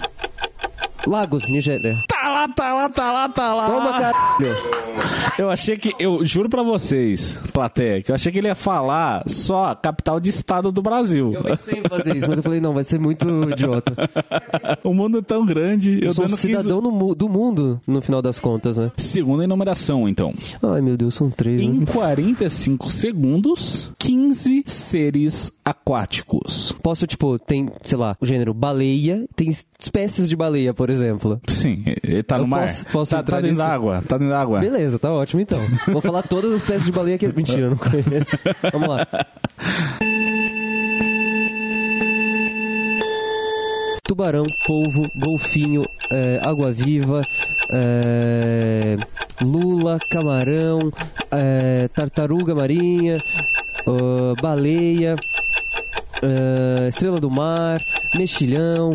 Lagos, 1.06 1.48
Nigéria. 1.50 2.02
Tá 2.08 2.30
lá, 2.30 2.48
tá 2.48 2.74
lá, 2.74 2.90
tá 2.90 3.12
lá, 3.12 3.30
tá 3.30 3.54
lá. 3.54 3.66
Toma, 3.66 3.92
caralho! 3.92 4.56
Eu 5.38 5.50
achei 5.50 5.76
que, 5.76 5.92
eu 6.00 6.24
juro 6.24 6.48
pra 6.48 6.64
vocês, 6.64 7.40
plateia, 7.52 8.02
que 8.02 8.10
eu 8.12 8.16
achei 8.16 8.32
que 8.32 8.38
ele 8.38 8.48
ia 8.48 8.56
falar 8.56 9.24
só 9.28 9.74
capital 9.76 10.20
de 10.20 10.30
estado 10.30 10.72
do 10.72 10.82
Brasil. 10.82 11.34
Eu 11.34 11.44
pensei 11.44 11.80
em 11.80 11.84
fazer 11.90 12.16
isso, 12.16 12.28
mas 12.30 12.38
eu 12.38 12.44
falei, 12.44 12.62
não, 12.62 12.74
vai 12.74 12.84
ser 12.84 13.00
muito 13.00 13.28
idiota. 13.50 13.94
o 14.84 14.94
mundo 14.94 15.18
é 15.18 15.22
tão 15.22 15.46
grande. 15.46 15.98
Eu, 16.02 16.10
Eu 16.10 16.14
sou 16.14 16.26
um 16.26 16.28
15 16.28 16.40
cidadão 16.42 16.80
no 16.82 16.92
mu- 16.92 17.16
do 17.16 17.28
mundo, 17.28 17.82
no 17.86 18.02
final 18.02 18.22
das 18.22 18.40
contas, 18.40 18.78
né? 18.78 18.92
Segunda 18.96 19.44
enumeração, 19.44 20.08
então. 20.08 20.32
Ai, 20.62 20.80
meu 20.82 20.96
Deus, 20.96 21.16
são 21.16 21.30
três, 21.30 21.60
Em 21.60 21.80
né? 21.80 21.86
45 21.88 22.90
segundos, 22.90 23.92
15 24.00 24.64
seres 24.68 25.52
aquáticos. 25.66 26.72
Posso, 26.84 27.06
tipo, 27.08 27.38
tem, 27.40 27.70
sei 27.84 27.98
lá, 27.98 28.16
o 28.22 28.26
gênero 28.26 28.54
baleia, 28.54 29.26
tem 29.36 29.50
espécies 29.50 30.30
de 30.30 30.36
baleia, 30.36 30.74
por 30.74 30.90
exemplo. 30.90 30.93
Sim, 31.48 31.84
ele 32.04 32.24
tá 32.24 32.36
Eu 32.38 32.42
no 32.42 32.48
mar. 32.48 32.68
posso- 32.68 32.86
posso 32.88 33.12
tá, 33.12 33.24
tá 33.24 33.42
dentro 33.42 33.58
da 33.58 33.68
água, 33.68 34.04
tá 34.08 34.18
dentro 34.18 34.34
da 34.34 34.40
água. 34.42 34.60
Beleza, 34.60 34.98
tá 35.00 35.12
ótimo 35.12 35.42
então. 35.42 35.60
Vou 35.88 36.02
falar 36.02 36.24
todas 36.24 36.52
as 36.54 36.62
espécies 36.62 36.86
de 36.86 36.92
baleia 36.92 37.18
que. 37.18 37.28
Mentira, 37.36 37.62
eu 37.62 37.70
não 37.72 37.78
conheço. 37.78 38.38
Vamos 38.72 38.88
lá. 38.90 39.08
Tubarão, 44.06 44.44
polvo, 44.68 45.02
golfinho, 45.16 45.82
é, 46.12 46.40
água-viva, 46.46 47.22
é, 47.72 48.96
lula, 49.42 49.98
camarão, 50.12 50.80
é, 51.32 51.88
tartaruga 51.88 52.54
marinha, 52.54 53.16
ah, 53.88 54.34
baleia, 54.42 55.16
estrela 56.90 57.20
do 57.20 57.30
mar, 57.32 57.78
mexilhão, 58.16 58.94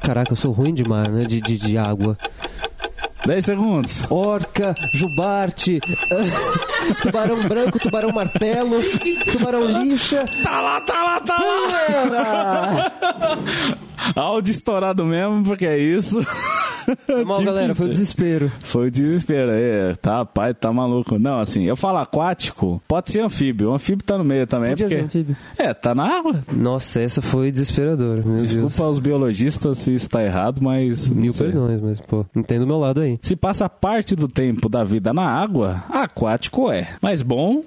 Caraca, 0.00 0.32
eu 0.32 0.36
sou 0.36 0.52
ruim 0.52 0.72
de 0.72 0.88
mar, 0.88 1.08
né? 1.08 1.24
De, 1.24 1.40
de, 1.40 1.58
de 1.58 1.76
água. 1.76 2.16
10 3.26 3.44
segundos. 3.44 4.06
Orca, 4.08 4.72
jubarte, 4.94 5.80
tubarão 7.02 7.40
branco, 7.40 7.76
tubarão 7.76 8.12
martelo, 8.12 8.76
tubarão 9.32 9.82
lixa. 9.82 10.24
Tá 10.44 10.60
lá, 10.60 10.80
tá 10.82 11.02
lá, 11.02 11.20
tá 11.20 11.38
lá. 12.08 12.92
Áudio 14.22 14.52
estourado 14.52 15.04
mesmo, 15.04 15.42
porque 15.42 15.66
é 15.66 15.76
isso. 15.76 16.20
Mal, 17.26 17.42
galera, 17.42 17.74
foi 17.74 17.86
o 17.86 17.90
desespero. 17.90 18.50
Foi 18.60 18.86
o 18.86 18.90
desespero 18.90 19.50
aí, 19.50 19.96
tá, 19.96 20.24
pai, 20.24 20.54
tá 20.54 20.72
maluco. 20.72 21.18
Não, 21.18 21.38
assim, 21.38 21.64
eu 21.64 21.76
falo 21.76 21.98
aquático, 21.98 22.80
pode 22.86 23.10
ser 23.10 23.20
anfíbio. 23.20 23.70
O 23.70 23.74
anfíbio 23.74 24.04
tá 24.04 24.18
no 24.18 24.24
meio 24.24 24.46
também, 24.46 24.70
Podia 24.70 24.86
porque... 24.86 25.00
ser 25.00 25.04
anfíbio. 25.04 25.36
É, 25.58 25.74
tá 25.74 25.94
na 25.94 26.04
água. 26.04 26.40
Nossa, 26.52 27.00
essa 27.00 27.20
foi 27.22 27.50
desesperadora, 27.50 28.22
meu 28.24 28.36
Desculpa 28.36 28.68
Deus. 28.68 28.80
aos 28.80 28.98
biologistas 28.98 29.78
se 29.78 29.92
está 29.92 30.22
errado, 30.22 30.60
mas... 30.62 31.10
não 31.10 31.16
Mil 31.16 31.34
perdões, 31.34 31.80
mas, 31.80 32.00
pô, 32.00 32.24
entendo 32.34 32.62
o 32.62 32.66
meu 32.66 32.78
lado 32.78 33.00
aí. 33.00 33.18
Se 33.22 33.34
passa 33.36 33.68
parte 33.68 34.14
do 34.14 34.28
tempo 34.28 34.68
da 34.68 34.84
vida 34.84 35.12
na 35.12 35.26
água, 35.26 35.84
aquático 35.88 36.70
é. 36.70 36.88
Mas 37.00 37.22
bom, 37.22 37.62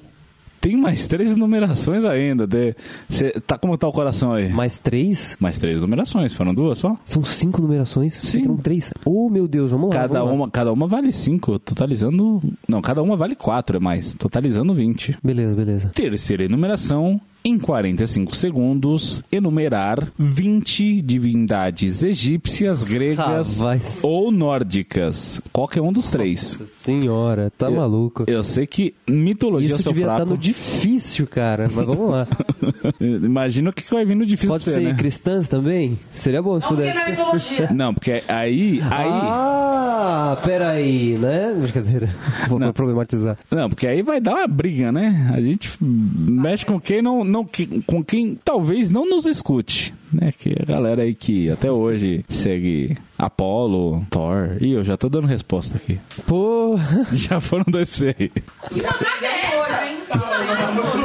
tem 0.59 0.75
mais 0.75 1.05
três 1.05 1.35
numerações 1.35 2.03
ainda. 2.03 2.45
De... 2.45 2.75
Cê... 3.07 3.31
Tá, 3.45 3.57
como 3.57 3.77
tá 3.77 3.87
o 3.87 3.91
coração 3.91 4.33
aí? 4.33 4.49
Mais 4.49 4.79
três? 4.79 5.37
Mais 5.39 5.57
três 5.57 5.81
numerações, 5.81 6.33
foram 6.33 6.53
duas 6.53 6.77
só? 6.77 6.97
São 7.05 7.23
cinco 7.23 7.61
numerações? 7.61 8.13
Sim. 8.13 8.43
Foram 8.43 8.57
três. 8.57 8.91
Oh, 9.05 9.29
meu 9.29 9.47
Deus, 9.47 9.71
vamos 9.71 9.89
lá. 9.89 10.01
Cada 10.01 10.19
vamos 10.19 10.29
lá. 10.29 10.35
uma, 10.35 10.49
cada 10.49 10.73
uma 10.73 10.87
vale 10.87 11.11
cinco, 11.11 11.57
totalizando... 11.59 12.41
Não, 12.67 12.81
cada 12.81 13.01
uma 13.01 13.15
vale 13.15 13.35
quatro, 13.35 13.77
é 13.77 13.79
mais, 13.79 14.13
totalizando 14.15 14.73
20. 14.73 15.17
Beleza, 15.23 15.55
beleza. 15.55 15.89
Terceira 15.89 16.43
enumeração, 16.43 17.19
em 17.43 17.57
45 17.57 18.35
segundos, 18.35 19.23
enumerar 19.31 20.07
20 20.17 21.01
divindades 21.01 22.03
egípcias, 22.03 22.83
gregas 22.83 23.59
Rapaz. 23.59 23.99
ou 24.03 24.31
nórdicas. 24.31 25.41
Qualquer 25.51 25.81
um 25.81 25.91
dos 25.91 26.09
três. 26.09 26.59
Senhora, 26.83 27.51
tá 27.57 27.67
Eu- 27.67 27.75
maluco. 27.75 28.23
Eu 28.27 28.43
sei 28.43 28.67
que 28.67 28.93
mitologia 29.09 29.75
Isso 29.75 29.81
é 29.81 29.91
devia 29.91 30.03
estar 30.03 30.15
fraco. 30.17 30.31
no 30.31 30.37
difícil, 30.37 31.25
cara. 31.27 31.69
Mas 31.73 31.85
vamos 31.85 32.09
lá. 32.11 32.27
Imagina 32.99 33.69
o 33.69 33.73
que 33.73 33.89
vai 33.93 34.05
vir 34.05 34.15
no 34.15 34.25
difícil 34.25 34.49
Pode 34.49 34.63
pra 34.65 34.73
você, 34.73 34.79
ser 34.79 34.85
né? 34.87 34.93
cristãs 34.95 35.47
também? 35.49 35.97
Seria 36.11 36.41
bom 36.41 36.59
se 36.59 36.65
Não, 36.65 36.75
porque 36.75 36.89
puder. 36.91 37.03
na 37.03 37.09
mitologia. 37.09 37.69
Não, 37.73 37.93
porque 37.93 38.11
aí, 38.27 38.81
aí, 38.81 39.09
Ah, 39.11 40.37
peraí, 40.43 41.17
né? 41.17 41.55
Brincadeira. 41.59 42.09
Vou 42.47 42.59
Não. 42.59 42.71
problematizar. 42.73 43.37
não, 43.51 43.69
porque 43.69 43.87
aí 43.87 44.01
vai 44.01 44.19
dar 44.19 44.35
uma 44.35 44.47
briga, 44.47 44.91
né? 44.91 45.31
A 45.33 45.41
gente 45.41 45.69
mexe 45.81 46.65
com 46.65 46.79
quem 46.79 47.01
não, 47.01 47.23
não 47.29 47.45
que- 47.45 47.81
com 47.83 48.03
quem 48.03 48.37
talvez 48.43 48.89
não 48.89 49.07
nos 49.09 49.25
escute, 49.25 49.93
né? 50.11 50.31
Que 50.31 50.53
a 50.61 50.65
galera 50.65 51.03
aí 51.03 51.13
que 51.15 51.49
até 51.49 51.71
hoje 51.71 52.25
segue 52.27 52.95
Apolo, 53.17 54.05
Thor. 54.09 54.57
Ih, 54.59 54.71
eu 54.73 54.83
já 54.83 54.97
tô 54.97 55.07
dando 55.07 55.27
resposta 55.27 55.77
aqui. 55.77 55.99
Pô, 56.27 56.77
Já 57.13 57.39
foram 57.39 57.65
dois 57.67 57.89
pra 57.89 57.97
você 57.97 58.15
aí. 58.19 58.31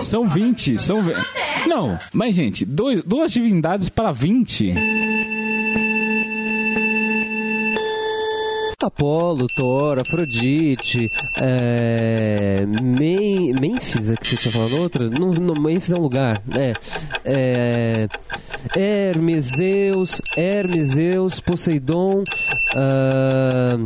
São 0.00 0.26
20, 0.26 0.78
são 0.78 1.02
20. 1.02 1.16
Não, 1.66 1.98
mas 2.12 2.34
gente, 2.34 2.64
dois, 2.64 3.02
duas 3.04 3.32
divindades 3.32 3.88
para 3.88 4.10
20. 4.12 4.74
Apolo, 8.86 9.46
Thor, 9.56 9.98
Afrodite, 10.00 11.10
é, 11.40 12.64
Men- 12.66 13.54
Memphis, 13.60 14.10
é 14.10 14.16
que 14.16 14.28
você 14.28 14.36
tinha 14.36 14.52
falado 14.52 14.76
outra? 14.80 15.08
Não, 15.08 15.32
não, 15.32 15.54
Memphis 15.62 15.92
é 15.92 15.96
um 15.96 16.02
lugar, 16.02 16.36
né? 16.46 16.72
É, 17.24 18.06
Hermes, 18.76 19.44
Zeus, 19.56 20.20
Hermes, 20.36 20.88
Zeus, 20.88 21.40
Poseidon, 21.40 22.22
ah, 22.76 23.76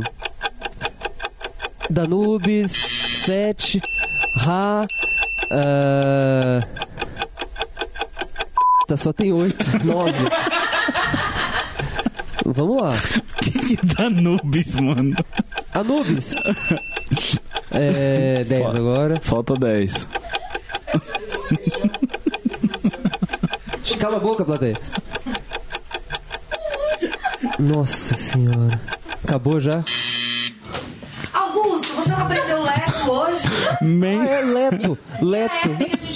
Danubis, 1.89 2.71
Sete, 3.25 3.81
Ra, 4.35 4.85
tá, 8.87 8.97
só 8.97 9.11
tem 9.13 9.31
oito, 9.33 9.65
nove. 9.85 10.13
Vamos 12.45 12.81
lá. 12.81 12.93
Que 13.69 13.77
Danubis, 13.85 14.77
mano. 14.77 15.15
Anubis. 15.71 16.33
É, 17.69 18.43
10 18.49 18.65
agora. 18.75 19.15
Falta 19.21 19.53
10. 19.53 20.07
Cala 23.99 24.17
a 24.17 24.19
boca, 24.19 24.43
plateia. 24.43 24.73
Nossa 27.59 28.17
senhora. 28.17 28.81
Acabou 29.23 29.61
já? 29.61 29.83
Augusto, 31.31 31.93
você 31.93 32.09
não 32.09 32.21
aprendeu 32.21 32.63
leto 32.63 33.11
hoje? 33.11 33.43
Men... 33.83 34.21
Ah, 34.21 34.25
é 34.25 34.41
Leto. 34.41 34.97
Leto. 35.21 35.69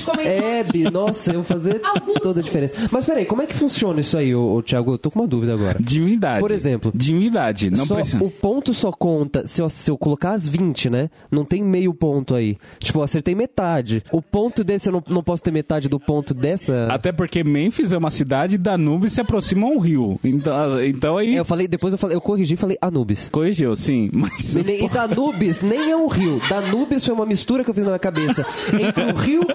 É, 0.04 0.12
comentou. 0.16 0.50
Hebe, 0.50 0.84
nossa, 0.92 1.32
eu 1.32 1.36
vou 1.36 1.44
fazer 1.44 1.82
toda 2.22 2.40
a 2.40 2.44
diferença. 2.44 2.76
Mas 2.92 3.06
peraí, 3.06 3.26
como 3.26 3.42
é 3.42 3.46
que 3.46 3.54
funciona 3.56 4.00
isso 4.00 4.18
aí, 4.18 4.34
ô, 4.36 4.54
ô, 4.56 4.62
Thiago? 4.62 4.94
Eu 4.94 4.98
tô 4.98 5.10
com 5.12 5.20
uma 5.20 5.28
dúvida 5.28 5.54
agora. 5.54 5.78
Divindade. 5.82 6.40
Por 6.40 6.52
exemplo, 6.52 6.92
Divindade. 6.94 7.70
Não 7.70 7.86
Só- 7.86 7.96
precisa. 7.96 8.24
o 8.24 8.30
ponto 8.30 8.74
só 8.74 8.92
conta 8.92 9.46
se 9.46 9.62
eu, 9.62 9.70
se 9.70 9.90
eu 9.90 9.98
colocar 9.98 10.32
as 10.34 10.48
20, 10.48 10.90
né? 10.90 11.10
Não 11.32 11.44
tem 11.46 11.64
meio 11.64 11.94
ponto 11.94 12.36
aí. 12.36 12.58
Tipo, 12.80 13.00
eu 13.00 13.04
acertei 13.04 13.36
metade. 13.36 14.04
O 14.12 14.22
ponto 14.22 14.64
desse 14.64 14.90
eu 14.90 14.94
não, 14.94 15.04
não 15.08 15.24
posso 15.24 15.44
ter 15.44 15.52
metade 15.52 15.88
do 15.90 16.00
ponto 16.00 16.34
dessa. 16.34 16.88
Até 16.90 17.12
porque 17.12 17.44
Memphis 17.44 17.94
é 17.94 17.98
uma 17.98 18.12
cidade 18.12 18.56
e 18.56 18.58
Danube 18.58 19.10
se 19.10 19.22
aproxima 19.22 19.68
a 19.68 19.70
um 19.70 19.80
rio. 19.80 20.20
Então, 20.24 20.84
então 20.84 21.18
aí. 21.18 21.36
Eu 21.36 21.46
falei, 21.46 21.68
depois 21.68 21.94
eu 21.94 21.98
falei, 21.98 22.16
eu 22.16 22.22
corrigi 22.22 22.54
e 22.54 22.58
falei 22.58 22.78
Anubis. 22.82 23.30
Corrigiu, 23.30 23.76
sim. 23.76 24.10
Mas. 24.14 24.56
E, 24.56 24.64
nem- 24.64 24.86
e 24.86 24.90
Danubis 24.90 25.62
nem 25.62 25.92
é 25.92 25.96
um 25.96 26.08
rio. 26.08 26.40
Danubis 26.50 27.06
foi 27.06 27.14
uma 27.14 27.26
mistura 27.26 27.64
que 27.64 27.70
eu 27.70 27.74
fiz 27.74 27.84
na 27.84 27.92
minha 27.92 28.00
cabeça. 28.00 28.46
Entre 28.80 29.04
o 29.12 29.16
rio 29.16 29.46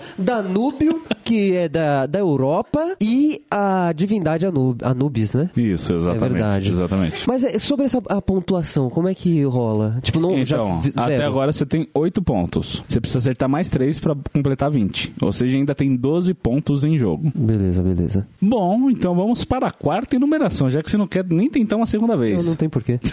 Danúbio, 0.43 1.03
que 1.25 1.55
é 1.55 1.69
da, 1.69 2.07
da 2.07 2.19
Europa, 2.19 2.97
e 3.01 3.43
a 3.51 3.93
divindade 3.95 4.47
Anub, 4.47 4.81
Anubis, 4.85 5.35
né? 5.35 5.51
Isso, 5.57 5.93
exatamente. 5.93 6.25
É 6.25 6.29
verdade. 6.29 6.71
Exatamente. 6.71 7.29
Mas 7.29 7.45
é, 7.45 7.59
sobre 7.59 7.87
essa 7.87 8.01
a 8.09 8.23
pontuação, 8.23 8.89
como 8.89 9.09
é 9.09 9.15
que 9.15 9.43
rola? 9.45 9.99
Tipo, 10.03 10.21
não 10.21 10.39
Então, 10.39 10.83
já 10.95 11.05
até 11.05 11.25
agora 11.25 11.53
você 11.53 11.67
tem 11.67 11.89
8 11.93 12.23
pontos. 12.23 12.85
Você 12.87 13.01
precisa 13.01 13.19
acertar 13.19 13.49
mais 13.49 13.69
3 13.69 13.99
pra 14.01 14.17
completar 14.33 14.71
20. 14.71 15.15
Ou 15.21 15.33
seja, 15.33 15.57
ainda 15.57 15.75
tem 15.75 15.95
12 15.97 16.33
pontos 16.35 16.85
em 16.85 16.97
jogo. 16.97 17.31
Beleza, 17.35 17.83
beleza. 17.83 18.27
Bom, 18.41 18.89
então 18.91 19.15
vamos 19.15 19.45
para 19.45 19.67
a 19.67 19.71
quarta 19.71 20.17
enumeração, 20.17 20.71
já 20.71 20.83
que 20.83 20.91
você 20.91 20.97
não 20.97 21.07
quer 21.07 21.25
nem 21.29 21.51
tentar 21.51 21.77
uma 21.77 21.87
segunda 21.87 22.15
Eu 22.15 22.19
vez. 22.19 22.47
não 22.47 22.55
tem 22.57 22.69
porquê. 22.69 22.99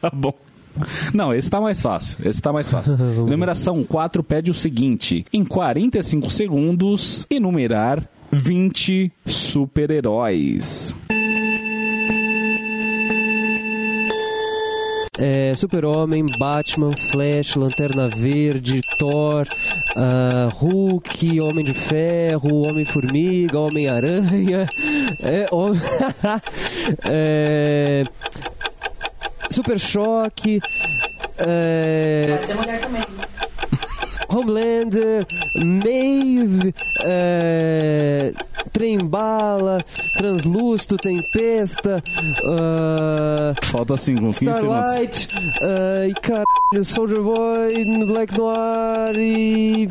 Tá 0.00 0.10
bom. 0.10 0.34
Não, 1.12 1.32
esse 1.34 1.48
tá 1.50 1.60
mais 1.60 1.80
fácil. 1.80 2.18
Esse 2.24 2.40
tá 2.42 2.52
mais 2.52 2.68
fácil. 2.68 2.96
Numeração 3.26 3.82
4 3.84 4.22
pede 4.22 4.50
o 4.50 4.54
seguinte: 4.54 5.24
em 5.32 5.44
45 5.44 6.30
segundos, 6.30 7.26
enumerar 7.30 8.02
20 8.32 9.12
super-heróis. 9.26 10.94
É, 15.16 15.54
Super-Homem, 15.54 16.26
Batman, 16.40 16.90
Flash, 17.12 17.54
Lanterna 17.54 18.08
Verde, 18.08 18.80
Thor, 18.98 19.46
ah, 19.96 20.48
Hulk, 20.52 21.40
Homem 21.40 21.64
de 21.64 21.72
Ferro, 21.72 22.62
Homem-Formiga, 22.68 23.60
Homem-Aranha, 23.60 24.66
é, 25.22 25.46
Hom- 25.52 25.76
é, 27.08 28.02
Super 29.54 29.78
Choque, 29.78 30.60
é, 31.38 32.26
Pode 32.28 32.46
ser 32.46 32.54
mulher 32.54 32.80
também. 32.80 33.02
Homelander, 34.28 35.24
Maeve, 35.64 36.74
é, 37.04 38.32
Trem-Bala, 38.72 39.78
Translúcido, 40.16 40.96
Tempesta, 40.96 42.02
ah, 42.44 43.54
Falta 43.62 43.96
5, 43.96 44.20
15 44.20 44.38
segundos. 44.38 44.58
Starlight, 44.58 45.28
ah, 45.62 46.08
e 46.08 46.14
caralho, 46.14 46.84
Soldier 46.84 47.22
Boy, 47.22 48.06
Black 48.12 48.36
Noir 48.36 49.16
e. 49.16 49.88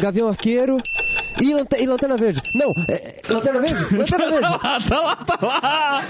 Gavião 0.00 0.28
Arqueiro 0.28 0.76
e, 1.42 1.54
Lante- 1.54 1.82
e 1.82 1.86
Lanterna 1.86 2.16
Verde. 2.16 2.40
Não, 2.54 2.72
é, 2.88 3.14
Lanterna 3.28 3.60
Verde? 3.60 3.84
Lanterna 3.96 4.30
Verde! 4.30 4.48
Ah, 4.62 4.78
tá 4.86 5.00
lá, 5.00 5.16
tá 5.16 5.38
lá! 5.42 6.04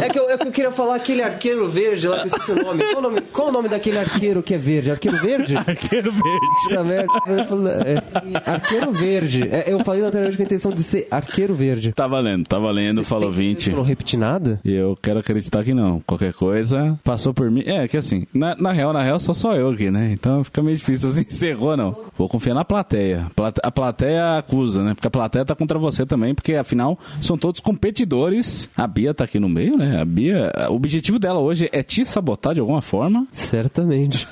É 0.00 0.08
que, 0.08 0.18
eu, 0.18 0.30
é 0.30 0.38
que 0.38 0.46
eu 0.48 0.52
queria 0.52 0.70
falar 0.70 0.94
aquele 0.96 1.22
arqueiro 1.22 1.68
verde 1.68 2.08
lá 2.08 2.16
que 2.18 2.22
eu 2.22 2.26
esqueci 2.26 2.52
o 2.52 2.56
nome. 2.62 2.82
Qual 2.84 2.98
o 2.98 3.02
nome, 3.02 3.20
qual 3.20 3.48
o 3.48 3.52
nome 3.52 3.68
daquele 3.68 3.98
arqueiro 3.98 4.42
que 4.42 4.54
é 4.54 4.58
verde? 4.58 4.90
Arqueiro 4.90 5.18
Verde? 5.18 5.56
Arqueiro 5.56 6.12
verde. 6.12 6.46
Puta 6.62 6.84
merda. 6.84 7.12
É, 7.84 8.50
arqueiro 8.50 8.92
Verde. 8.92 9.42
É, 9.50 9.64
eu 9.72 9.80
falei 9.84 10.00
Lanterna 10.02 10.24
Verde 10.26 10.36
com 10.38 10.42
a 10.42 10.46
intenção 10.46 10.72
de 10.72 10.82
ser 10.82 11.06
Arqueiro 11.10 11.54
Verde. 11.54 11.92
Tá 11.92 12.06
valendo, 12.06 12.46
tá 12.46 12.58
valendo, 12.58 13.04
falou 13.04 13.30
20. 13.30 13.70
Eu 13.70 13.76
não 13.76 13.82
repeti 13.82 14.16
nada? 14.16 14.58
E 14.64 14.72
eu 14.74 14.96
quero 15.02 15.18
acreditar 15.18 15.62
que 15.64 15.74
não. 15.74 16.00
Qualquer 16.00 16.32
coisa, 16.32 16.98
passou 17.04 17.34
por 17.34 17.50
mim. 17.50 17.62
É, 17.66 17.86
que 17.88 17.96
assim, 17.96 18.26
na, 18.32 18.54
na 18.56 18.72
real, 18.72 18.92
na 18.92 19.02
real, 19.02 19.18
só 19.18 19.34
sou 19.34 19.52
eu 19.52 19.68
aqui, 19.70 19.90
né? 19.90 20.10
Então 20.12 20.42
fica 20.44 20.62
meio 20.62 20.76
difícil 20.76 21.08
assim, 21.10 21.22
encerrou 21.28 21.76
não. 21.76 21.94
Vou 22.16 22.28
confiar 22.28 22.54
na 22.54 22.64
plateia. 22.88 23.26
Plate- 23.36 23.60
A 23.62 23.70
plateia 23.70 24.38
acusa, 24.38 24.82
né? 24.82 24.94
Porque 24.94 25.06
a 25.06 25.10
plateia 25.10 25.44
tá 25.44 25.54
contra 25.54 25.78
você 25.78 26.06
também, 26.06 26.34
porque 26.34 26.54
afinal 26.54 26.98
são 27.20 27.36
todos 27.36 27.60
competidores. 27.60 28.70
A 28.76 28.86
Bia 28.86 29.12
tá 29.12 29.24
aqui 29.24 29.38
no 29.38 29.48
meio, 29.48 29.76
né? 29.76 30.00
A 30.00 30.04
Bia, 30.04 30.50
o 30.70 30.74
objetivo 30.74 31.18
dela 31.18 31.38
hoje 31.38 31.68
é 31.72 31.82
te 31.82 32.04
sabotar 32.04 32.54
de 32.54 32.60
alguma 32.60 32.80
forma. 32.82 33.26
Certamente. 33.32 34.26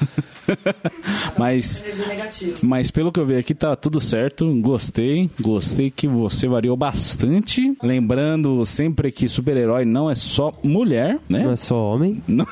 Mas 1.37 1.85
negativa. 2.09 2.57
Mas 2.63 2.91
pelo 2.91 3.13
que 3.13 3.21
eu 3.21 3.27
vi 3.27 3.37
aqui, 3.37 3.55
tá 3.55 3.75
tudo 3.77 4.01
certo. 4.01 4.47
Gostei. 4.61 5.31
Gostei 5.41 5.91
que 5.91 6.09
você 6.09 6.49
variou 6.49 6.77
bastante. 6.77 7.77
Lembrando 7.83 8.65
sempre 8.65 9.11
que 9.13 9.29
super-herói 9.29 9.85
não 9.85 10.11
é 10.11 10.15
só 10.15 10.53
mulher, 10.63 11.19
né? 11.29 11.45
Não 11.45 11.53
é 11.53 11.57
só 11.57 11.77
homem, 11.77 12.23
Não- 12.27 12.47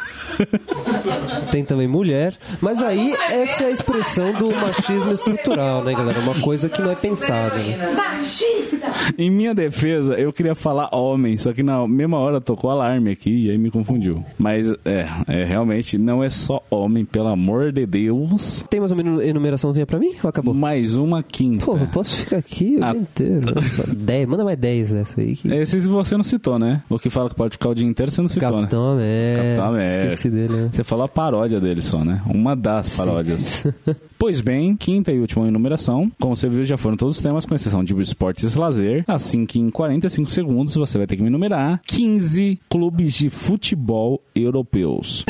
tem 1.51 1.65
também 1.65 1.89
mulher. 1.89 2.35
Mas 2.61 2.83
aí, 2.83 3.15
essa 3.31 3.65
é 3.65 3.67
a 3.67 3.71
expressão 3.71 4.33
do 4.35 4.51
machismo 4.51 5.13
estrutural, 5.13 5.83
né, 5.95 6.13
galera? 6.13 6.21
Uma 6.21 6.41
coisa 6.41 6.69
que 6.69 6.81
não 6.83 6.91
é 6.91 6.95
pensada, 6.97 7.57
né? 7.57 7.77
Machista! 7.95 8.85
em 9.19 9.31
minha 9.31 9.55
defesa, 9.55 10.15
eu 10.15 10.33
queria 10.33 10.55
falar 10.55 10.89
homem, 10.95 11.37
só 11.39 11.53
que 11.53 11.63
na 11.63 11.87
mesma 11.87 12.19
hora 12.19 12.41
tocou 12.41 12.71
alarme 12.71 13.11
aqui 13.11 13.47
e 13.47 13.51
aí 13.51 13.59
me 13.59 13.71
confundiu. 13.71 14.25
Mas 14.39 14.73
é, 14.85 15.07
é 15.29 15.45
realmente 15.45 15.99
não 15.99 16.23
é 16.23 16.31
só 16.31 16.63
homem, 16.71 17.05
pelo 17.05 17.29
amor 17.29 17.73
de 17.73 17.87
Deus. 17.87 18.65
Tem 18.69 18.81
mais 18.81 18.93
uma 18.93 19.01
enu- 19.03 19.23
enumeraçãozinha 19.23 19.87
pra 19.87 19.99
mim? 19.99 20.13
Ou 20.23 20.29
acabou? 20.31 20.55
Mais 20.55 20.97
uma 20.97 21.23
quinta. 21.23 21.65
Pô, 21.65 21.77
eu 21.77 21.87
posso 21.89 22.17
ficar 22.19 22.39
aqui 22.39 22.77
o 22.81 22.85
Ah. 22.85 22.93
dia 22.93 23.01
inteiro. 23.01 23.55
Dez, 23.97 24.29
manda 24.29 24.45
mais 24.45 24.59
10 24.59 24.93
dessa 24.93 25.21
aí. 25.21 25.35
Que... 25.37 25.49
Esses 25.49 25.87
você 25.87 26.17
não 26.17 26.25
citou, 26.25 26.59
né? 26.59 26.83
O 26.89 26.99
que 26.99 27.11
fala 27.11 27.29
que 27.29 27.35
pode 27.35 27.53
ficar 27.53 27.71
o 27.71 27.75
dia 27.75 27.87
inteiro, 27.87 28.11
você 28.11 28.21
não 28.21 28.29
citou, 28.29 28.51
né? 28.53 28.57
Capitão 28.61 28.93
América. 28.93 29.43
Capitão 29.43 29.65
América. 29.67 30.05
Esqueci 30.05 30.31
dele, 30.31 30.53
né? 30.55 30.69
Você 30.73 30.85
falou 30.85 31.05
a 31.05 31.09
paródia 31.09 31.61
dele 31.61 31.83
só, 31.83 32.05
né? 32.05 32.23
Uma 32.27 32.55
das 32.57 32.97
paródias. 32.97 33.67
pois 34.19 34.41
bem, 34.41 34.77
quinta 34.77 35.13
e 35.13 35.19
última 35.19 35.47
enumeração. 35.47 35.84
Como 35.85 36.35
você 36.35 36.49
viu, 36.49 36.65
já 36.65 36.77
foram 36.77 36.97
todos 36.97 37.17
os 37.17 37.23
temas, 37.23 37.45
com 37.45 37.55
exceção 37.55 37.85
de 37.85 37.95
esportes 38.01 38.55
e 38.55 38.59
lazer. 38.59 39.05
Assim 39.07 39.45
que 39.45 39.59
em 39.59 39.71
45 39.71 40.31
segundos 40.31 40.75
você 40.75 40.97
vai 40.97 41.07
ter 41.07 41.17
que 41.17 41.23
me 41.23 41.29
enumerar 41.29 41.81
15 41.87 42.59
clubes 42.71 43.13
de 43.15 43.29
futebol 43.29 44.23
europeus. 44.35 45.25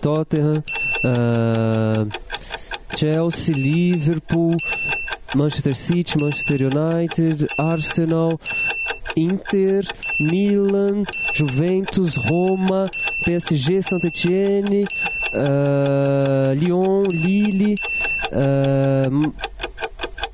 Tottenham, 0.00 0.62
ah, 1.04 2.06
Chelsea, 2.96 3.54
Liverpool, 3.54 4.52
Manchester 5.36 5.76
City, 5.76 6.16
Manchester 6.18 6.60
United, 6.62 7.46
Arsenal, 7.58 8.40
Inter, 9.16 9.84
Milan, 10.20 11.02
Juventus, 11.34 12.14
Roma, 12.16 12.88
PSG, 13.24 13.82
Saint-Etienne, 13.82 14.86
Lyon, 15.34 17.04
Lille, 17.12 17.74
ah, 18.32 19.08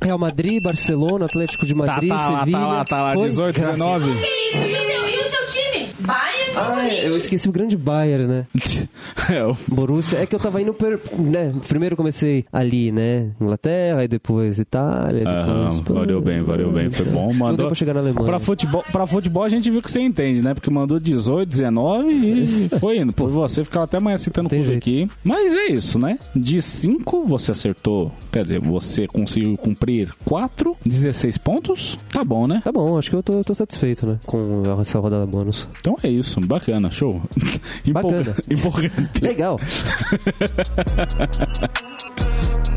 Real 0.04 0.18
Madrid, 0.18 0.62
Barcelona, 0.62 1.24
Atlético 1.26 1.66
de 1.66 1.74
Tá, 1.74 1.78
Madrid, 1.86 2.08
tá 2.10 2.28
lá, 2.28 2.38
Sevilha. 2.40 2.58
tá 2.58 2.66
lá, 2.66 2.84
tá 2.84 3.02
lá. 3.02 3.16
Oi, 3.18 3.28
18, 3.28 3.54
graças- 3.54 3.72
19. 3.74 4.04
Que 4.12 4.18
isso? 4.18 4.58
E 4.58 4.72
o 4.74 4.82
seu, 4.86 5.08
e 5.08 5.16
o 5.20 5.30
seu 5.30 5.46
time. 5.48 5.88
Bayern 6.00 6.52
e 6.52 6.56
Ah, 6.56 6.74
Munique. 6.82 7.06
eu 7.06 7.16
esqueci 7.16 7.48
o 7.48 7.52
grande 7.52 7.76
Bayern, 7.76 8.26
né? 8.26 8.46
É, 9.30 9.42
o- 9.42 9.56
Borussia. 9.68 10.18
É 10.18 10.26
que 10.26 10.34
eu 10.36 10.38
tava 10.40 10.60
indo. 10.60 10.74
Per, 10.74 11.00
né? 11.18 11.54
Primeiro 11.66 11.96
comecei 11.96 12.44
ali, 12.52 12.92
né? 12.92 13.30
Inglaterra, 13.40 14.00
aí 14.00 14.08
depois 14.08 14.58
Itália. 14.58 15.26
Aham, 15.26 15.68
Depois, 15.78 15.98
valeu 15.98 16.20
bem, 16.20 16.42
valeu 16.42 16.70
bem, 16.70 16.90
foi 16.90 17.06
bom. 17.06 17.28
Não 17.28 17.32
Mandou 17.32 17.56
deu 17.56 17.66
pra 17.68 17.74
chegar 17.74 17.94
na 17.94 18.00
Alemanha. 18.00 18.26
Pra 18.26 18.38
futebol, 18.38 18.84
pra 18.92 19.06
futebol 19.06 19.42
a 19.44 19.48
gente 19.48 19.70
viu 19.70 19.80
que 19.80 19.90
você 19.90 20.00
entende, 20.00 20.42
né? 20.42 20.52
Porque 20.52 20.68
mandou 20.68 21.00
18, 21.00 21.48
19 21.48 22.12
e 22.12 22.68
foi 22.78 22.98
indo. 22.98 23.14
Por 23.14 23.30
você 23.30 23.64
ficava 23.64 23.84
até 23.86 23.96
amanhã 23.96 24.18
citando 24.18 24.50
Tem 24.50 24.62
jeito. 24.62 24.76
aqui. 24.76 25.08
Mas 25.24 25.54
é 25.54 25.68
isso, 25.72 25.98
né? 25.98 26.18
De 26.36 26.60
5 26.60 27.24
você 27.24 27.52
acertou, 27.52 28.12
quer 28.30 28.42
dizer, 28.44 28.60
você 28.60 29.06
conseguiu 29.06 29.56
cumprir 29.56 29.93
4, 30.24 30.76
16 30.84 31.38
pontos. 31.38 31.98
Tá 32.12 32.24
bom, 32.24 32.46
né? 32.46 32.60
Tá 32.64 32.72
bom, 32.72 32.98
acho 32.98 33.10
que 33.10 33.16
eu 33.16 33.22
tô, 33.22 33.44
tô 33.44 33.54
satisfeito, 33.54 34.06
né? 34.06 34.18
Com 34.26 34.62
essa 34.80 34.98
rodada 34.98 35.26
bônus. 35.26 35.68
Então 35.80 35.96
é 36.02 36.08
isso, 36.08 36.40
bacana, 36.40 36.90
show. 36.90 37.20
Bacana. 37.92 38.34
Empolgante. 38.50 39.22
Legal. 39.22 39.60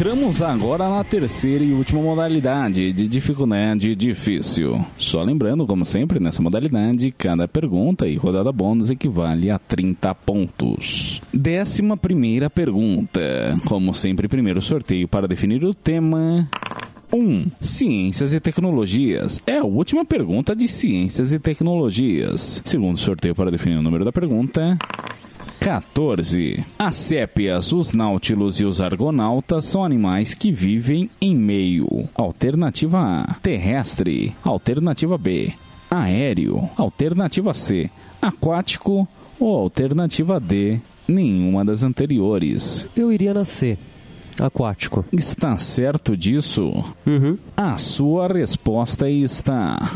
entramos 0.00 0.40
agora 0.40 0.88
na 0.88 1.04
terceira 1.04 1.62
e 1.62 1.74
última 1.74 2.00
modalidade 2.00 2.90
de 2.90 3.06
dificuldade 3.06 3.94
difícil. 3.94 4.82
Só 4.96 5.22
lembrando, 5.22 5.66
como 5.66 5.84
sempre, 5.84 6.18
nessa 6.18 6.40
modalidade, 6.40 7.10
cada 7.10 7.46
pergunta 7.46 8.08
e 8.08 8.16
rodada 8.16 8.50
bônus 8.50 8.90
equivale 8.90 9.50
a 9.50 9.58
30 9.58 10.14
pontos. 10.14 11.20
Décima 11.30 11.98
primeira 11.98 12.48
pergunta. 12.48 13.20
Como 13.66 13.92
sempre, 13.92 14.26
primeiro 14.26 14.62
sorteio 14.62 15.06
para 15.06 15.28
definir 15.28 15.62
o 15.66 15.74
tema. 15.74 16.48
1. 17.12 17.50
Ciências 17.60 18.32
e 18.32 18.40
tecnologias. 18.40 19.42
É 19.46 19.58
a 19.58 19.64
última 19.64 20.02
pergunta 20.02 20.56
de 20.56 20.66
ciências 20.66 21.30
e 21.30 21.38
tecnologias. 21.38 22.62
Segundo 22.64 22.96
sorteio 22.96 23.34
para 23.34 23.50
definir 23.50 23.76
o 23.76 23.82
número 23.82 24.06
da 24.06 24.12
pergunta. 24.12 24.78
14. 25.60 26.64
As 26.78 26.96
sépias, 26.96 27.70
os 27.72 27.92
náutilos 27.92 28.60
e 28.60 28.64
os 28.64 28.80
argonautas 28.80 29.66
são 29.66 29.84
animais 29.84 30.32
que 30.32 30.50
vivem 30.50 31.10
em 31.20 31.36
meio. 31.36 32.08
Alternativa 32.14 32.98
A: 32.98 33.34
terrestre. 33.42 34.34
Alternativa 34.42 35.18
B: 35.18 35.52
aéreo. 35.90 36.68
Alternativa 36.78 37.52
C: 37.52 37.90
aquático. 38.22 39.06
Ou 39.38 39.58
alternativa 39.58 40.40
D: 40.40 40.80
nenhuma 41.06 41.62
das 41.62 41.82
anteriores. 41.82 42.86
Eu 42.96 43.12
iria 43.12 43.34
nascer. 43.34 43.76
Aquático. 44.38 45.04
Está 45.12 45.58
certo 45.58 46.16
disso? 46.16 46.72
Uhum. 47.06 47.36
A 47.54 47.76
sua 47.76 48.28
resposta 48.28 49.10
está. 49.10 49.92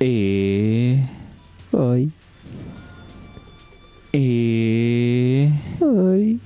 E. 0.00 1.00
Ai. 1.70 2.08
E. 4.16 5.50
Ai. 5.82 6.38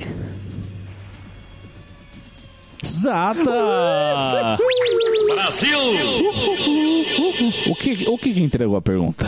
Exata! 2.88 4.56
Brasil! 5.28 5.78
O 7.68 7.74
que, 7.74 8.08
o 8.08 8.16
que 8.16 8.42
entregou 8.42 8.76
a 8.76 8.82
pergunta? 8.82 9.26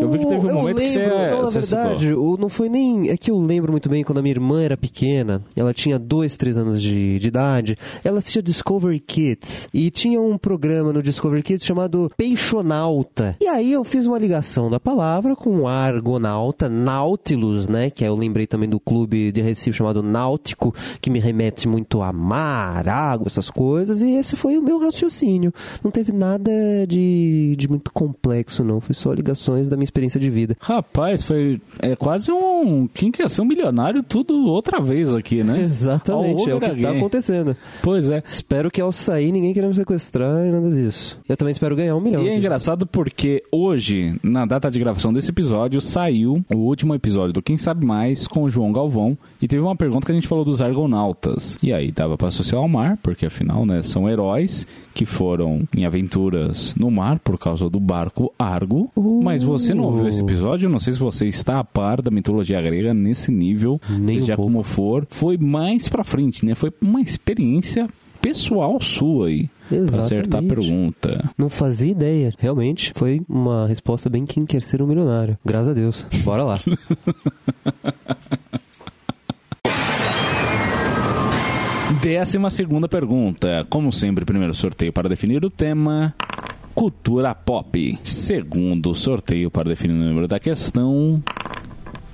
Que 0.00 0.04
eu 0.04 0.10
vi 0.10 0.18
que 0.18 0.26
teve 0.26 0.46
um 0.46 0.54
momento 0.54 0.78
que 0.78 0.88
você, 0.88 0.98
lembro, 0.98 1.16
não, 1.16 1.42
na 1.42 1.50
você 1.50 1.60
verdade, 1.60 2.14
o, 2.14 2.36
não 2.38 2.48
foi 2.48 2.68
nem. 2.68 3.10
É 3.10 3.16
que 3.16 3.30
eu 3.30 3.38
lembro 3.38 3.70
muito 3.70 3.88
bem 3.88 4.02
quando 4.02 4.18
a 4.18 4.22
minha 4.22 4.32
irmã 4.32 4.62
era 4.62 4.76
pequena, 4.76 5.42
ela 5.54 5.74
tinha 5.74 5.98
dois, 5.98 6.36
três 6.36 6.56
anos 6.56 6.80
de, 6.80 7.18
de 7.18 7.28
idade, 7.28 7.76
ela 8.04 8.18
assistia 8.18 8.42
Discovery 8.42 9.00
Kids 9.00 9.68
e 9.74 9.90
tinha 9.90 10.20
um 10.20 10.38
programa 10.38 10.92
no 10.92 11.02
Discovery 11.02 11.42
Kids 11.42 11.66
chamado 11.66 12.10
Peixonauta. 12.16 13.36
E 13.40 13.46
aí 13.46 13.72
eu 13.72 13.84
fiz 13.84 14.06
uma 14.06 14.18
ligação 14.18 14.70
da 14.70 14.80
palavra 14.80 15.36
com 15.36 15.68
Argonauta, 15.68 16.68
Nautilus, 16.68 17.68
né? 17.68 17.90
Que 17.90 18.04
aí 18.04 18.10
eu 18.10 18.16
lembrei 18.16 18.46
também 18.46 18.68
do 18.68 18.80
clube 18.80 19.32
de 19.32 19.42
Recife 19.42 19.76
chamado 19.76 20.02
Náutico, 20.02 20.74
que 21.00 21.10
me 21.10 21.18
remete 21.18 21.68
muito 21.68 22.00
a 22.00 22.12
mar, 22.12 22.88
água, 23.00 23.26
essas 23.26 23.50
coisas, 23.50 24.02
e 24.02 24.10
esse 24.12 24.36
foi 24.36 24.58
o 24.58 24.62
meu 24.62 24.78
raciocínio. 24.78 25.52
Não 25.82 25.90
teve 25.90 26.12
nada 26.12 26.50
de, 26.86 27.54
de 27.56 27.68
muito 27.68 27.92
complexo, 27.92 28.62
não. 28.64 28.80
Foi 28.80 28.94
só 28.94 29.12
ligações 29.12 29.68
da 29.68 29.76
minha 29.76 29.84
experiência 29.84 30.20
de 30.20 30.30
vida. 30.30 30.56
Rapaz, 30.60 31.22
foi 31.22 31.60
é 31.80 31.96
quase 31.96 32.30
um. 32.30 32.88
Quem 32.92 33.10
quer 33.10 33.28
ser 33.30 33.40
um 33.40 33.44
milionário? 33.44 34.02
Tudo 34.02 34.46
outra 34.46 34.80
vez 34.80 35.14
aqui, 35.14 35.42
né? 35.42 35.60
Exatamente, 35.64 36.48
é 36.48 36.54
o 36.54 36.60
que 36.60 36.82
tá 36.82 36.90
acontecendo. 36.90 37.56
Pois 37.82 38.10
é. 38.10 38.22
Espero 38.26 38.70
que 38.70 38.80
ao 38.80 38.92
sair 38.92 39.32
ninguém 39.32 39.52
queira 39.52 39.68
me 39.68 39.74
sequestrar 39.74 40.46
e 40.46 40.50
nada 40.50 40.70
disso. 40.70 41.18
Eu 41.28 41.36
também 41.36 41.52
espero 41.52 41.76
ganhar 41.76 41.96
um 41.96 42.00
milhão. 42.00 42.22
E 42.22 42.28
é 42.28 42.36
engraçado 42.36 42.86
porque 42.86 43.42
hoje, 43.50 44.18
na 44.22 44.44
data 44.44 44.70
de 44.70 44.78
gravação 44.78 45.12
desse 45.12 45.30
episódio, 45.30 45.80
saiu 45.80 46.44
o 46.52 46.56
último 46.56 46.94
episódio 46.94 47.32
do 47.32 47.42
Quem 47.42 47.56
Sabe 47.56 47.84
Mais 47.86 48.26
com 48.26 48.44
o 48.44 48.50
João 48.50 48.72
Galvão. 48.72 49.16
E 49.40 49.48
teve 49.48 49.62
uma 49.62 49.76
pergunta 49.76 50.06
que 50.06 50.12
a 50.12 50.14
gente 50.14 50.28
falou 50.28 50.44
dos 50.44 50.60
argonautas. 50.60 51.58
E 51.62 51.72
aí 51.72 51.90
dava 51.90 52.16
pra 52.16 52.28
associar 52.28 52.60
ao 52.60 52.68
mar, 52.80 52.98
porque 53.02 53.26
afinal, 53.26 53.64
né, 53.66 53.82
são 53.82 54.08
heróis 54.08 54.66
que 54.94 55.04
foram 55.06 55.62
em 55.76 55.84
aventuras 55.84 56.74
no 56.76 56.90
mar 56.90 57.18
por 57.18 57.38
causa 57.38 57.68
do 57.68 57.78
barco 57.80 58.32
Argo. 58.38 58.90
Mas 59.22 59.42
você 59.42 59.74
não 59.74 59.84
ouviu 59.84 60.06
esse 60.08 60.22
episódio? 60.22 60.68
Não 60.68 60.78
sei 60.78 60.92
se 60.92 60.98
você 60.98 61.26
está 61.26 61.58
a 61.58 61.64
par 61.64 62.00
da 62.02 62.10
mitologia 62.10 62.60
grega 62.60 62.92
nesse 62.94 63.30
nível, 63.30 63.80
Nem 63.88 64.16
um 64.16 64.20
seja 64.20 64.36
pouco. 64.36 64.50
como 64.50 64.62
for. 64.62 65.06
Foi 65.10 65.36
mais 65.36 65.88
pra 65.88 66.04
frente, 66.04 66.44
né? 66.44 66.54
Foi 66.54 66.72
uma 66.82 67.00
experiência 67.00 67.86
pessoal 68.20 68.80
sua 68.80 69.28
aí. 69.28 69.48
Pra 69.68 69.78
acertar 70.00 70.40
a 70.40 70.42
Exatamente. 70.42 70.48
pergunta. 70.48 71.30
Não 71.38 71.48
fazia 71.48 71.92
ideia. 71.92 72.34
Realmente, 72.38 72.92
foi 72.96 73.22
uma 73.28 73.68
resposta 73.68 74.10
bem 74.10 74.26
quem 74.26 74.44
quer 74.44 74.62
ser 74.62 74.82
um 74.82 74.86
milionário. 74.86 75.38
Graças 75.44 75.68
a 75.68 75.72
Deus. 75.72 76.04
Bora 76.24 76.42
lá. 76.42 76.58
Décima 81.98 82.50
segunda 82.50 82.88
pergunta. 82.88 83.66
Como 83.68 83.90
sempre, 83.90 84.24
primeiro 84.24 84.54
sorteio 84.54 84.92
para 84.92 85.08
definir 85.08 85.44
o 85.44 85.50
tema. 85.50 86.14
Cultura 86.72 87.34
pop. 87.34 87.98
Segundo 88.04 88.94
sorteio 88.94 89.50
para 89.50 89.70
definir 89.70 89.94
o 89.94 90.08
número 90.08 90.28
da 90.28 90.38
questão. 90.38 91.20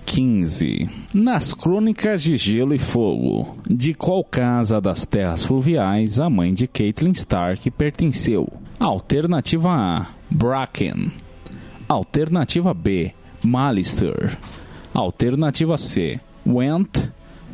15. 0.07 0.89
Nas 1.13 1.53
crônicas 1.53 2.23
de 2.23 2.37
Gelo 2.37 2.73
e 2.73 2.79
Fogo, 2.79 3.59
de 3.69 3.93
qual 3.93 4.25
casa 4.25 4.81
das 4.81 5.05
terras 5.05 5.45
fluviais 5.45 6.19
a 6.19 6.31
mãe 6.31 6.55
de 6.55 6.67
Caitlyn 6.67 7.13
Stark 7.13 7.71
pertenceu? 7.73 8.49
Alternativa 8.81 9.71
A: 9.71 10.07
Bracken. 10.31 11.13
Alternativa 11.87 12.73
B: 12.73 13.13
Malister. 13.45 14.39
Alternativa 14.95 15.77
C: 15.77 16.19
Went. 16.47 17.11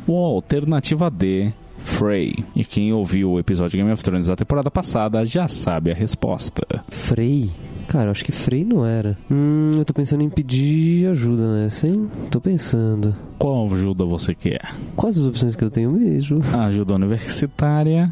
Ou 0.07 0.35
alternativa 0.35 1.09
D: 1.09 1.53
Frey. 1.83 2.33
E 2.55 2.63
quem 2.63 2.91
ouviu 2.93 3.31
o 3.31 3.39
episódio 3.39 3.71
de 3.71 3.77
Game 3.77 3.91
of 3.91 4.03
Thrones 4.03 4.27
da 4.27 4.35
temporada 4.35 4.71
passada 4.71 5.25
já 5.25 5.47
sabe 5.47 5.91
a 5.91 5.93
resposta. 5.93 6.63
Frei? 6.89 7.49
Cara, 7.87 8.05
eu 8.05 8.11
acho 8.11 8.23
que 8.25 8.31
Frei 8.31 8.63
não 8.63 8.85
era. 8.85 9.17
Hum, 9.29 9.71
eu 9.77 9.85
tô 9.85 9.93
pensando 9.93 10.23
em 10.23 10.29
pedir 10.29 11.07
ajuda 11.07 11.61
nessa, 11.61 11.87
hein? 11.87 12.07
Tô 12.31 12.39
pensando. 12.39 13.13
Qual 13.37 13.71
ajuda 13.73 14.05
você 14.05 14.33
quer? 14.33 14.73
Quais 14.95 15.17
as 15.17 15.25
opções 15.25 15.55
que 15.55 15.63
eu 15.63 15.69
tenho 15.69 15.91
mesmo? 15.91 16.39
Ajuda 16.57 16.95
universitária, 16.95 18.11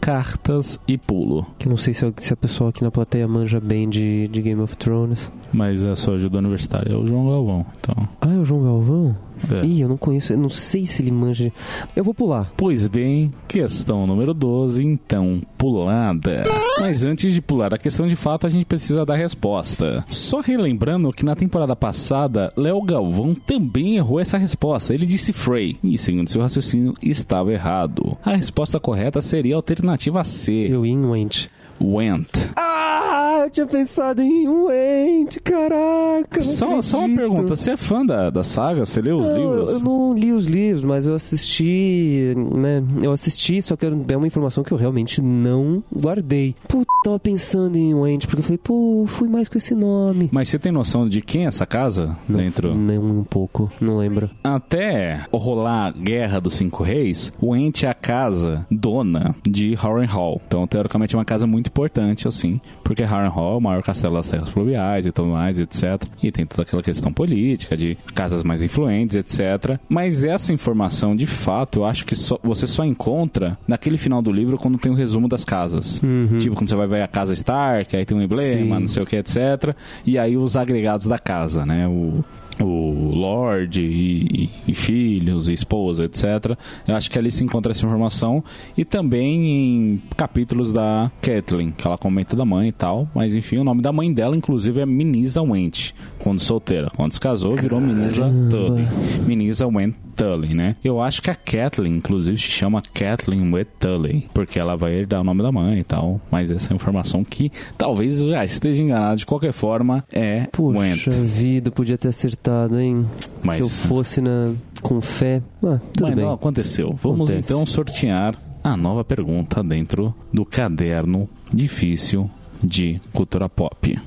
cartas 0.00 0.78
e 0.86 0.96
pulo. 0.98 1.46
Que 1.58 1.66
eu 1.66 1.70
não 1.70 1.76
sei 1.76 1.94
se, 1.94 2.12
se 2.18 2.32
a 2.32 2.36
pessoa 2.36 2.70
aqui 2.70 2.84
na 2.84 2.90
plateia 2.90 3.26
manja 3.26 3.58
bem 3.58 3.88
de, 3.88 4.28
de 4.28 4.42
Game 4.42 4.60
of 4.60 4.76
Thrones. 4.76 5.32
Mas 5.52 5.84
a 5.84 5.96
sua 5.96 6.14
ajuda 6.14 6.38
universitária 6.38 6.92
é 6.92 6.96
o 6.96 7.06
João 7.06 7.28
Galvão. 7.30 7.66
Então, 7.80 8.08
Ah, 8.20 8.32
é 8.32 8.36
o 8.36 8.44
João 8.44 8.62
Galvão? 8.62 9.16
É. 9.50 9.64
Ih, 9.64 9.80
eu 9.82 9.88
não 9.88 9.96
conheço, 9.96 10.32
eu 10.32 10.38
não 10.38 10.48
sei 10.48 10.86
se 10.86 11.02
ele 11.02 11.10
manja. 11.10 11.52
Eu 11.94 12.04
vou 12.04 12.14
pular. 12.14 12.52
Pois 12.56 12.88
bem, 12.88 13.32
questão 13.46 14.06
número 14.06 14.32
12, 14.32 14.84
então, 14.84 15.42
pulada. 15.58 16.44
Mas 16.80 17.04
antes 17.04 17.32
de 17.32 17.40
pular 17.40 17.72
a 17.72 17.78
questão 17.78 18.06
de 18.06 18.16
fato, 18.16 18.46
a 18.46 18.50
gente 18.50 18.64
precisa 18.64 19.04
dar 19.04 19.16
resposta. 19.16 20.04
Só 20.08 20.40
relembrando 20.40 21.12
que 21.12 21.24
na 21.24 21.36
temporada 21.36 21.74
passada, 21.76 22.50
Léo 22.56 22.82
Galvão 22.82 23.34
também 23.34 23.96
errou 23.96 24.20
essa 24.20 24.38
resposta. 24.38 24.94
Ele 24.94 25.06
disse 25.06 25.32
Frey, 25.32 25.76
e 25.82 25.98
segundo 25.98 26.28
seu 26.28 26.42
raciocínio, 26.42 26.94
estava 27.02 27.52
errado. 27.52 28.16
A 28.24 28.34
resposta 28.34 28.80
correta 28.80 29.20
seria 29.20 29.54
a 29.54 29.58
alternativa 29.58 30.24
C, 30.24 30.66
Eu 30.68 30.82
Went. 30.82 31.48
Went. 31.80 32.50
Ah, 32.56 33.25
eu 33.46 33.50
tinha 33.50 33.66
pensado 33.66 34.20
em 34.22 34.48
um 34.48 34.68
ente, 34.70 35.40
caraca. 35.40 36.42
Só, 36.42 36.80
só 36.82 36.98
uma 37.04 37.16
pergunta, 37.16 37.54
você 37.54 37.72
é 37.72 37.76
fã 37.76 38.04
da, 38.04 38.28
da 38.30 38.42
saga? 38.42 38.84
Você 38.84 39.00
leu 39.00 39.18
os 39.18 39.26
Não, 39.26 39.36
livros? 39.36 39.70
Eu 39.72 39.80
não 39.80 40.14
li 40.14 40.32
os 40.32 40.46
livros, 40.46 40.84
mas 40.84 41.06
eu 41.06 41.14
assisti, 41.14 42.34
né? 42.54 42.82
Eu 43.02 43.12
assisti, 43.12 43.62
só 43.62 43.76
que 43.76 43.86
é 43.86 44.16
uma 44.16 44.26
informação 44.26 44.64
que 44.64 44.72
eu 44.72 44.76
realmente 44.76 45.22
não 45.22 45.82
guardei. 45.94 46.54
Pô, 46.68 46.84
tava 47.04 47.18
pensando 47.18 47.76
em 47.76 47.94
um 47.94 48.06
ente, 48.06 48.26
porque 48.26 48.40
eu 48.40 48.44
falei, 48.44 48.58
pô, 48.58 49.04
fui 49.06 49.28
mais 49.28 49.48
com 49.48 49.58
esse 49.58 49.74
nome. 49.74 50.28
Mas 50.32 50.48
você 50.48 50.58
tem 50.58 50.72
noção 50.72 51.08
de 51.08 51.22
quem 51.22 51.44
é 51.44 51.48
essa 51.48 51.66
casa 51.66 52.16
Não, 52.28 52.38
dentro? 52.38 52.76
Nem 52.76 52.98
um 52.98 53.22
pouco, 53.24 53.70
não 53.80 53.98
lembro. 53.98 54.28
Até 54.42 55.20
rolar 55.32 55.86
a 55.86 55.90
Guerra 55.92 56.40
dos 56.40 56.54
Cinco 56.54 56.82
Reis, 56.82 57.32
o 57.40 57.54
ente 57.54 57.86
é 57.86 57.88
a 57.90 57.94
casa 57.94 58.66
dona 58.70 59.34
de 59.46 59.74
Harrenhal. 59.74 60.40
Então, 60.46 60.66
teoricamente, 60.66 61.14
é 61.14 61.18
uma 61.18 61.24
casa 61.24 61.46
muito 61.46 61.68
importante, 61.68 62.26
assim, 62.26 62.60
porque 62.82 63.02
Harrenhal 63.02 63.35
é 63.54 63.56
o 63.56 63.60
maior 63.60 63.82
castelo 63.82 64.14
das 64.14 64.28
terras 64.28 64.48
fluviais 64.48 65.06
e 65.06 65.12
tudo 65.12 65.28
mais, 65.28 65.58
etc. 65.58 66.02
E 66.22 66.30
tem 66.32 66.46
toda 66.46 66.62
aquela 66.62 66.82
questão 66.82 67.12
política 67.12 67.76
de 67.76 67.96
casas 68.14 68.42
mais 68.42 68.62
influentes, 68.62 69.16
etc. 69.16 69.78
Mas 69.88 70.24
essa 70.24 70.52
informação, 70.52 71.14
de 71.16 71.26
fato, 71.26 71.80
eu 71.80 71.84
acho 71.84 72.04
que 72.04 72.14
só- 72.16 72.38
você 72.42 72.66
só 72.66 72.84
encontra 72.84 73.58
naquele 73.66 73.98
final 73.98 74.20
do 74.22 74.32
livro 74.32 74.56
quando 74.56 74.78
tem 74.78 74.90
o 74.90 74.94
resumo 74.94 75.28
das 75.28 75.44
casas. 75.44 76.00
Tipo, 76.38 76.54
quando 76.56 76.68
você 76.68 76.76
vai 76.76 76.86
ver 76.86 77.02
a 77.02 77.06
casa 77.08 77.32
Stark, 77.32 77.96
aí 77.96 78.04
tem 78.04 78.16
um 78.16 78.22
emblema, 78.22 78.76
Sim. 78.76 78.80
não 78.80 78.88
sei 78.88 79.02
o 79.02 79.06
que, 79.06 79.16
etc. 79.16 79.74
E 80.04 80.18
aí 80.18 80.36
os 80.36 80.56
agregados 80.56 81.06
da 81.06 81.18
casa, 81.18 81.64
né? 81.66 81.86
O, 81.88 82.24
o 82.62 83.10
Lorde 83.14 83.82
e, 83.82 84.50
e- 84.66 84.74
filhos, 84.74 85.48
e 85.48 85.52
esposa, 85.52 86.04
etc. 86.04 86.56
Eu 86.86 86.94
acho 86.96 87.10
que 87.10 87.18
ali 87.18 87.30
se 87.30 87.42
encontra 87.44 87.72
essa 87.72 87.84
informação. 87.84 88.42
E 88.76 88.84
também 88.84 89.48
em 89.94 90.02
capítulos 90.16 90.72
da 90.72 91.10
Kathleen, 91.20 91.72
que 91.76 91.86
ela 91.86 91.98
comenta 91.98 92.36
da 92.36 92.44
mãe 92.44 92.68
e 92.68 92.72
tal. 92.72 93.08
Mas 93.14 93.34
enfim, 93.34 93.58
o 93.58 93.64
nome 93.64 93.82
da 93.82 93.92
mãe 93.92 94.12
dela, 94.12 94.36
inclusive, 94.36 94.80
é 94.80 94.86
Minisa 94.86 95.42
Went, 95.42 95.92
quando 96.18 96.40
solteira. 96.40 96.90
Quando 96.94 97.12
se 97.12 97.20
casou, 97.20 97.56
virou 97.56 97.80
Minisa 97.80 98.30
Tully. 98.50 98.86
Minisa 99.26 99.66
Went 99.66 99.94
Tully, 100.14 100.54
né? 100.54 100.76
Eu 100.82 101.00
acho 101.02 101.20
que 101.20 101.30
a 101.30 101.34
Kathleen, 101.34 101.96
inclusive, 101.96 102.36
se 102.38 102.44
chama 102.44 102.80
Kathleen 102.94 103.52
Went 103.52 103.68
Tully, 103.78 104.26
porque 104.32 104.58
ela 104.58 104.76
vai 104.76 104.92
herdar 104.94 105.20
o 105.20 105.24
nome 105.24 105.42
da 105.42 105.52
mãe 105.52 105.78
e 105.80 105.84
tal. 105.84 106.20
Mas 106.30 106.50
essa 106.50 106.68
é 106.68 106.72
uma 106.72 106.76
informação 106.76 107.22
que 107.24 107.50
talvez 107.76 108.20
eu 108.22 108.28
já 108.28 108.44
esteja 108.44 108.82
enganado. 108.82 109.16
De 109.16 109.26
qualquer 109.26 109.52
forma, 109.52 110.04
é 110.12 110.46
Went. 110.58 111.08
vida, 111.10 111.70
podia 111.70 111.98
ter 111.98 112.08
acertado, 112.08 112.45
hein? 112.80 113.06
Mas- 113.42 113.56
Se 113.56 113.62
eu 113.62 113.68
fosse 113.68 114.20
na, 114.20 114.52
com 114.82 115.00
fé. 115.00 115.42
Ah, 115.62 115.78
tudo 115.92 116.06
Mas 116.06 116.14
bem. 116.14 116.24
não 116.24 116.32
aconteceu. 116.32 116.98
Vamos 117.02 117.28
Acontece. 117.30 117.52
então 117.52 117.66
sortear 117.66 118.34
a 118.62 118.76
nova 118.76 119.04
pergunta 119.04 119.62
dentro 119.62 120.14
do 120.32 120.44
caderno 120.44 121.28
difícil 121.52 122.30
de 122.62 123.00
cultura 123.12 123.48
pop. 123.48 123.98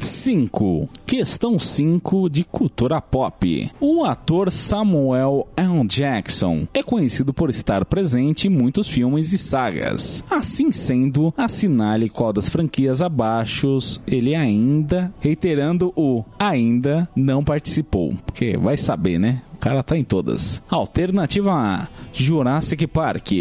5. 0.00 0.88
Questão 1.08 1.58
5 1.58 2.28
de 2.28 2.44
cultura 2.44 3.00
pop. 3.00 3.70
O 3.80 4.04
ator 4.04 4.52
Samuel 4.52 5.48
L. 5.56 5.86
Jackson 5.86 6.68
é 6.74 6.82
conhecido 6.82 7.32
por 7.32 7.48
estar 7.48 7.82
presente 7.86 8.46
em 8.46 8.50
muitos 8.50 8.86
filmes 8.86 9.32
e 9.32 9.38
sagas. 9.38 10.22
Assim 10.28 10.70
sendo, 10.70 11.32
assinale 11.34 12.10
qual 12.10 12.30
das 12.30 12.50
franquias 12.50 13.00
abaixo 13.00 13.78
ele 14.06 14.34
ainda, 14.34 15.10
reiterando 15.18 15.94
o 15.96 16.22
ainda, 16.38 17.08
não 17.16 17.42
participou. 17.42 18.12
Porque 18.26 18.58
vai 18.58 18.76
saber, 18.76 19.18
né? 19.18 19.40
O 19.58 19.60
cara 19.60 19.82
tá 19.82 19.98
em 19.98 20.04
todas. 20.04 20.62
Alternativa 20.70 21.52
A: 21.52 21.88
Jurassic 22.12 22.86
Park. 22.86 23.32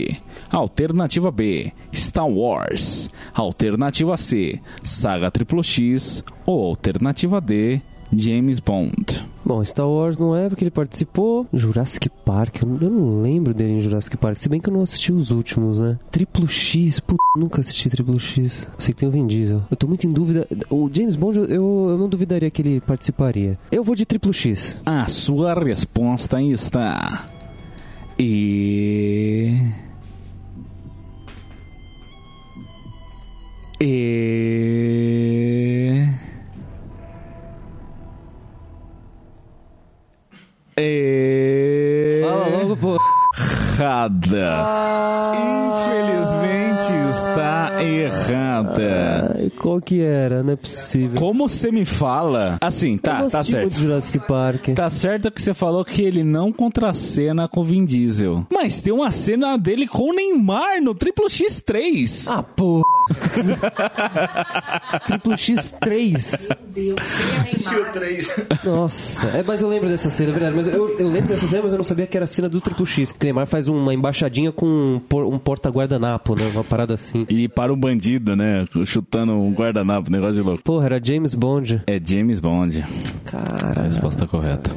Alternativa 0.50 1.30
B: 1.30 1.72
Star 1.94 2.28
Wars. 2.28 3.08
Alternativa 3.36 4.18
C: 4.18 4.60
Saga 4.82 5.30
Triplo 5.30 5.64
X. 5.64 6.24
Ou 6.44 6.70
alternativa 6.70 7.40
D: 7.40 7.57
James 8.16 8.60
Bond. 8.60 9.26
Bom, 9.46 9.64
Star 9.64 9.88
Wars 9.88 10.18
não 10.18 10.36
é 10.36 10.50
porque 10.50 10.66
ele 10.66 10.72
participou. 10.72 11.48
Jurassic 11.54 12.10
Park, 12.26 12.62
eu 12.62 12.68
não, 12.68 12.78
eu 12.82 12.90
não 12.90 13.22
lembro 13.22 13.54
dele 13.54 13.74
em 13.74 13.80
Jurassic 13.80 14.18
Park. 14.18 14.38
Se 14.38 14.50
bem 14.50 14.60
que 14.60 14.68
eu 14.70 14.74
não 14.74 14.82
assisti 14.82 15.14
os 15.14 15.32
últimos, 15.32 15.80
né? 15.80 15.98
Triplo 16.12 16.48
X, 16.50 17.00
put... 17.00 17.18
nunca 17.38 17.62
assisti 17.62 17.90
Triplo 17.90 18.20
X. 18.20 18.68
Eu 18.74 18.82
sei 18.82 18.94
que 18.94 19.00
tem 19.00 19.08
o 19.08 19.12
Vin 19.12 19.26
Diesel. 19.26 19.62
Eu 19.72 19.78
tô 19.78 19.88
muito 19.88 20.06
em 20.06 20.12
dúvida. 20.12 20.46
O 20.70 20.90
James 20.92 21.16
Bond, 21.16 21.38
eu, 21.38 21.48
eu 21.48 21.98
não 21.98 22.10
duvidaria 22.10 22.50
que 22.50 22.62
ele 22.62 22.82
participaria. 22.82 23.58
Eu 23.72 23.86
vou 23.86 23.96
de 23.96 24.06
Triplo 24.06 24.34
X. 24.34 24.78
A 24.86 25.08
sua 25.08 25.54
resposta 25.54 26.42
está. 26.42 27.30
E. 28.20 29.62
E. 33.80 34.68
E. 40.80 42.20
Fala 42.22 42.48
logo, 42.48 42.78
pô. 42.78 42.98
Errada. 43.78 44.66
Infelizmente 45.38 46.94
está 47.10 47.84
errada. 47.84 49.36
Ai, 49.38 49.52
qual 49.52 49.80
que 49.80 50.02
era? 50.02 50.42
Não 50.42 50.54
é 50.54 50.56
possível. 50.56 51.18
Como 51.20 51.48
você 51.48 51.72
me 51.72 51.86
fala? 51.86 52.58
Assim, 52.62 52.94
Eu 52.94 53.00
tá, 53.00 53.20
não 53.20 53.30
tá 53.30 53.40
assisti 53.40 53.52
certo. 53.60 53.80
Jurassic 53.80 54.20
Park. 54.28 54.70
Tá 54.76 54.90
certo 54.90 55.30
que 55.32 55.40
você 55.42 55.54
falou 55.54 55.86
que 55.86 56.02
ele 56.02 56.24
não 56.24 56.52
contracena 56.52 57.48
com 57.48 57.62
o 57.62 57.64
Vin 57.64 57.86
Diesel. 57.86 58.48
Mas 58.52 58.80
tem 58.80 58.92
uma 58.92 59.12
cena 59.12 59.58
dele 59.58 59.88
com 59.88 60.10
o 60.10 60.14
Neymar 60.14 60.82
no 60.82 60.96
Triplo 60.96 61.28
X3. 61.28 62.32
Ah, 62.32 62.42
pô. 62.44 62.84
Triplo 65.06 65.34
X3. 65.34 66.48
Deus, 66.74 67.00
sem 67.08 67.36
a 67.36 67.44
Neymar. 67.44 67.94
Nossa, 68.64 69.28
é, 69.28 69.44
mas 69.44 69.62
eu 69.62 69.70
lembro 69.70 69.88
dessa 69.88 70.10
cena, 70.10 70.30
é 70.32 70.34
verdade. 70.34 70.56
Mas 70.56 70.68
eu, 70.68 70.98
eu 71.00 71.08
lembro 71.10 71.28
dessa 71.30 71.48
cena, 71.48 71.62
mas 71.64 71.72
eu 71.74 71.78
não 71.78 71.84
sabia 71.86 72.08
que 72.08 72.18
era 72.18 72.24
a 72.24 72.28
cena 72.28 72.50
do 72.50 72.60
Triplo 72.60 72.86
X. 72.86 73.12
Que 73.12 73.24
o 73.24 73.26
Neymar 73.26 73.46
faz 73.48 73.67
uma 73.68 73.94
embaixadinha 73.94 74.52
com 74.52 74.66
um, 74.66 75.02
um 75.34 75.40
porta-guardanapo, 75.40 76.36
né? 76.36 76.50
Uma 76.54 76.64
parada 76.64 76.94
assim. 76.94 77.26
E 77.30 77.48
para 77.48 77.72
o 77.72 77.76
bandido, 77.76 78.36
né? 78.36 78.66
Chutando 78.86 79.34
um 79.34 79.52
guardanapo, 79.54 80.12
negócio 80.12 80.36
de 80.36 80.42
louco. 80.42 80.64
Porra, 80.64 80.86
era 80.88 81.02
James 81.04 81.34
Bond. 81.34 81.82
É 81.88 82.00
James 82.04 82.40
Bond. 82.40 82.84
A 82.84 83.30
Cara. 83.30 83.82
resposta 83.84 84.26
correta. 84.28 84.72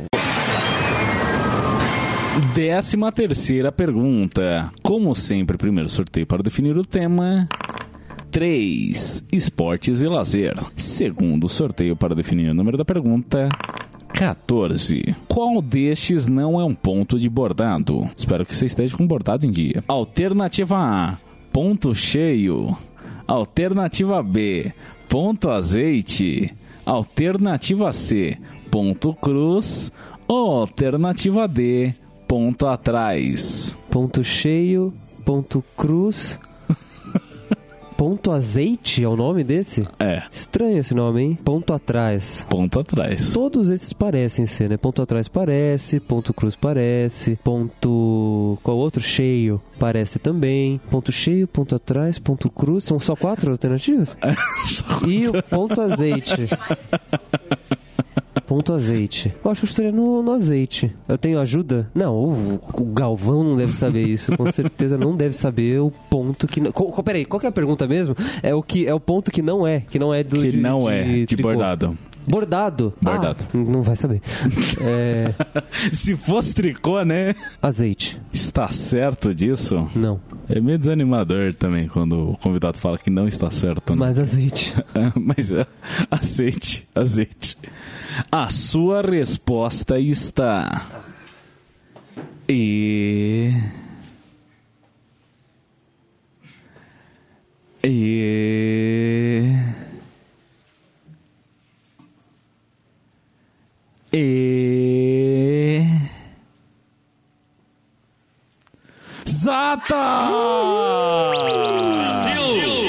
Décima 2.55 3.13
terceira 3.13 3.71
pergunta. 3.71 4.71
Como 4.83 5.15
sempre, 5.15 5.57
primeiro 5.57 5.89
sorteio 5.89 6.27
para 6.27 6.43
definir 6.43 6.77
o 6.77 6.85
tema. 6.85 7.49
3. 8.31 9.25
Esportes 9.33 10.01
e 10.01 10.07
lazer. 10.07 10.55
Segundo 10.77 11.49
sorteio 11.49 11.97
para 11.97 12.15
definir 12.15 12.51
o 12.51 12.55
número 12.55 12.77
da 12.79 12.85
pergunta. 12.85 13.49
14. 14.21 15.17
Qual 15.27 15.63
destes 15.63 16.27
não 16.27 16.61
é 16.61 16.65
um 16.65 16.75
ponto 16.75 17.19
de 17.19 17.27
bordado? 17.27 18.07
Espero 18.15 18.45
que 18.45 18.55
você 18.55 18.67
esteja 18.67 18.95
com 18.95 19.07
bordado 19.07 19.47
em 19.47 19.51
dia. 19.51 19.83
Alternativa 19.89 20.77
A: 20.77 21.17
ponto 21.51 21.95
cheio. 21.95 22.77
Alternativa 23.27 24.23
B: 24.23 24.75
ponto 25.09 25.49
azeite. 25.49 26.55
Alternativa 26.85 27.95
C: 27.95 28.37
ponto 28.71 29.15
cruz. 29.15 29.91
Alternativa 30.29 31.49
D: 31.49 31.95
ponto 32.29 32.67
atrás. 32.67 33.75
Ponto 33.91 34.23
cheio, 34.23 34.93
ponto 35.25 35.65
cruz. 35.75 36.39
Ponto 38.01 38.33
azeite 38.33 39.05
é 39.05 39.07
o 39.07 39.15
nome 39.15 39.45
desse? 39.45 39.87
É, 39.99 40.23
Estranho 40.31 40.79
esse 40.79 40.95
nome, 40.95 41.23
hein? 41.23 41.39
Ponto 41.45 41.75
atrás. 41.75 42.47
ponto 42.49 42.81
atrás. 42.81 43.35
Todos 43.35 43.69
esses 43.69 43.93
parecem 43.93 44.47
ser, 44.47 44.71
né? 44.71 44.79
Ponto 44.79 45.03
atrás 45.03 45.29
parece, 45.29 46.01
ponto 46.01 46.33
cruz 46.33 46.57
parece, 46.57 47.39
ponto. 47.45 48.59
Qual 48.63 48.79
outro? 48.79 49.03
Cheio 49.03 49.61
parece 49.79 50.19
também. 50.19 50.81
Ponto 50.91 51.13
cheio, 51.13 51.47
ponto 51.47 51.75
atrás, 51.75 52.19
ponto 52.19 52.49
cruz. 52.49 52.85
São 52.85 52.99
só 52.99 53.15
quatro 53.15 53.51
alternativas? 53.51 54.17
e 55.07 55.29
o 55.29 55.43
ponto 55.43 55.79
azeite. 55.79 56.49
Ponto 58.51 58.73
azeite. 58.73 59.33
Eu 59.45 59.49
acho 59.53 59.61
que 59.61 59.67
eu 59.67 59.71
estaria 59.71 59.93
no, 59.93 60.25
no 60.25 60.33
azeite. 60.33 60.93
Eu 61.07 61.17
tenho 61.17 61.39
ajuda? 61.39 61.89
Não, 61.95 62.13
o, 62.17 62.61
o 62.75 62.85
Galvão 62.87 63.45
não 63.45 63.57
deve 63.57 63.73
saber 63.73 64.03
isso. 64.05 64.37
Com 64.37 64.51
certeza 64.51 64.99
não 64.99 65.15
deve 65.17 65.35
saber 65.37 65.79
o 65.81 65.93
ponto 66.11 66.49
que. 66.49 66.61
Não... 66.61 66.73
Co, 66.73 67.01
peraí, 67.01 67.25
qual 67.25 67.39
que 67.39 67.47
é 67.47 67.49
a 67.49 67.53
pergunta 67.53 67.87
mesmo? 67.87 68.17
É 68.43 68.53
o 68.53 68.61
que 68.61 68.89
é 68.89 68.93
o 68.93 68.99
ponto 68.99 69.31
que 69.31 69.41
não 69.41 69.65
é, 69.65 69.79
que 69.89 70.01
não 70.01 70.13
é 70.13 70.25
do 70.25 70.41
Que 70.41 70.49
de- 70.49 70.57
não 70.57 70.91
é 70.91 71.05
de 71.05 71.27
tricô. 71.27 71.45
bordado. 71.49 71.97
Bordado. 72.27 72.93
Bordado. 73.01 73.45
Ah, 73.55 73.57
não 73.57 73.83
vai 73.83 73.95
saber. 73.95 74.21
É, 74.83 75.33
Se 75.93 76.17
fosse 76.17 76.53
tricô, 76.53 77.03
né? 77.05 77.35
azeite. 77.63 78.21
Está 78.33 78.69
certo 78.69 79.33
disso? 79.33 79.89
Não. 79.95 80.21
É 80.53 80.61
meio 80.61 80.79
desanimador 80.79 81.55
também 81.55 81.87
quando 81.87 82.33
o 82.33 82.37
convidado 82.37 82.77
fala 82.77 82.99
que 82.99 83.09
não 83.09 83.29
está 83.29 83.49
certo. 83.53 83.93
Né? 83.93 83.99
Mas 84.01 84.19
azeite. 84.19 84.75
Mas 85.15 85.53
é, 85.53 85.65
aceite, 86.11 86.89
azeite. 86.93 87.57
A 88.33 88.51
sua 88.51 89.01
resposta 89.01 89.97
está. 89.99 90.85
E. 92.49 93.53
E. 97.85 99.55
E. 104.13 106.10
Zata! 109.41 109.95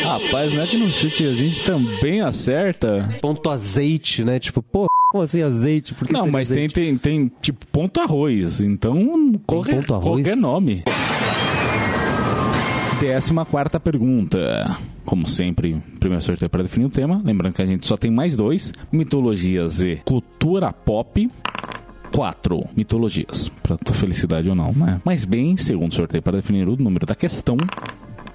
Rapaz, 0.04 0.54
não 0.54 0.64
é 0.64 0.68
que 0.68 0.78
no 0.78 0.90
chute 0.92 1.26
a 1.26 1.32
gente 1.34 1.62
também 1.64 2.20
acerta? 2.22 3.08
Ponto 3.22 3.50
azeite, 3.50 4.24
né? 4.26 4.38
Tipo, 4.38 4.62
pô, 4.62 4.88
como 5.10 5.24
assim 5.24 5.42
azeite? 5.42 5.94
Por 5.94 6.08
que 6.08 6.14
Não, 6.14 6.30
mas 6.30 6.50
tem, 6.50 6.66
azeite? 6.66 6.74
tem, 6.74 6.98
tem 6.98 7.32
tipo 7.42 7.66
ponto 7.68 8.02
arroz. 8.02 8.60
Então, 8.60 9.32
qualquer, 9.48 9.76
ponto 9.78 9.94
arroz? 9.94 10.08
qualquer 10.08 10.36
nome. 10.36 10.84
Décima 13.00 13.46
quarta 13.46 13.80
pergunta. 13.80 14.78
Como 15.06 15.26
sempre, 15.28 15.82
primeiro 16.00 16.24
sorteio 16.24 16.50
para 16.50 16.64
definir 16.64 16.86
o 16.86 16.90
tema. 16.90 17.22
Lembrando 17.24 17.54
que 17.56 17.62
a 17.62 17.66
gente 17.66 17.88
só 17.88 17.96
tem 17.96 18.12
mais 18.12 18.36
dois: 18.36 18.74
mitologias 18.92 19.82
e 19.82 20.02
cultura 20.06 20.72
pop. 20.74 21.30
Quatro 22.14 22.64
mitologias. 22.76 23.50
Pra 23.64 23.78
tua 23.78 23.96
felicidade 23.96 24.50
ou 24.50 24.56
não, 24.56 24.74
né? 24.74 25.02
Mas 25.04 25.26
bem, 25.26 25.56
segundo 25.58 25.94
sorteio 25.94 26.22
para 26.22 26.38
definir 26.38 26.68
o 26.68 26.76
número 26.76 27.06
da 27.06 27.16
questão. 27.16 27.58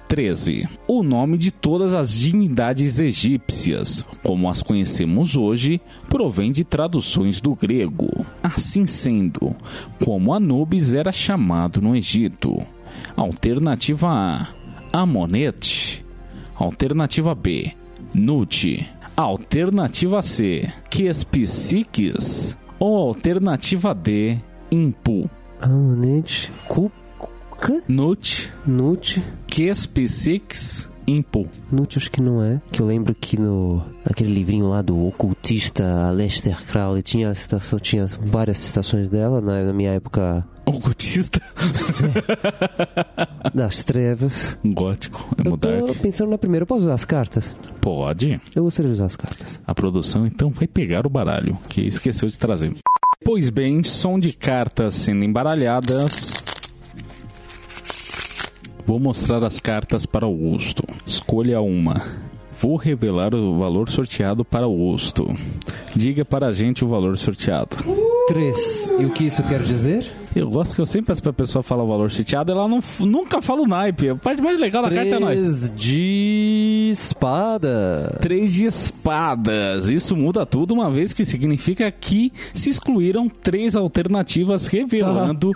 13. 0.07 0.67
O 0.87 1.03
nome 1.03 1.37
de 1.37 1.51
todas 1.51 1.93
as 1.93 2.11
divindades 2.11 2.97
egípcias, 2.97 4.05
como 4.23 4.49
as 4.49 4.61
conhecemos 4.61 5.35
hoje, 5.35 5.81
provém 6.09 6.51
de 6.51 6.63
traduções 6.63 7.41
do 7.41 7.53
grego. 7.53 8.25
Assim 8.41 8.85
sendo, 8.85 9.53
como 10.03 10.33
Anubis 10.33 10.93
era 10.93 11.11
chamado 11.11 11.81
no 11.81 11.95
Egito. 11.95 12.57
Alternativa 13.15 14.07
A: 14.09 14.47
Amonete. 14.93 16.05
Alternativa 16.55 17.35
B: 17.35 17.73
Nut. 18.13 18.87
Alternativa 19.15 20.21
C: 20.21 20.71
Quespisiques. 20.89 22.57
Ou 22.79 23.09
alternativa 23.09 23.93
D: 23.93 24.37
Impu. 24.71 25.29
Amonete. 25.59 26.51
Cu... 26.67 26.91
Nut, 27.87 28.51
Nut. 28.65 29.19
Quespisiques, 29.47 30.89
Impu. 31.07 31.47
Nut 31.71 31.97
acho 31.97 32.11
que 32.11 32.21
não 32.21 32.43
é. 32.43 32.61
Que 32.71 32.81
eu 32.81 32.85
lembro 32.85 33.15
que 33.15 33.39
no... 33.39 33.81
Aquele 34.05 34.33
livrinho 34.33 34.67
lá 34.67 34.81
do 34.81 35.07
ocultista 35.07 36.07
Aleister 36.07 36.61
Crowley 36.65 37.01
tinha, 37.01 37.33
citação, 37.33 37.79
tinha 37.79 38.05
várias 38.05 38.57
citações 38.57 39.07
dela 39.09 39.39
na, 39.41 39.63
na 39.63 39.73
minha 39.73 39.91
época 39.91 40.45
Ocultista. 40.67 41.41
das 43.55 43.85
trevas. 43.85 44.59
Gótico. 44.65 45.33
É 45.37 45.47
Eu 45.47 45.87
tô 45.87 45.93
pensando 45.95 46.29
na 46.29 46.37
primeira. 46.37 46.63
Eu 46.63 46.67
posso 46.67 46.81
usar 46.81 46.93
as 46.93 47.05
cartas? 47.05 47.55
Pode. 47.79 48.41
Eu 48.53 48.63
gostaria 48.63 48.89
de 48.89 48.95
usar 48.95 49.05
as 49.05 49.15
cartas. 49.15 49.61
A 49.65 49.73
produção 49.73 50.27
então 50.27 50.49
vai 50.49 50.67
pegar 50.67 51.07
o 51.07 51.09
baralho, 51.09 51.57
que 51.69 51.79
esqueceu 51.81 52.27
de 52.27 52.37
trazer. 52.37 52.75
Pois 53.23 53.49
bem, 53.49 53.81
som 53.81 54.19
de 54.19 54.33
cartas 54.33 54.95
sendo 54.95 55.23
embaralhadas. 55.23 56.33
Vou 58.87 58.99
mostrar 58.99 59.43
as 59.43 59.59
cartas 59.59 60.05
para 60.05 60.25
Augusto. 60.25 60.81
Escolha 61.05 61.59
uma. 61.59 62.03
Vou 62.61 62.77
revelar 62.77 63.35
o 63.35 63.59
valor 63.59 63.89
sorteado 63.89 64.45
para 64.45 64.63
Augusto. 64.63 65.27
Diga 65.93 66.23
para 66.23 66.47
a 66.47 66.53
gente 66.53 66.85
o 66.85 66.87
valor 66.87 67.17
sorteado. 67.17 67.75
Três. 68.29 68.89
E 68.97 69.05
o 69.05 69.11
que 69.11 69.25
isso 69.25 69.43
quer 69.43 69.61
dizer? 69.61 70.09
Eu 70.37 70.49
gosto 70.49 70.75
que 70.75 70.81
eu 70.81 70.85
sempre 70.85 71.07
peço 71.07 71.23
pra 71.23 71.33
pessoa 71.33 71.63
falar 71.63 71.83
o 71.83 71.87
valor 71.87 72.11
sorteado, 72.11 72.51
ela 72.51 72.67
não, 72.67 72.79
nunca 72.99 73.41
fala 73.41 73.61
o 73.61 73.67
naipe. 73.67 74.09
A 74.09 74.15
parte 74.15 74.41
mais 74.41 74.59
legal 74.59 74.83
da 74.83 74.91
carta 74.91 75.15
é 75.15 75.19
nós. 75.19 75.35
Três 75.35 75.71
de 75.75 76.89
espada. 76.91 78.17
Três 78.21 78.53
de 78.53 78.65
espadas. 78.65 79.89
Isso 79.89 80.15
muda 80.15 80.45
tudo, 80.45 80.73
uma 80.73 80.89
vez 80.89 81.11
que 81.11 81.25
significa 81.25 81.91
que 81.91 82.31
se 82.53 82.69
excluíram 82.69 83.27
três 83.27 83.75
alternativas, 83.75 84.67
revelando 84.67 85.51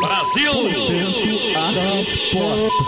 Brasil! 0.00 0.52
a 1.56 1.70
resposta. 1.98 2.84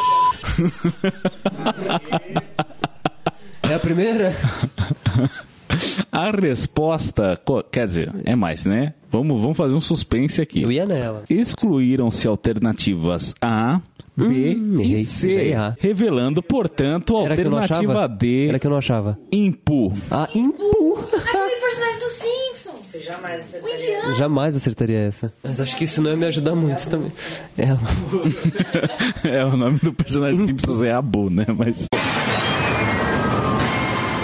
É 3.63 3.75
a 3.75 3.79
primeira? 3.79 4.35
A 6.11 6.31
resposta, 6.31 7.41
quer 7.71 7.87
dizer, 7.87 8.13
é 8.25 8.35
mais, 8.35 8.65
né? 8.65 8.95
Vamos, 9.11 9.41
vamos 9.41 9.57
fazer 9.57 9.75
um 9.75 9.81
suspense 9.81 10.41
aqui. 10.41 10.63
Eu 10.63 10.71
ia 10.71 10.87
nela. 10.87 11.25
Excluíram-se 11.29 12.29
alternativas 12.29 13.35
A, 13.41 13.81
B 14.17 14.57
Hum, 14.57 14.81
e 14.83 15.03
C, 15.03 15.53
revelando, 15.79 16.43
portanto, 16.43 17.17
a 17.17 17.23
Era 17.23 17.31
alternativa? 17.33 18.09
D, 18.09 18.49
Era 18.49 18.59
que 18.59 18.67
eu 18.67 18.71
não 18.71 18.79
achava. 18.79 19.19
Impu. 19.33 19.93
Ah, 20.11 20.29
impu. 20.35 20.99
Aquele 20.99 21.61
personagem 21.61 21.99
do 21.99 22.11
Simpsons. 22.11 22.81
Você 22.81 23.01
jamais 23.01 23.41
acertaria. 23.41 23.75
indiano. 23.77 24.17
Jamais 24.17 24.57
acertaria 24.57 24.99
essa. 24.99 25.33
Mas 25.43 25.61
acho 25.61 25.77
que 25.77 25.85
isso 25.85 26.03
não 26.03 26.11
ia 26.11 26.17
me 26.17 26.27
ajudar 26.27 26.55
muito 26.55 26.89
também. 26.89 27.11
É, 27.57 27.69
é, 29.39 29.45
o 29.45 29.57
nome 29.57 29.79
do 29.79 29.93
personagem 29.93 30.45
Simpsons 30.47 30.83
é 30.83 30.93
Abu, 30.93 31.31
né? 31.31 31.47
Mas. 31.57 31.87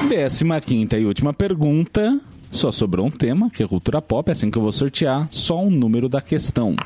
Décima 0.09 0.61
quinta 0.61 0.97
e 0.97 1.05
última 1.05 1.33
pergunta. 1.33 2.21
Só 2.51 2.71
sobrou 2.71 3.07
um 3.07 3.11
tema, 3.11 3.51
que 3.51 3.63
é 3.63 3.67
cultura 3.67 4.01
pop, 4.01 4.31
assim 4.31 4.51
que 4.51 4.57
eu 4.57 4.63
vou 4.63 4.71
sortear. 4.71 5.27
Só 5.31 5.61
um 5.61 5.71
número 5.71 6.09
da 6.09 6.21
questão. 6.21 6.77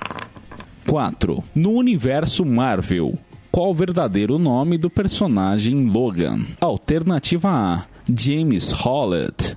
4. 0.87 1.45
No 1.55 1.73
universo 1.73 2.47
Marvel, 2.47 3.19
qual 3.53 3.71
o 3.71 3.75
verdadeiro 3.75 4.39
nome 4.39 4.79
do 4.79 4.89
personagem 4.89 5.87
Logan? 5.87 6.47
Alternativa 6.61 7.51
A: 7.51 7.87
James 8.09 8.73
Howlett. 8.73 9.55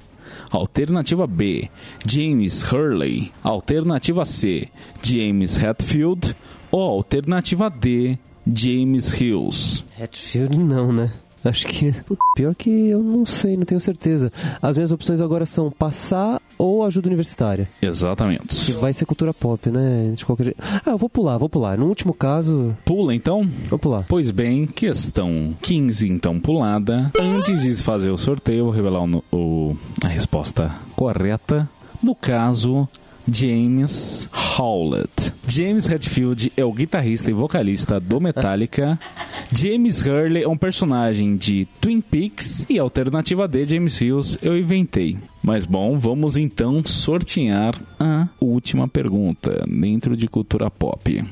Alternativa 0.51 1.25
B: 1.25 1.69
James 2.05 2.61
Hurley. 2.69 3.31
Alternativa 3.41 4.25
C: 4.25 4.67
James 5.01 5.55
Hetfield. 5.55 6.35
Ou 6.69 6.81
alternativa 6.81 7.69
D: 7.69 8.17
James 8.45 9.09
Hills. 9.21 9.85
Hatfield 9.97 10.59
não, 10.59 10.91
né? 10.91 11.11
Acho 11.43 11.67
que. 11.67 11.91
Putz, 11.91 12.19
Pior 12.35 12.55
que 12.55 12.89
eu 12.89 13.03
não 13.03 13.25
sei, 13.25 13.55
não 13.57 13.65
tenho 13.65 13.79
certeza. 13.81 14.31
As 14.61 14.75
minhas 14.77 14.91
opções 14.91 15.19
agora 15.21 15.45
são 15.45 15.69
passar 15.69 16.41
ou 16.57 16.83
ajuda 16.83 17.07
universitária. 17.09 17.69
Que 17.79 17.85
Exatamente. 17.87 18.71
vai 18.73 18.93
ser 18.93 19.05
cultura 19.05 19.33
pop, 19.33 19.69
né? 19.69 20.13
De 20.15 20.25
qualquer 20.25 20.45
jeito. 20.45 20.61
Ah, 20.85 20.91
eu 20.91 20.97
vou 20.97 21.09
pular, 21.09 21.37
vou 21.37 21.49
pular. 21.49 21.77
No 21.77 21.87
último 21.87 22.13
caso, 22.13 22.75
Pula 22.85 23.13
então? 23.13 23.47
vou 23.69 23.77
pular. 23.79 24.03
Pois 24.07 24.31
bem, 24.31 24.65
questão 24.65 25.53
15 25.61 26.07
então 26.07 26.39
pulada. 26.39 27.11
Antes 27.19 27.61
de 27.61 27.75
fazer 27.83 28.09
o 28.09 28.17
sorteio, 28.17 28.65
vou 28.65 28.73
revelar 28.73 29.03
o 29.03 29.23
o- 29.31 29.77
a 30.03 30.07
resposta 30.07 30.71
correta. 30.95 31.69
No 32.01 32.15
caso, 32.15 32.87
James 33.31 34.29
Howlett. 34.33 35.33
James 35.47 35.89
Hetfield 35.89 36.51
é 36.55 36.63
o 36.63 36.71
guitarrista 36.71 37.29
e 37.29 37.33
vocalista 37.33 37.99
do 37.99 38.19
Metallica. 38.19 38.99
James 39.51 40.05
Hurley 40.05 40.43
é 40.43 40.47
um 40.47 40.57
personagem 40.57 41.35
de 41.35 41.67
Twin 41.79 42.01
Peaks. 42.01 42.65
E 42.69 42.79
a 42.79 42.81
alternativa 42.81 43.47
D, 43.47 43.65
James 43.65 43.99
Hills, 44.01 44.37
eu 44.41 44.57
inventei. 44.57 45.17
Mas 45.41 45.65
bom, 45.65 45.97
vamos 45.97 46.37
então 46.37 46.81
sortear 46.85 47.73
a 47.99 48.27
última 48.39 48.87
pergunta 48.87 49.63
dentro 49.67 50.15
de 50.15 50.27
cultura 50.27 50.69
pop. 50.69 51.23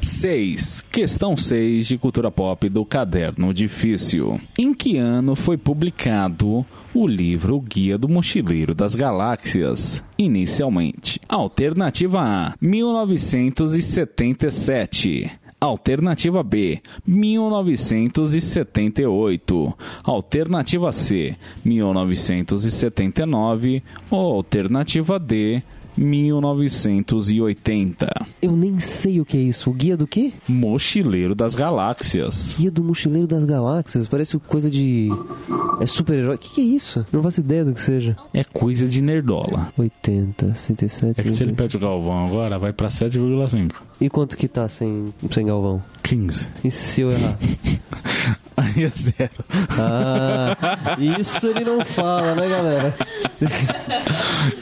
6. 0.00 0.80
Questão 0.90 1.36
6 1.36 1.86
de 1.86 1.96
cultura 1.96 2.30
pop 2.30 2.68
do 2.68 2.84
Caderno 2.84 3.54
Difícil. 3.54 4.40
Em 4.58 4.74
que 4.74 4.96
ano 4.96 5.36
foi 5.36 5.56
publicado 5.56 6.66
o 6.94 7.06
livro 7.06 7.58
Guia 7.60 7.96
do 7.96 8.08
Mochileiro 8.08 8.74
das 8.74 8.94
Galáxias? 8.94 10.04
Inicialmente. 10.18 11.18
Alternativa 11.28 12.20
A: 12.20 12.54
1977. 12.60 15.30
Alternativa 15.60 16.42
B, 16.42 16.80
1978. 17.06 19.74
Alternativa 20.02 20.90
C, 20.90 21.36
1979. 21.64 23.84
Ou 24.10 24.34
alternativa 24.34 25.20
D, 25.20 25.62
1980. 25.96 28.26
Eu 28.40 28.52
nem 28.52 28.78
sei 28.78 29.20
o 29.20 29.24
que 29.24 29.36
é 29.36 29.40
isso. 29.40 29.70
O 29.70 29.72
guia 29.72 29.96
do 29.96 30.06
quê? 30.06 30.32
Mochileiro 30.48 31.34
das 31.34 31.54
Galáxias. 31.54 32.56
Guia 32.58 32.70
do 32.70 32.82
Mochileiro 32.82 33.26
das 33.26 33.44
Galáxias. 33.44 34.06
Parece 34.06 34.38
coisa 34.38 34.70
de. 34.70 35.08
É 35.80 35.86
super-herói. 35.86 36.36
O 36.36 36.38
que, 36.38 36.54
que 36.54 36.60
é 36.60 36.64
isso? 36.64 37.04
Não 37.12 37.22
faço 37.22 37.40
ideia 37.40 37.64
do 37.64 37.72
que 37.74 37.80
seja. 37.80 38.16
É 38.32 38.44
coisa 38.44 38.86
de 38.86 39.02
nerdola. 39.02 39.72
80, 39.78 40.54
107. 40.54 41.20
É 41.20 41.24
que 41.24 41.32
se 41.32 41.42
ele 41.42 41.50
90. 41.52 41.62
pede 41.62 41.76
o 41.76 41.80
Galvão 41.80 42.26
agora, 42.26 42.58
vai 42.58 42.72
pra 42.72 42.88
7,5. 42.88 43.72
E 44.00 44.08
quanto 44.10 44.36
que 44.36 44.48
tá 44.48 44.68
sem, 44.68 45.12
sem 45.30 45.46
Galvão? 45.46 45.82
15. 46.02 46.48
E 46.64 46.70
se 46.70 47.02
eu 47.02 47.12
errar? 47.12 47.38
Aí 48.62 48.82
ganharia 48.82 48.88
zero. 48.88 49.44
Ah, 49.78 50.96
isso 50.98 51.46
ele 51.46 51.64
não 51.64 51.84
fala, 51.84 52.34
né, 52.34 52.48
galera? 52.48 52.94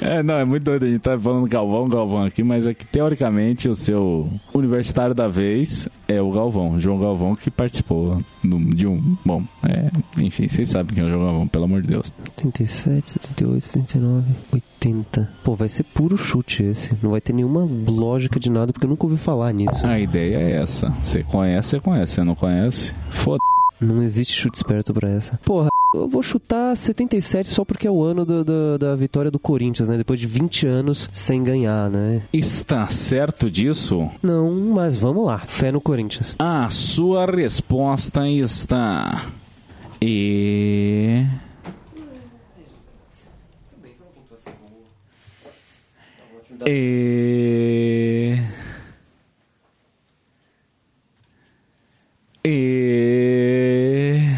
É, 0.01 0.22
não, 0.22 0.34
é 0.34 0.44
muito 0.44 0.64
doido. 0.64 0.84
A 0.84 0.88
gente 0.88 1.01
tá 1.01 1.18
falando 1.18 1.46
Galvão, 1.46 1.88
Galvão 1.88 2.24
aqui, 2.24 2.42
mas 2.42 2.66
é 2.66 2.74
que 2.74 2.84
teoricamente 2.84 3.68
o 3.68 3.74
seu 3.74 4.28
universitário 4.55 5.14
da 5.14 5.28
vez 5.28 5.88
é 6.09 6.20
o 6.20 6.30
Galvão, 6.30 6.78
João 6.78 6.98
Galvão, 6.98 7.34
que 7.34 7.51
participou 7.51 8.18
de 8.42 8.86
um. 8.86 9.16
Bom, 9.24 9.44
é, 9.62 9.90
enfim, 10.18 10.48
vocês 10.48 10.68
sabem 10.68 10.94
quem 10.94 11.05
é 11.05 11.07
o 11.07 11.11
João 11.11 11.24
Galvão, 11.24 11.48
pelo 11.48 11.64
amor 11.64 11.82
de 11.82 11.88
Deus. 11.88 12.12
77, 12.36 13.11
78, 13.11 13.64
79, 13.66 14.26
80. 14.53 15.30
Pô, 15.44 15.55
vai 15.55 15.68
ser 15.68 15.84
puro 15.84 16.16
chute 16.16 16.62
esse. 16.62 16.96
Não 17.03 17.11
vai 17.11 17.20
ter 17.20 17.32
nenhuma 17.32 17.68
lógica 17.86 18.40
de 18.40 18.51
nada, 18.51 18.72
porque 18.72 18.86
eu 18.86 18.90
nunca 18.90 19.07
ouvi 19.07 19.18
falar 19.18 19.53
nisso. 19.53 19.86
A 19.86 19.98
ideia 19.98 20.36
é 20.36 20.62
essa. 20.62 20.90
Você 21.03 21.22
conhece, 21.22 21.70
você 21.70 21.80
conhece. 21.80 22.14
Você 22.14 22.24
não 22.24 22.34
conhece, 22.34 22.94
foda 23.11 23.40
Não 23.80 24.02
existe 24.02 24.34
chute 24.34 24.56
esperto 24.58 24.92
pra 24.92 25.08
essa. 25.10 25.38
Porra, 25.44 25.68
eu 25.94 26.06
vou 26.06 26.22
chutar 26.22 26.76
77 26.76 27.48
só 27.48 27.64
porque 27.64 27.86
é 27.86 27.90
o 27.90 28.02
ano 28.02 28.24
do- 28.26 28.44
do- 28.44 28.78
da 28.78 28.94
vitória 28.94 29.30
do 29.30 29.38
Corinthians, 29.38 29.88
né? 29.88 29.96
Depois 29.96 30.20
de 30.20 30.26
20 30.26 30.66
anos 30.66 31.08
sem 31.10 31.42
ganhar, 31.42 31.88
né? 31.90 32.22
Está 32.32 32.86
certo 32.88 33.50
disso? 33.50 34.08
Não, 34.22 34.50
mas 34.52 34.96
vamos 34.96 35.24
lá. 35.24 35.38
Fé 35.38 35.72
no 35.72 35.80
Corinthians. 35.80 36.36
A 36.38 36.68
sua 36.68 37.24
resposta 37.26 38.28
está. 38.28 39.24
E. 40.00 41.24
E. 46.66 48.36
E. 52.45 54.30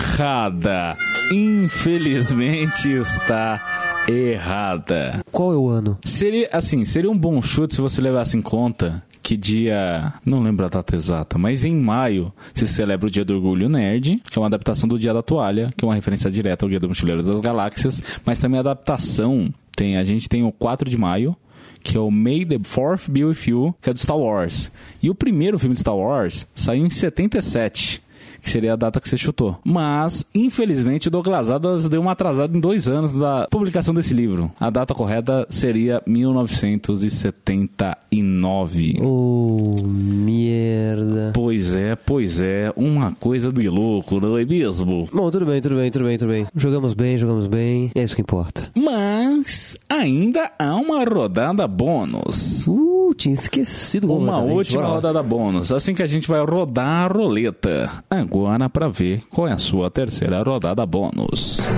Errada. 0.00 0.96
Infelizmente 1.32 2.90
está 2.90 4.04
errada. 4.08 5.24
Qual 5.30 5.52
é 5.52 5.56
o 5.56 5.68
ano? 5.68 5.96
Seria, 6.04 6.48
assim, 6.52 6.84
seria 6.84 7.10
um 7.10 7.16
bom 7.16 7.40
chute 7.40 7.76
se 7.76 7.80
você 7.80 8.00
levasse 8.00 8.36
em 8.36 8.42
conta 8.42 9.02
que 9.22 9.36
dia. 9.36 10.12
Não 10.26 10.42
lembro 10.42 10.66
a 10.66 10.68
data 10.68 10.96
exata, 10.96 11.38
mas 11.38 11.64
em 11.64 11.76
maio 11.76 12.32
se 12.52 12.66
celebra 12.66 13.06
o 13.06 13.10
Dia 13.10 13.24
do 13.24 13.34
Orgulho 13.34 13.68
Nerd, 13.68 14.20
que 14.28 14.38
é 14.38 14.42
uma 14.42 14.48
adaptação 14.48 14.88
do 14.88 14.98
Dia 14.98 15.14
da 15.14 15.22
Toalha, 15.22 15.72
que 15.76 15.84
é 15.84 15.88
uma 15.88 15.94
referência 15.94 16.28
direta 16.30 16.64
ao 16.64 16.68
Guia 16.68 16.80
do 16.80 16.88
Mochileiro 16.88 17.22
das 17.22 17.38
Galáxias, 17.38 18.02
mas 18.26 18.40
também 18.40 18.58
a 18.58 18.60
adaptação. 18.60 19.54
Tem, 19.74 19.96
a 19.96 20.04
gente 20.04 20.28
tem 20.28 20.42
o 20.42 20.52
4 20.52 20.90
de 20.90 20.98
maio, 20.98 21.36
que 21.82 21.96
é 21.96 22.00
o 22.00 22.10
May 22.10 22.44
the 22.44 22.58
Fourth 22.62 23.08
Be 23.08 23.24
With 23.24 23.46
You, 23.46 23.74
que 23.80 23.90
é 23.90 23.92
do 23.92 23.98
Star 23.98 24.16
Wars. 24.16 24.70
E 25.02 25.10
o 25.10 25.14
primeiro 25.14 25.58
filme 25.58 25.74
de 25.74 25.80
Star 25.80 25.96
Wars 25.96 26.46
saiu 26.54 26.86
em 26.86 26.90
77 26.90 28.01
que 28.42 28.50
seria 28.50 28.72
a 28.72 28.76
data 28.76 29.00
que 29.00 29.08
você 29.08 29.16
chutou. 29.16 29.56
Mas, 29.64 30.26
infelizmente, 30.34 31.06
o 31.06 31.10
Douglas 31.10 31.48
Adams 31.48 31.88
deu 31.88 32.00
uma 32.00 32.10
atrasada 32.12 32.56
em 32.56 32.60
dois 32.60 32.88
anos 32.88 33.12
da 33.12 33.46
publicação 33.48 33.94
desse 33.94 34.12
livro. 34.12 34.50
A 34.58 34.68
data 34.68 34.92
correta 34.94 35.46
seria 35.48 36.02
1979. 36.04 38.98
Oh, 39.00 39.74
merda. 39.86 41.30
Pois 41.32 41.76
é, 41.76 41.94
pois 41.94 42.40
é, 42.40 42.72
uma 42.76 43.12
coisa 43.12 43.52
de 43.52 43.68
louco, 43.68 44.18
não 44.20 44.36
é 44.36 44.44
mesmo? 44.44 45.08
Bom, 45.12 45.30
tudo 45.30 45.46
bem, 45.46 45.60
tudo 45.60 45.76
bem, 45.76 45.90
tudo 45.90 46.04
bem, 46.04 46.18
tudo 46.18 46.28
bem. 46.28 46.46
Jogamos 46.56 46.94
bem, 46.94 47.16
jogamos 47.16 47.46
bem. 47.46 47.92
É 47.94 48.02
isso 48.02 48.16
que 48.16 48.22
importa. 48.22 48.68
Mas 48.74 49.78
ainda 49.88 50.50
há 50.58 50.74
uma 50.74 51.04
rodada 51.04 51.68
bônus. 51.68 52.66
Uh, 52.66 53.14
tinha 53.14 53.34
esquecido 53.34 54.12
Uma 54.12 54.38
última 54.40 54.84
rodada 54.84 55.22
bônus, 55.22 55.70
assim 55.70 55.94
que 55.94 56.02
a 56.02 56.06
gente 56.06 56.26
vai 56.26 56.40
rodar 56.44 57.08
a 57.10 57.12
roleta. 57.12 57.88
Agora 58.10 58.31
para 58.70 58.88
ver 58.88 59.22
qual 59.30 59.46
é 59.46 59.52
a 59.52 59.58
sua 59.58 59.90
terceira 59.90 60.42
rodada 60.42 60.86
bônus. 60.86 61.68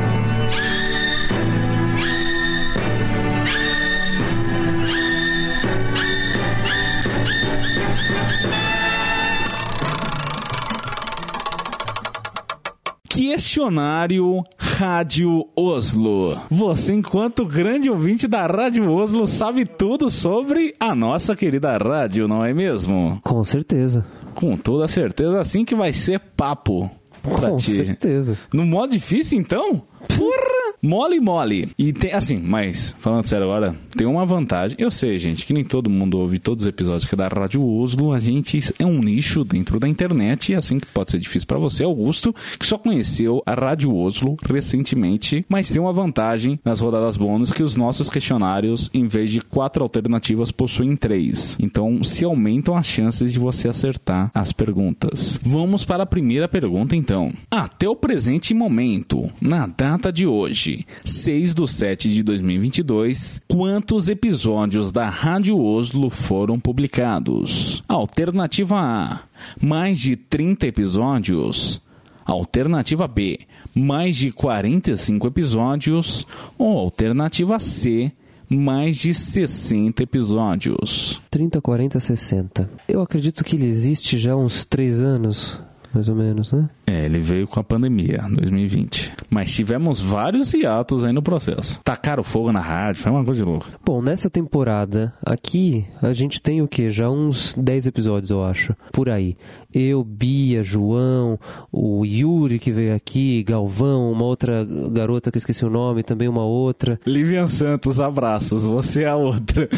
Questionário 13.08 14.42
Rádio 14.58 15.44
Oslo. 15.56 16.38
Você, 16.50 16.94
enquanto 16.94 17.44
grande 17.44 17.90
ouvinte 17.90 18.26
da 18.26 18.46
Rádio 18.46 18.90
Oslo, 18.90 19.26
sabe 19.26 19.64
tudo 19.64 20.10
sobre 20.10 20.74
a 20.78 20.94
nossa 20.94 21.34
querida 21.34 21.76
rádio, 21.78 22.26
não 22.28 22.44
é 22.44 22.52
mesmo? 22.52 23.20
Com 23.22 23.44
certeza. 23.44 24.04
Com 24.34 24.56
toda 24.56 24.88
certeza, 24.88 25.40
assim 25.40 25.64
que 25.64 25.74
vai 25.74 25.92
ser 25.92 26.20
papo 26.36 26.90
pra 27.22 27.50
Com 27.50 27.58
certeza. 27.58 28.36
No 28.52 28.64
modo 28.64 28.92
difícil, 28.92 29.38
então? 29.38 29.82
Porra! 30.08 30.54
Mole, 30.84 31.18
mole. 31.18 31.70
E 31.78 31.94
tem, 31.94 32.12
assim, 32.12 32.38
mas, 32.38 32.94
falando 32.98 33.24
sério 33.24 33.46
agora, 33.46 33.74
tem 33.96 34.06
uma 34.06 34.26
vantagem. 34.26 34.76
Eu 34.78 34.90
sei, 34.90 35.16
gente, 35.16 35.46
que 35.46 35.54
nem 35.54 35.64
todo 35.64 35.88
mundo 35.88 36.18
ouve 36.18 36.38
todos 36.38 36.64
os 36.64 36.68
episódios 36.68 37.06
que 37.06 37.14
é 37.14 37.16
da 37.16 37.26
Rádio 37.26 37.66
Oslo. 37.66 38.12
A 38.12 38.20
gente 38.20 38.58
é 38.78 38.84
um 38.84 39.00
nicho 39.00 39.44
dentro 39.44 39.80
da 39.80 39.88
internet. 39.88 40.52
E 40.52 40.54
assim 40.54 40.78
que 40.78 40.86
pode 40.86 41.10
ser 41.10 41.18
difícil 41.18 41.48
pra 41.48 41.58
você, 41.58 41.84
Augusto, 41.84 42.34
que 42.58 42.66
só 42.66 42.76
conheceu 42.76 43.42
a 43.46 43.54
Rádio 43.54 43.96
Oslo 43.96 44.36
recentemente. 44.46 45.46
Mas 45.48 45.70
tem 45.70 45.80
uma 45.80 45.90
vantagem 45.90 46.60
nas 46.62 46.80
rodadas 46.80 47.16
bônus 47.16 47.50
que 47.50 47.62
os 47.62 47.76
nossos 47.76 48.10
questionários, 48.10 48.90
em 48.92 49.08
vez 49.08 49.32
de 49.32 49.40
quatro 49.40 49.82
alternativas, 49.82 50.50
possuem 50.50 50.96
três. 50.96 51.56
Então, 51.58 52.04
se 52.04 52.26
aumentam 52.26 52.76
as 52.76 52.84
chances 52.84 53.32
de 53.32 53.38
você 53.38 53.70
acertar 53.70 54.30
as 54.34 54.52
perguntas. 54.52 55.40
Vamos 55.42 55.82
para 55.82 56.02
a 56.02 56.06
primeira 56.06 56.46
pergunta, 56.46 56.94
então. 56.94 57.32
Até 57.50 57.88
o 57.88 57.96
presente 57.96 58.52
momento, 58.52 59.30
na 59.40 59.64
data 59.94 60.12
de 60.12 60.26
hoje, 60.26 60.84
6 61.04 61.54
de 61.54 61.70
7 61.70 62.12
de 62.12 62.22
2022, 62.24 63.40
quantos 63.46 64.08
episódios 64.08 64.90
da 64.90 65.08
Rádio 65.08 65.56
Oslo 65.56 66.10
foram 66.10 66.58
publicados? 66.58 67.80
Alternativa 67.86 68.76
A: 68.76 69.20
mais 69.62 70.00
de 70.00 70.16
30 70.16 70.66
episódios. 70.66 71.80
Alternativa 72.24 73.06
B: 73.06 73.38
mais 73.72 74.16
de 74.16 74.32
45 74.32 75.28
episódios. 75.28 76.26
Ou 76.58 76.76
alternativa 76.76 77.60
C: 77.60 78.10
mais 78.48 78.96
de 78.96 79.14
60 79.14 80.02
episódios. 80.02 81.22
30, 81.30 81.60
40, 81.60 82.00
60. 82.00 82.70
Eu 82.88 83.00
acredito 83.00 83.44
que 83.44 83.54
ele 83.54 83.66
existe 83.66 84.18
já 84.18 84.32
há 84.32 84.36
uns 84.36 84.64
3 84.64 85.00
anos, 85.00 85.60
mais 85.94 86.08
ou 86.08 86.16
menos, 86.16 86.52
né? 86.52 86.68
É, 86.86 87.04
ele 87.04 87.18
veio 87.18 87.46
com 87.46 87.58
a 87.58 87.64
pandemia, 87.64 88.24
2020. 88.30 89.12
Mas 89.30 89.52
tivemos 89.52 90.00
vários 90.00 90.52
hiatos 90.52 91.04
aí 91.04 91.12
no 91.12 91.22
processo. 91.22 91.80
Tacaram 91.82 92.22
fogo 92.22 92.52
na 92.52 92.60
rádio, 92.60 93.02
foi 93.02 93.10
uma 93.10 93.24
coisa 93.24 93.42
de 93.42 93.48
louco. 93.48 93.66
Bom, 93.84 94.02
nessa 94.02 94.28
temporada 94.28 95.12
aqui, 95.24 95.86
a 96.02 96.12
gente 96.12 96.42
tem 96.42 96.60
o 96.60 96.68
quê? 96.68 96.90
Já 96.90 97.08
uns 97.08 97.54
10 97.54 97.86
episódios, 97.86 98.30
eu 98.30 98.44
acho. 98.44 98.74
Por 98.92 99.08
aí. 99.08 99.36
Eu, 99.72 100.04
Bia, 100.04 100.62
João, 100.62 101.38
o 101.72 102.04
Yuri 102.04 102.58
que 102.58 102.70
veio 102.70 102.94
aqui, 102.94 103.42
Galvão, 103.42 104.12
uma 104.12 104.24
outra 104.24 104.64
garota 104.92 105.30
que 105.30 105.36
eu 105.36 105.40
esqueci 105.40 105.64
o 105.64 105.70
nome, 105.70 106.02
também 106.02 106.28
uma 106.28 106.44
outra. 106.44 107.00
Livian 107.06 107.48
Santos, 107.48 108.00
abraços, 108.00 108.66
você 108.66 109.04
é 109.04 109.08
a 109.08 109.16
outra. 109.16 109.68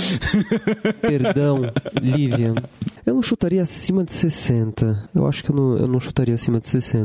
Perdão, 1.01 1.63
Livian. 2.03 2.55
Eu 3.07 3.15
não 3.15 3.23
chutaria 3.23 3.63
acima 3.63 4.03
de 4.05 4.13
60. 4.13 5.09
Eu 5.15 5.27
acho 5.27 5.45
que 5.45 5.51
eu 5.51 5.57
não, 5.57 5.77
eu 5.77 5.87
não 5.87 6.01
chutaria 6.01 6.35
acima 6.35 6.59
de 6.59 6.67
60. 6.67 6.96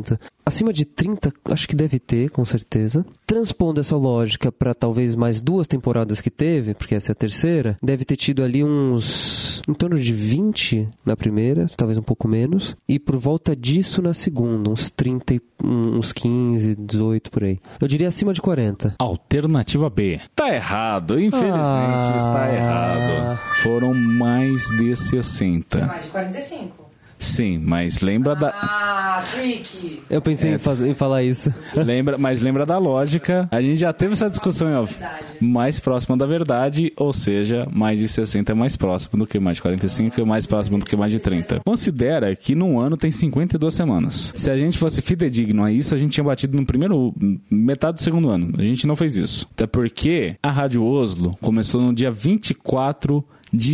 Acima 0.45 0.73
de 0.73 0.85
30, 0.85 1.31
acho 1.45 1.67
que 1.67 1.75
deve 1.75 1.99
ter, 1.99 2.29
com 2.31 2.43
certeza. 2.43 3.05
Transpondo 3.27 3.79
essa 3.79 3.95
lógica 3.95 4.51
para 4.51 4.73
talvez 4.73 5.13
mais 5.15 5.39
duas 5.41 5.67
temporadas 5.67 6.19
que 6.19 6.29
teve, 6.31 6.73
porque 6.73 6.95
essa 6.95 7.11
é 7.11 7.13
a 7.13 7.15
terceira, 7.15 7.77
deve 7.81 8.03
ter 8.03 8.15
tido 8.15 8.43
ali 8.43 8.63
uns. 8.63 9.61
em 9.69 9.73
torno 9.75 9.97
de 9.99 10.11
20 10.11 10.87
na 11.05 11.15
primeira, 11.15 11.67
talvez 11.77 11.95
um 11.97 12.01
pouco 12.01 12.27
menos. 12.27 12.75
E 12.89 12.97
por 12.97 13.15
volta 13.17 13.55
disso 13.55 14.01
na 14.01 14.11
segunda, 14.13 14.71
uns 14.71 14.89
30, 14.89 15.35
e- 15.35 15.41
um- 15.63 15.99
uns 15.99 16.11
15, 16.11 16.75
18 16.75 17.29
por 17.29 17.43
aí. 17.43 17.59
Eu 17.79 17.87
diria 17.87 18.07
acima 18.07 18.33
de 18.33 18.41
40. 18.41 18.95
Alternativa 18.97 19.87
B. 19.89 20.19
Tá 20.35 20.53
errado, 20.53 21.19
infelizmente 21.19 21.53
Ah. 21.61 22.15
está 22.17 22.53
errado. 22.55 23.37
Foram 23.61 23.93
mais 23.93 24.65
de 24.77 24.95
60. 24.95 25.85
Mais 25.85 26.05
de 26.05 26.09
45. 26.09 26.80
Sim, 27.21 27.59
mas 27.63 27.99
lembra 28.01 28.35
da. 28.35 28.49
Ah, 28.49 29.23
tricky. 29.31 30.01
Eu 30.09 30.21
pensei 30.21 30.55
em, 30.55 30.57
faz- 30.57 30.81
em 30.81 30.93
falar 30.95 31.23
isso. 31.23 31.53
Lembra, 31.77 32.17
mas 32.17 32.41
lembra 32.41 32.65
da 32.65 32.77
lógica. 32.77 33.47
A 33.51 33.61
gente 33.61 33.77
já 33.77 33.93
teve 33.93 34.13
essa 34.13 34.29
discussão 34.29 34.69
em 34.69 34.75
off. 34.75 34.95
Mais 35.39 35.79
próxima 35.79 36.17
da 36.17 36.25
verdade, 36.25 36.91
ou 36.97 37.13
seja, 37.13 37.67
mais 37.71 37.99
de 37.99 38.07
60 38.07 38.51
é 38.51 38.55
mais 38.55 38.75
próximo 38.75 39.19
do 39.19 39.27
que 39.27 39.39
mais 39.39 39.57
de 39.57 39.61
45, 39.61 40.19
é 40.19 40.25
mais 40.25 40.45
próximo 40.47 40.79
do 40.79 40.85
que 40.85 40.95
mais 40.95 41.11
de 41.11 41.19
30. 41.19 41.59
Considera 41.63 42.35
que 42.35 42.55
num 42.55 42.79
ano 42.79 42.97
tem 42.97 43.11
52 43.11 43.73
semanas. 43.73 44.33
Se 44.35 44.49
a 44.49 44.57
gente 44.57 44.77
fosse 44.77 45.01
fidedigno 45.01 45.63
a 45.63 45.71
isso, 45.71 45.93
a 45.93 45.97
gente 45.97 46.13
tinha 46.13 46.23
batido 46.23 46.57
no 46.57 46.65
primeiro 46.65 47.13
metade 47.49 47.97
do 47.97 48.01
segundo 48.01 48.29
ano. 48.29 48.53
A 48.57 48.63
gente 48.63 48.87
não 48.87 48.95
fez 48.95 49.15
isso. 49.15 49.47
Até 49.53 49.67
porque 49.67 50.35
a 50.41 50.49
Rádio 50.49 50.83
Oslo 50.83 51.31
começou 51.39 51.81
no 51.81 51.93
dia 51.93 52.09
24 52.11 53.23
de 53.23 53.25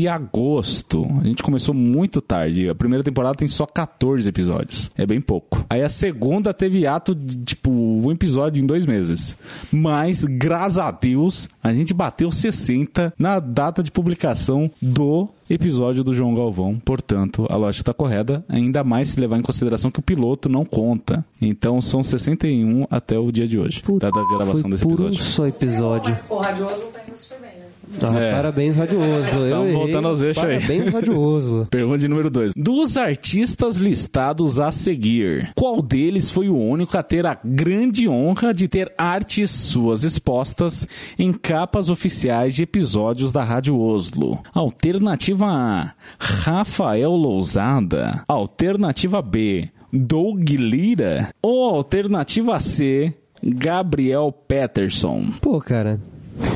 agosto. 0.08 1.08
A 1.22 1.24
gente 1.24 1.44
começou 1.44 1.74
muito 1.74 2.22
tarde. 2.22 2.70
A 2.70 2.76
primeira 2.76 3.04
temporada 3.04 3.36
tem 3.36 3.48
só 3.48 3.66
14 3.66 4.28
episódios. 4.28 4.90
É 4.98 5.06
bem 5.06 5.22
pouco. 5.22 5.66
Aí 5.70 5.84
a 5.84 5.90
segunda 5.90 6.54
teve 6.54 6.88
ato 6.88 7.14
de, 7.14 7.38
tipo, 7.38 7.70
um 7.70 8.12
episódio 8.12 8.62
em 8.62 8.66
dois 8.66 8.86
meses. 8.86 9.38
Mas, 9.72 10.24
graças 10.24 10.80
a 10.80 10.92
Deus, 10.92 11.50
a 11.64 11.74
gente 11.74 11.94
bateu 11.94 12.32
60 12.32 13.14
na 13.18 13.40
data 13.40 13.84
de 13.84 13.92
publicação 13.92 14.70
do 14.82 15.30
episódio 15.50 16.04
do 16.04 16.14
João 16.14 16.34
Galvão. 16.34 16.80
Portanto, 16.84 17.46
a 17.50 17.56
lógica 17.56 17.82
está 17.82 17.94
correta, 17.94 18.44
ainda 18.50 18.84
mais 18.84 19.10
se 19.10 19.20
levar 19.20 19.38
em 19.38 19.42
consideração 19.42 19.90
que 19.92 20.00
o 20.00 20.04
piloto 20.04 20.50
não 20.50 20.66
conta. 20.66 21.26
Então, 21.42 21.80
são 21.82 22.02
61 22.04 22.86
até 22.90 23.18
o 23.18 23.32
dia 23.32 23.48
de 23.48 23.58
hoje, 23.60 23.82
Puta, 23.82 24.12
da 24.12 24.24
gravação 24.28 24.62
Foi 24.64 24.72
desse 24.72 24.84
por 24.84 24.94
episódio. 24.94 25.20
um 25.20 25.24
só 25.24 25.48
episódio. 25.48 26.10
Mas, 26.10 26.22
pô, 26.24 26.38
radioso 26.38 26.84
tá 26.94 27.00
indo 27.08 27.18
super 27.18 27.40
bem, 27.42 27.50
né? 27.52 27.58
Ah, 28.04 28.20
É. 28.20 28.32
Parabéns, 28.34 28.76
radioso. 28.76 29.06
Eu 29.38 29.50
Tamo 29.50 29.64
errei. 29.64 29.74
voltando 29.74 30.08
aos 30.10 30.22
eixos 30.22 30.44
aí. 30.44 30.56
Parabéns, 30.60 30.90
radioso. 30.90 31.68
Pergunta 31.72 31.98
de 32.00 32.08
número 32.10 32.30
2. 32.30 32.52
Dos 32.54 32.98
artistas 32.98 33.78
listados 33.78 34.60
a 34.60 34.72
seguir, 34.72 35.52
qual 35.56 35.82
deles 35.82 36.30
foi 36.30 36.50
o 36.50 36.58
único 36.58 36.98
a 36.98 37.04
ter 37.04 37.26
a 37.26 37.40
grande 37.42 38.06
honra 38.10 38.54
de 38.54 38.68
ter 38.68 38.92
artes 38.98 39.50
suas 39.52 40.04
expostas 40.04 40.86
em 41.18 41.32
capas 41.32 41.90
oficiais 41.90 42.54
de 42.56 42.64
episódios 42.64 43.32
da 43.32 43.42
Rádio 43.42 43.80
Oslo? 43.80 44.38
Alternativa 44.54 45.37
A: 45.46 45.94
Rafael 46.20 47.12
Lousada. 47.12 48.24
Alternativa 48.28 49.22
B: 49.22 49.70
Doug 49.92 50.50
Lira. 50.50 51.30
Ou 51.42 51.76
alternativa 51.76 52.60
C: 52.60 53.14
Gabriel 53.44 54.32
Peterson. 54.32 55.32
Pô, 55.42 55.60
cara, 55.62 56.00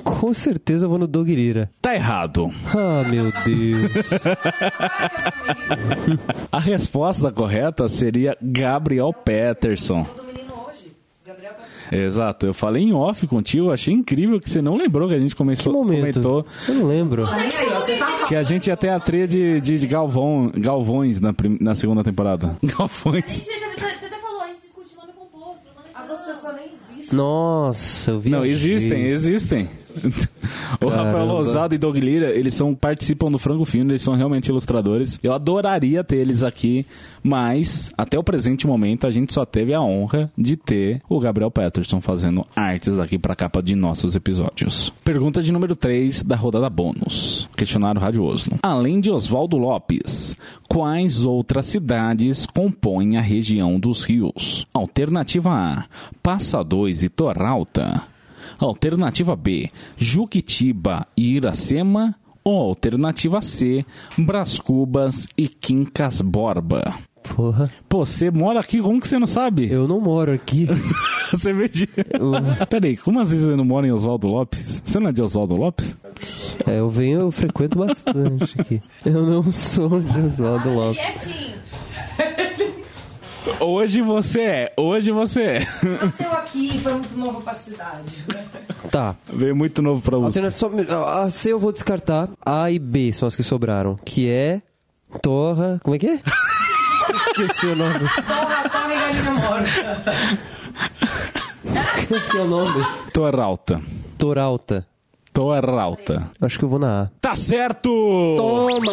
com 0.03 0.33
certeza 0.33 0.85
eu 0.85 0.89
vou 0.89 0.97
no 0.99 1.07
Doug 1.07 1.29
Lira. 1.29 1.69
Tá 1.81 1.95
errado. 1.95 2.51
Ah, 2.67 3.03
meu 3.09 3.31
Deus. 3.43 3.91
A 6.51 6.59
resposta 6.59 7.31
correta 7.31 7.87
seria 7.89 8.37
Gabriel 8.41 9.13
Peterson. 9.13 10.05
Do 10.15 10.23
menino 10.23 10.53
hoje, 10.67 10.91
Gabriel 11.25 11.53
Patrício. 11.53 11.80
Exato, 11.91 12.45
eu 12.45 12.53
falei 12.53 12.83
em 12.83 12.93
off 12.93 13.27
contigo, 13.27 13.71
achei 13.71 13.93
incrível 13.93 14.39
que 14.39 14.49
você 14.49 14.61
não 14.61 14.75
lembrou 14.75 15.09
que 15.09 15.13
a 15.15 15.19
gente 15.19 15.31
Que 15.31 15.35
começou, 15.35 15.73
momento? 15.73 16.21
comentou 16.21 16.45
Eu 16.67 16.73
não 16.75 16.87
lembro. 16.87 17.25
Você 17.25 17.97
tá 17.97 18.25
que 18.27 18.35
a 18.35 18.43
gente 18.43 18.67
ia 18.67 18.77
ter 18.77 18.89
a 18.89 18.99
trilha 18.99 19.27
de, 19.27 19.59
de, 19.59 19.77
de 19.77 19.87
Galvão, 19.87 20.51
Galvões 20.55 21.19
na, 21.19 21.33
prim- 21.33 21.57
na 21.59 21.75
segunda 21.75 22.01
temporada. 22.03 22.55
Galvões. 22.63 23.45
Gente, 23.45 23.59
você 23.75 23.81
você 23.81 24.05
até 24.05 24.17
falou, 24.19 24.41
a 24.41 24.47
gente 24.47 24.61
discute 24.61 24.95
nome 24.95 25.11
composto. 25.13 25.65
nome 25.75 25.89
de 25.89 25.95
As 25.99 26.07
nome. 26.07 26.19
outras 26.19 26.37
pessoas 26.37 26.55
nem 26.55 26.71
existem. 26.71 27.17
Nossa, 27.17 28.11
eu 28.11 28.19
vi. 28.21 28.29
Não, 28.29 28.45
existem, 28.45 29.01
existem. 29.07 29.69
O. 30.81 30.89
Rafael 30.89 31.25
Lousada 31.25 31.73
e 31.73 31.77
Doug 31.77 31.95
Lira, 31.97 32.31
eles 32.31 32.53
são, 32.53 32.75
participam 32.75 33.31
do 33.31 33.39
Frango 33.39 33.65
Fino, 33.65 33.91
eles 33.91 34.01
são 34.01 34.15
realmente 34.15 34.47
ilustradores. 34.47 35.19
Eu 35.23 35.33
adoraria 35.33 36.03
ter 36.03 36.17
eles 36.17 36.43
aqui, 36.43 36.85
mas 37.23 37.91
até 37.97 38.17
o 38.17 38.23
presente 38.23 38.67
momento 38.67 39.07
a 39.07 39.11
gente 39.11 39.33
só 39.33 39.45
teve 39.45 39.73
a 39.73 39.81
honra 39.81 40.31
de 40.37 40.55
ter 40.57 41.01
o 41.09 41.19
Gabriel 41.19 41.51
Peterson 41.51 42.01
fazendo 42.01 42.45
artes 42.55 42.99
aqui 42.99 43.17
pra 43.17 43.35
capa 43.35 43.61
de 43.61 43.75
nossos 43.75 44.15
episódios. 44.15 44.91
Pergunta 45.03 45.41
de 45.41 45.51
número 45.51 45.75
3 45.75 46.23
da 46.23 46.35
rodada 46.35 46.69
bônus. 46.69 47.47
Questionário 47.55 48.01
Rádio 48.01 48.23
Oslo. 48.23 48.57
Além 48.61 48.99
de 48.99 49.11
Oswaldo 49.11 49.57
Lopes, 49.57 50.37
quais 50.67 51.25
outras 51.25 51.65
cidades 51.65 52.45
compõem 52.45 53.17
a 53.17 53.21
região 53.21 53.79
dos 53.79 54.03
rios? 54.03 54.65
Alternativa 54.73 55.51
A: 55.51 55.85
Passa 56.21 56.63
2 56.63 57.03
e 57.03 57.09
Torralta. 57.09 58.03
Alternativa 58.61 59.35
B: 59.35 59.69
Juquitiba 59.97 61.07
e 61.17 61.35
Iracema. 61.35 62.15
Ou 62.43 62.57
alternativa 62.69 63.39
C: 63.41 63.85
Brás 64.17 64.57
Cubas 64.59 65.27
e 65.37 65.47
Quincas 65.47 66.21
Borba. 66.21 66.95
Porra, 67.35 67.71
Pô, 67.87 68.03
você 68.03 68.31
mora 68.31 68.59
aqui, 68.59 68.81
como 68.81 68.99
que 68.99 69.07
você 69.07 69.19
não 69.19 69.27
sabe? 69.27 69.71
eu 69.71 69.87
não 69.87 70.01
moro 70.01 70.33
aqui. 70.33 70.67
Você 71.31 71.53
vê 71.53 71.69
de... 71.69 71.87
Peraí, 72.69 72.97
como 72.97 73.21
às 73.21 73.29
vezes 73.31 73.45
você 73.45 73.55
não 73.55 73.63
mora 73.63 73.87
em 73.87 73.91
Oswaldo 73.91 74.27
Lopes? 74.27 74.81
Você 74.83 74.99
não 74.99 75.07
é 75.07 75.13
de 75.13 75.21
Oswaldo 75.21 75.55
Lopes? 75.55 75.95
É, 76.67 76.79
eu 76.79 76.89
venho, 76.89 77.21
eu 77.21 77.31
frequento 77.31 77.77
bastante 77.79 78.59
aqui. 78.59 78.81
Eu 79.05 79.25
não 79.25 79.49
sou 79.49 80.01
de 80.01 80.19
Oswaldo 80.19 80.73
Lopes. 80.73 81.47
Hoje 83.59 84.01
você 84.01 84.41
é, 84.41 84.73
hoje 84.77 85.11
você 85.11 85.41
é. 85.41 85.59
Nasceu 86.01 86.31
aqui, 86.31 86.77
foi 86.79 86.93
muito 86.93 87.17
novo 87.17 87.41
pra 87.41 87.53
cidade. 87.53 88.23
Tá. 88.91 89.15
Veio 89.25 89.55
muito 89.55 89.81
novo 89.81 90.01
pra 90.01 90.17
você. 90.17 90.39
A 90.39 91.29
C 91.29 91.51
eu 91.51 91.59
vou 91.59 91.71
descartar. 91.71 92.29
A 92.45 92.69
e 92.69 92.77
B 92.77 93.11
são 93.11 93.27
as 93.27 93.35
que 93.35 93.43
sobraram. 93.43 93.97
Que 94.05 94.29
é. 94.29 94.61
Torra. 95.21 95.79
Como 95.83 95.95
é 95.95 95.99
que 95.99 96.07
é? 96.07 96.19
Esqueci 97.39 97.65
o 97.65 97.75
nome. 97.75 97.99
Torra, 97.99 98.69
torra 98.69 98.93
e 98.93 98.99
galinha 98.99 99.31
morta. 99.33 100.03
Como 102.07 102.21
que 102.29 102.37
é 102.37 102.41
o 102.41 102.47
nome? 102.47 102.85
Torralta. 103.13 103.81
Toralta. 104.17 104.87
Torralta. 105.33 106.29
Acho 106.41 106.59
que 106.59 106.65
eu 106.65 106.69
vou 106.69 106.79
na 106.79 107.03
A. 107.03 107.09
Tá 107.21 107.35
certo! 107.35 107.89
Toma! 108.37 108.91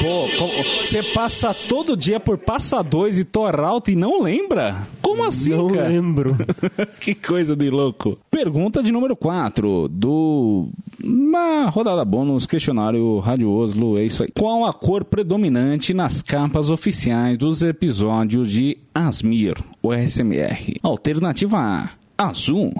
Pô, 0.00 0.28
como- 0.38 0.52
você 0.82 1.02
passa 1.02 1.54
todo 1.54 1.96
dia 1.96 2.18
por 2.18 2.36
Passa 2.38 2.82
2 2.82 3.18
e 3.20 3.24
Torralta 3.24 3.90
e 3.90 3.96
não 3.96 4.22
lembra? 4.22 4.86
Como 5.00 5.24
assim, 5.24 5.50
Não 5.50 5.68
cara? 5.68 5.88
lembro. 5.88 6.36
que 7.00 7.14
coisa 7.14 7.54
de 7.54 7.70
louco. 7.70 8.18
Pergunta 8.30 8.82
de 8.82 8.90
número 8.90 9.14
4 9.14 9.88
do 9.88 10.68
uma 11.02 11.68
rodada 11.70 12.04
bônus 12.04 12.46
questionário 12.46 13.18
Rádio 13.18 13.50
Oslo, 13.50 13.98
é 13.98 14.04
isso 14.04 14.22
aí. 14.22 14.30
Qual 14.36 14.64
a 14.64 14.72
cor 14.72 15.04
predominante 15.04 15.92
nas 15.94 16.22
capas 16.22 16.70
oficiais 16.70 17.36
dos 17.38 17.62
episódios 17.62 18.50
de 18.50 18.78
Asmir, 18.94 19.54
o 19.82 19.92
SMR? 19.92 20.76
Alternativa 20.82 21.58
A, 21.58 21.88
azul. 22.18 22.72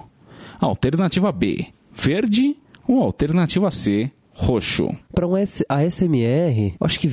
Alternativa 0.61 1.33
B, 1.33 1.67
verde. 1.95 2.57
Ou 2.87 3.01
alternativa 3.01 3.71
C, 3.71 4.11
roxo. 4.35 4.89
Pra 5.15 5.27
um 5.27 5.37
S, 5.37 5.65
a 5.69 5.89
SMR, 5.89 6.75
acho 6.81 6.99
que. 6.99 7.09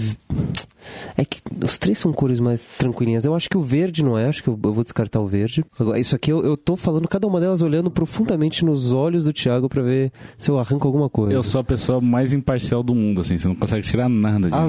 É 1.16 1.24
que 1.24 1.42
os 1.64 1.78
três 1.78 2.00
são 2.00 2.12
cores 2.12 2.40
mais 2.40 2.66
tranquilinhas. 2.78 3.24
Eu 3.26 3.36
acho 3.36 3.50
que 3.50 3.58
o 3.58 3.62
verde 3.62 4.04
não 4.04 4.18
é, 4.18 4.28
acho 4.28 4.42
que 4.42 4.50
eu, 4.50 4.60
eu 4.64 4.74
vou 4.74 4.84
descartar 4.84 5.20
o 5.20 5.28
verde. 5.28 5.64
Agora, 5.80 6.00
isso 6.00 6.16
aqui 6.16 6.32
eu, 6.32 6.44
eu 6.44 6.58
tô 6.58 6.76
falando 6.76 7.08
cada 7.08 7.28
uma 7.28 7.40
delas 7.40 7.62
olhando 7.62 7.92
profundamente 7.92 8.66
nos 8.66 8.92
olhos 8.92 9.26
do 9.26 9.34
Thiago 9.34 9.70
pra 9.70 9.84
ver 9.84 10.12
se 10.38 10.50
eu 10.50 10.58
arranco 10.58 10.88
alguma 10.88 11.10
coisa. 11.10 11.34
Eu 11.34 11.44
sou 11.44 11.62
a 11.62 11.64
pessoa 11.64 12.02
mais 12.02 12.34
imparcial 12.34 12.82
do 12.82 12.96
mundo, 12.96 13.22
assim, 13.22 13.38
você 13.38 13.48
não 13.48 13.56
consegue 13.56 13.86
tirar 13.86 14.10
nada 14.10 14.50
de 14.50 14.56
mim. 14.56 14.62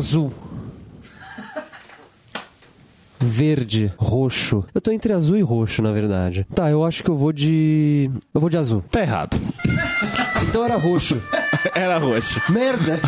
Verde, 3.23 3.93
roxo. 3.97 4.65
Eu 4.75 4.81
tô 4.81 4.91
entre 4.91 5.13
azul 5.13 5.37
e 5.37 5.43
roxo, 5.43 5.83
na 5.83 5.93
verdade. 5.93 6.47
Tá, 6.55 6.71
eu 6.71 6.85
acho 6.85 7.03
que 7.05 7.11
eu 7.11 7.17
vou 7.17 7.33
de. 7.33 8.11
Eu 8.35 8.41
vou 8.41 8.49
de 8.51 8.57
azul. 8.57 8.83
Tá 8.91 9.01
errado. 9.03 9.39
Então 10.49 10.65
era 10.65 10.77
roxo. 10.77 11.21
Era 11.75 11.99
roxo. 11.99 12.41
Merda! 12.51 12.99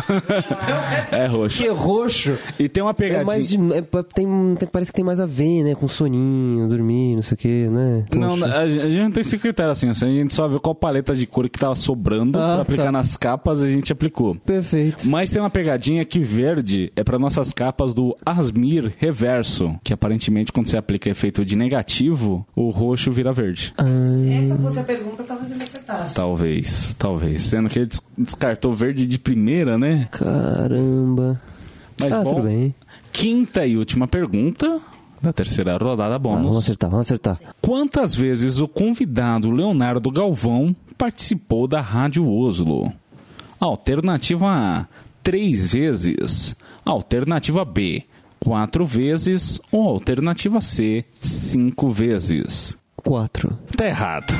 É 1.11 1.25
roxo. 1.25 1.61
Que 1.63 1.69
roxo! 1.69 2.37
E 2.59 2.69
tem 2.69 2.83
uma 2.83 2.91
É 2.91 2.93
pegadinha. 2.93 3.25
mais 3.25 3.49
de. 3.49 3.57
é, 3.73 3.81
tem, 4.13 4.55
tem- 4.59 4.67
parece 4.71 4.91
que 4.91 4.95
tem 4.95 5.05
mais 5.05 5.19
a 5.19 5.25
ver, 5.25 5.63
né? 5.63 5.73
Com 5.75 5.87
soninho, 5.87 6.67
dormir, 6.67 7.15
não 7.15 7.21
sei 7.23 7.33
o 7.33 7.37
que, 7.37 7.67
né? 7.67 8.05
Não, 8.13 8.37
Poxa. 8.37 8.57
a 8.59 8.67
gente 8.67 8.81
a 8.85 8.89
gente 8.89 9.01
não 9.01 9.11
tem 9.11 9.21
esse 9.21 9.37
critério 9.39 9.71
assim, 9.71 9.89
assim, 9.89 10.05
a 10.05 10.21
gente 10.21 10.33
só 10.33 10.47
viu 10.47 10.59
qual 10.59 10.75
paleta 10.75 11.15
de 11.15 11.25
cor 11.25 11.49
que 11.49 11.57
tava 11.59 11.73
sobrando 11.75 12.37
Ah, 12.37 12.53
pra 12.53 12.61
aplicar 12.61 12.83
tá. 12.85 12.91
nas 12.91 13.17
capas 13.17 13.63
a 13.63 13.67
gente 13.67 13.91
aplicou. 13.91 14.35
Perfeito. 14.35 15.07
Mas 15.07 15.31
tem 15.31 15.41
uma 15.41 15.49
pegadinha 15.49 16.05
que 16.05 16.19
verde 16.19 16.91
é 16.95 17.03
pra 17.03 17.17
nossas 17.17 17.51
capas 17.51 17.93
do 17.93 18.15
Asmir 18.25 18.93
Reverso, 18.99 19.75
que 19.83 19.93
aparentemente 20.03 20.51
quando 20.51 20.67
você 20.67 20.75
aplica 20.77 21.09
efeito 21.09 21.45
de 21.45 21.55
negativo, 21.55 22.45
o 22.53 22.69
roxo 22.71 23.09
vira 23.09 23.31
verde. 23.31 23.73
Essa 24.37 24.55
fosse 24.57 24.79
a 24.79 24.83
pergunta, 24.83 25.23
talvez 25.23 25.51
ele 25.51 25.63
acertasse. 25.63 26.13
Talvez, 26.15 26.93
talvez. 26.99 27.41
Sendo 27.43 27.69
que 27.69 27.79
ele 27.79 27.85
des- 27.85 28.01
descartou 28.17 28.73
verde 28.73 29.05
de 29.05 29.17
primeira, 29.17 29.77
né? 29.77 30.09
Caramba. 30.11 31.41
Mas 32.01 32.11
ah, 32.11 32.21
bom, 32.21 32.29
tudo 32.35 32.43
bem. 32.43 32.75
quinta 33.13 33.65
e 33.65 33.77
última 33.77 34.05
pergunta 34.07 34.81
da 35.21 35.31
terceira 35.31 35.77
rodada 35.77 36.15
Ah, 36.15 36.19
bônus. 36.19 36.41
vamos 36.41 36.57
acertar, 36.57 36.89
vamos 36.89 37.07
acertar. 37.07 37.39
Quantas 37.61 38.13
vezes 38.13 38.59
o 38.59 38.67
convidado 38.67 39.51
Leonardo 39.51 40.11
Galvão 40.11 40.75
participou 40.97 41.65
da 41.65 41.79
Rádio 41.79 42.27
Oslo? 42.29 42.91
Alternativa 43.57 44.47
A, 44.49 44.85
três 45.23 45.71
vezes. 45.71 46.55
Alternativa 46.83 47.63
B, 47.63 48.03
quatro 48.43 48.85
vezes. 48.85 49.59
Ou 49.71 49.87
alternativa 49.87 50.59
C, 50.59 51.05
cinco 51.21 51.89
vezes. 51.89 52.77
Quatro. 52.95 53.57
Tá 53.75 53.85
errado. 53.85 54.33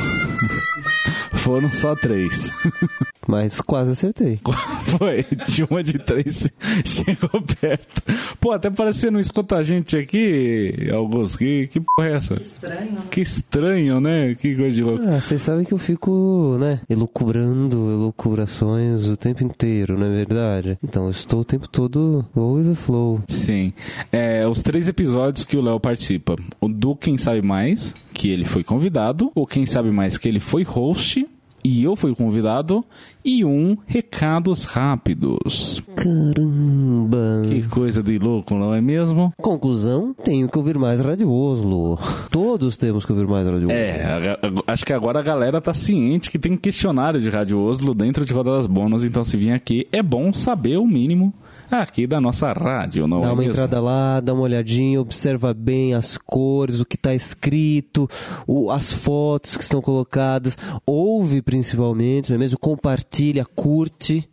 Foram 1.34 1.72
só 1.72 1.96
três. 1.96 2.52
Mas 3.28 3.62
quase 3.62 3.91
acertei. 3.91 4.40
Foi, 4.98 5.26
de 5.48 5.64
uma 5.64 5.84
de 5.84 5.98
três 5.98 6.52
chegou 6.86 7.41
perto. 7.60 8.02
Pô, 8.40 8.52
até 8.52 8.70
parecia 8.70 9.10
não 9.10 9.20
escuta 9.20 9.58
a 9.58 9.64
gente 9.64 9.98
aqui, 9.98 10.90
Augusto. 10.94 11.40
Que, 11.40 11.68
que 11.68 11.80
porra 11.80 12.10
é 12.10 12.14
essa? 12.14 12.34
Estranho, 12.36 12.91
né? 12.91 13.02
Que 13.10 13.22
estranho, 13.22 14.00
né? 14.00 14.36
Que 14.36 14.56
coisa 14.56 14.76
de 14.76 14.84
louco. 14.84 15.04
Ah, 15.08 15.20
vocês 15.20 15.41
sabem 15.41 15.66
que 15.66 15.74
eu 15.74 15.78
fico, 15.78 16.58
né, 16.60 16.82
elucubrando 16.90 17.91
elucubrações 17.91 19.08
o 19.08 19.18
tempo 19.18 19.44
inteiro, 19.44 19.98
não 19.98 20.08
é 20.08 20.10
verdade? 20.10 20.78
Então 20.84 21.06
eu 21.06 21.12
estou 21.12 21.41
o 21.41 21.45
tempo 21.45 21.68
todo 21.68 22.26
go 22.36 22.54
with 22.54 22.70
the 22.70 22.76
flow. 22.76 23.22
Sim. 23.28 23.74
É, 24.12 24.48
os 24.48 24.62
três 24.62 24.88
episódios 24.88 25.44
que 25.44 25.58
o 25.58 25.62
Léo 25.62 25.80
participa. 25.80 26.36
O 26.60 26.68
do 26.68 26.95
Quem 26.95 27.18
Sabe 27.18 27.41
Mais, 27.41 27.95
que 28.14 28.30
ele 28.30 28.45
foi 28.45 28.64
convidado. 28.64 29.32
O 29.36 29.48
Quem 29.48 29.66
Sabe 29.66 29.91
Mais, 29.91 30.18
que 30.18 30.28
ele 30.28 30.40
foi 30.40 30.64
host. 30.64 31.26
E 31.64 31.84
eu 31.84 31.95
fui 31.95 32.14
convidado. 32.14 32.84
E 33.23 33.45
um 33.45 33.77
Recados 33.85 34.65
Rápidos. 34.65 35.81
Caramba. 35.95 37.41
Que 37.48 37.64
coisa 37.69 38.03
de 38.03 38.19
louco, 38.19 38.53
não 38.56 38.73
é 38.73 38.81
mesmo? 38.81 39.31
Conclusão, 39.38 40.14
tenho 40.23 40.49
que 40.49 40.57
ouvir 40.57 40.77
mais 40.77 40.99
Rádio 40.99 41.31
Oslo. 41.31 41.98
Todos 42.30 42.76
temos 42.77 43.06
que 43.06 43.11
ouvir 43.14 43.27
mais 43.27 43.45
Rádio 43.48 43.64
Oslo. 43.68 43.72
É, 43.72 44.03
a- 44.03 44.34
a- 44.68 44.73
acho 44.73 44.85
que 44.85 44.94
agora 44.94 45.19
a 45.19 45.23
galera 45.23 45.61
tá 45.61 45.73
ciente 45.73 46.30
que 46.30 46.38
tem 46.40 46.52
um 46.53 46.57
questionário 46.57 47.22
de 47.22 47.30
Rádio 47.30 47.60
Oslo 47.60 47.94
dentro 47.94 48.26
de 48.26 48.34
Rodadas 48.34 48.68
Bônus, 48.68 49.03
então 49.03 49.23
se 49.23 49.38
vir 49.38 49.52
aqui, 49.52 49.88
é 49.91 50.03
bom 50.03 50.34
saber 50.34 50.77
o 50.77 50.85
mínimo 50.85 51.34
aqui 51.82 52.06
da 52.08 52.22
nossa 52.22 52.52
rádio, 52.54 53.08
não 53.08 53.22
Dá 53.22 53.28
é 53.28 53.30
uma 53.32 53.36
mesmo? 53.38 53.52
entrada 53.54 53.80
lá, 53.82 54.20
dá 54.20 54.34
uma 54.34 54.44
olhadinha, 54.44 55.02
observa 55.02 55.54
bem 55.54 55.94
as 55.94 56.18
cores, 56.18 56.80
o 56.80 56.86
que 56.86 56.95
está 56.95 57.14
escrito, 57.14 58.10
o- 58.48 58.70
as 58.72 58.91
fotos 58.94 59.58
que 59.58 59.64
estão 59.64 59.82
colocadas, 59.82 60.58
ouve 60.86 61.41
principalmente, 61.41 62.30
não 62.30 62.36
é 62.36 62.40
mesmo? 62.40 62.58
Compartilha, 62.60 63.45
curte. 63.45 64.28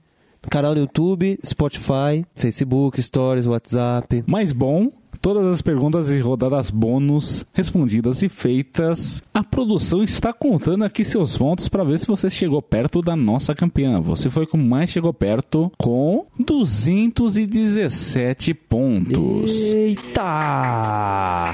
Canal 0.49 0.75
no 0.75 0.81
YouTube, 0.81 1.39
Spotify, 1.45 2.25
Facebook, 2.35 3.03
Stories, 3.03 3.47
WhatsApp. 3.47 4.25
Mas 4.27 4.53
bom, 4.53 4.91
todas 5.21 5.47
as 5.47 5.63
perguntas 5.63 6.11
e 6.11 6.19
rodadas 6.19 6.71
bônus 6.71 7.47
respondidas 7.53 8.23
e 8.23 8.29
feitas. 8.29 9.23
A 9.35 9.45
produção 9.45 10.03
está 10.03 10.33
contando 10.33 10.85
aqui 10.85 11.05
seus 11.05 11.37
pontos 11.37 11.69
para 11.69 11.85
ver 11.85 11.99
se 11.99 12.07
você 12.07 12.31
chegou 12.31 12.63
perto 12.63 13.03
da 13.03 13.15
nossa 13.15 13.55
campeã. 13.55 14.01
Você 14.01 14.31
foi 14.31 14.47
como 14.47 14.65
mais 14.65 14.89
chegou 14.91 15.13
perto 15.13 15.71
com 15.79 16.25
217 16.39 18.55
pontos. 18.55 19.53
Eita! 19.53 21.53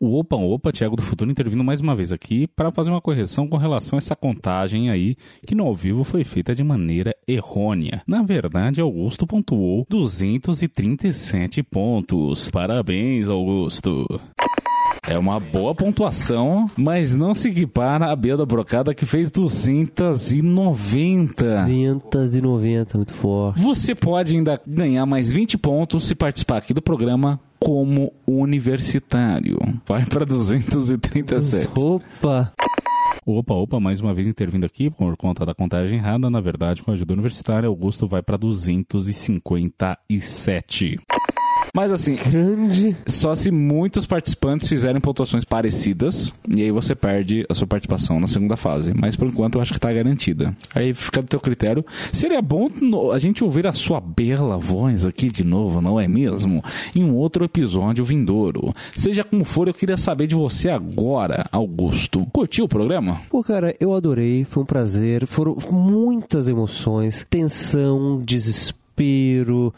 O 0.00 0.18
Opa 0.18 0.36
Opa, 0.36 0.70
Thiago 0.70 0.94
do 0.94 1.02
Futuro, 1.02 1.30
intervindo 1.30 1.64
mais 1.64 1.80
uma 1.80 1.94
vez 1.94 2.12
aqui 2.12 2.46
para 2.46 2.70
fazer 2.70 2.90
uma 2.90 3.00
correção 3.00 3.48
com 3.48 3.56
relação 3.56 3.96
a 3.96 3.98
essa 3.98 4.14
contagem 4.14 4.90
aí, 4.90 5.16
que 5.44 5.56
no 5.56 5.64
ao 5.64 5.74
vivo 5.74 6.04
foi 6.04 6.22
feita 6.22 6.54
de 6.54 6.62
maneira 6.62 7.16
errônea. 7.26 8.02
Na 8.06 8.22
verdade, 8.22 8.80
Augusto 8.80 9.26
pontuou 9.26 9.84
237 9.88 11.64
pontos. 11.64 12.48
Parabéns, 12.48 13.28
Augusto. 13.28 14.06
É 15.08 15.18
uma 15.18 15.40
boa 15.40 15.74
pontuação, 15.74 16.70
mas 16.76 17.14
não 17.14 17.34
se 17.34 17.48
equipara 17.48 18.12
a 18.12 18.16
Bia 18.16 18.36
da 18.36 18.44
Brocada 18.44 18.94
que 18.94 19.06
fez 19.06 19.30
290. 19.30 21.64
290, 22.10 22.98
muito 22.98 23.14
forte. 23.14 23.58
Você 23.60 23.94
pode 23.94 24.36
ainda 24.36 24.60
ganhar 24.66 25.06
mais 25.06 25.32
20 25.32 25.56
pontos 25.56 26.04
se 26.04 26.14
participar 26.14 26.58
aqui 26.58 26.74
do 26.74 26.82
programa 26.82 27.40
como 27.58 28.12
universitário. 28.26 29.58
Vai 29.86 30.06
para 30.06 30.24
237. 30.24 31.68
Opa! 31.76 32.54
Opa, 33.26 33.54
opa, 33.54 33.78
mais 33.78 34.00
uma 34.00 34.14
vez 34.14 34.26
intervindo 34.26 34.64
aqui 34.64 34.90
por 34.90 35.14
conta 35.16 35.44
da 35.44 35.54
contagem 35.54 35.98
errada. 35.98 36.30
Na 36.30 36.40
verdade, 36.40 36.82
com 36.82 36.90
a 36.90 36.94
ajuda 36.94 37.12
universitária, 37.12 37.68
Augusto 37.68 38.08
vai 38.08 38.22
para 38.22 38.38
257. 38.38 40.96
Mas 41.74 41.92
assim, 41.92 42.16
Grande. 42.16 42.96
só 43.06 43.34
se 43.34 43.50
muitos 43.50 44.06
participantes 44.06 44.68
fizerem 44.68 45.00
pontuações 45.00 45.44
parecidas, 45.44 46.32
e 46.54 46.62
aí 46.62 46.70
você 46.70 46.94
perde 46.94 47.44
a 47.48 47.54
sua 47.54 47.66
participação 47.66 48.18
na 48.18 48.26
segunda 48.26 48.56
fase. 48.56 48.92
Mas 48.94 49.16
por 49.16 49.28
enquanto 49.28 49.56
eu 49.56 49.62
acho 49.62 49.72
que 49.72 49.80
tá 49.80 49.92
garantida. 49.92 50.56
Aí 50.74 50.92
fica 50.94 51.22
do 51.22 51.28
teu 51.28 51.40
critério. 51.40 51.84
Seria 52.12 52.40
bom 52.42 52.68
a 53.12 53.18
gente 53.18 53.44
ouvir 53.44 53.66
a 53.66 53.72
sua 53.72 54.00
bela 54.00 54.58
voz 54.58 55.04
aqui 55.04 55.30
de 55.30 55.44
novo, 55.44 55.80
não 55.80 55.98
é 56.00 56.08
mesmo? 56.08 56.62
Em 56.94 57.04
um 57.04 57.14
outro 57.14 57.44
episódio 57.44 58.04
vindouro. 58.04 58.72
Seja 58.94 59.22
como 59.24 59.44
for, 59.44 59.68
eu 59.68 59.74
queria 59.74 59.96
saber 59.96 60.26
de 60.26 60.34
você 60.34 60.68
agora, 60.68 61.46
Augusto. 61.52 62.26
Curtiu 62.32 62.64
o 62.64 62.68
programa? 62.68 63.20
Pô, 63.30 63.42
cara, 63.42 63.74
eu 63.80 63.92
adorei, 63.94 64.44
foi 64.44 64.62
um 64.62 64.66
prazer. 64.66 65.26
Foram 65.26 65.56
muitas 65.70 66.48
emoções, 66.48 67.26
tensão, 67.28 68.20
desespero. 68.24 68.78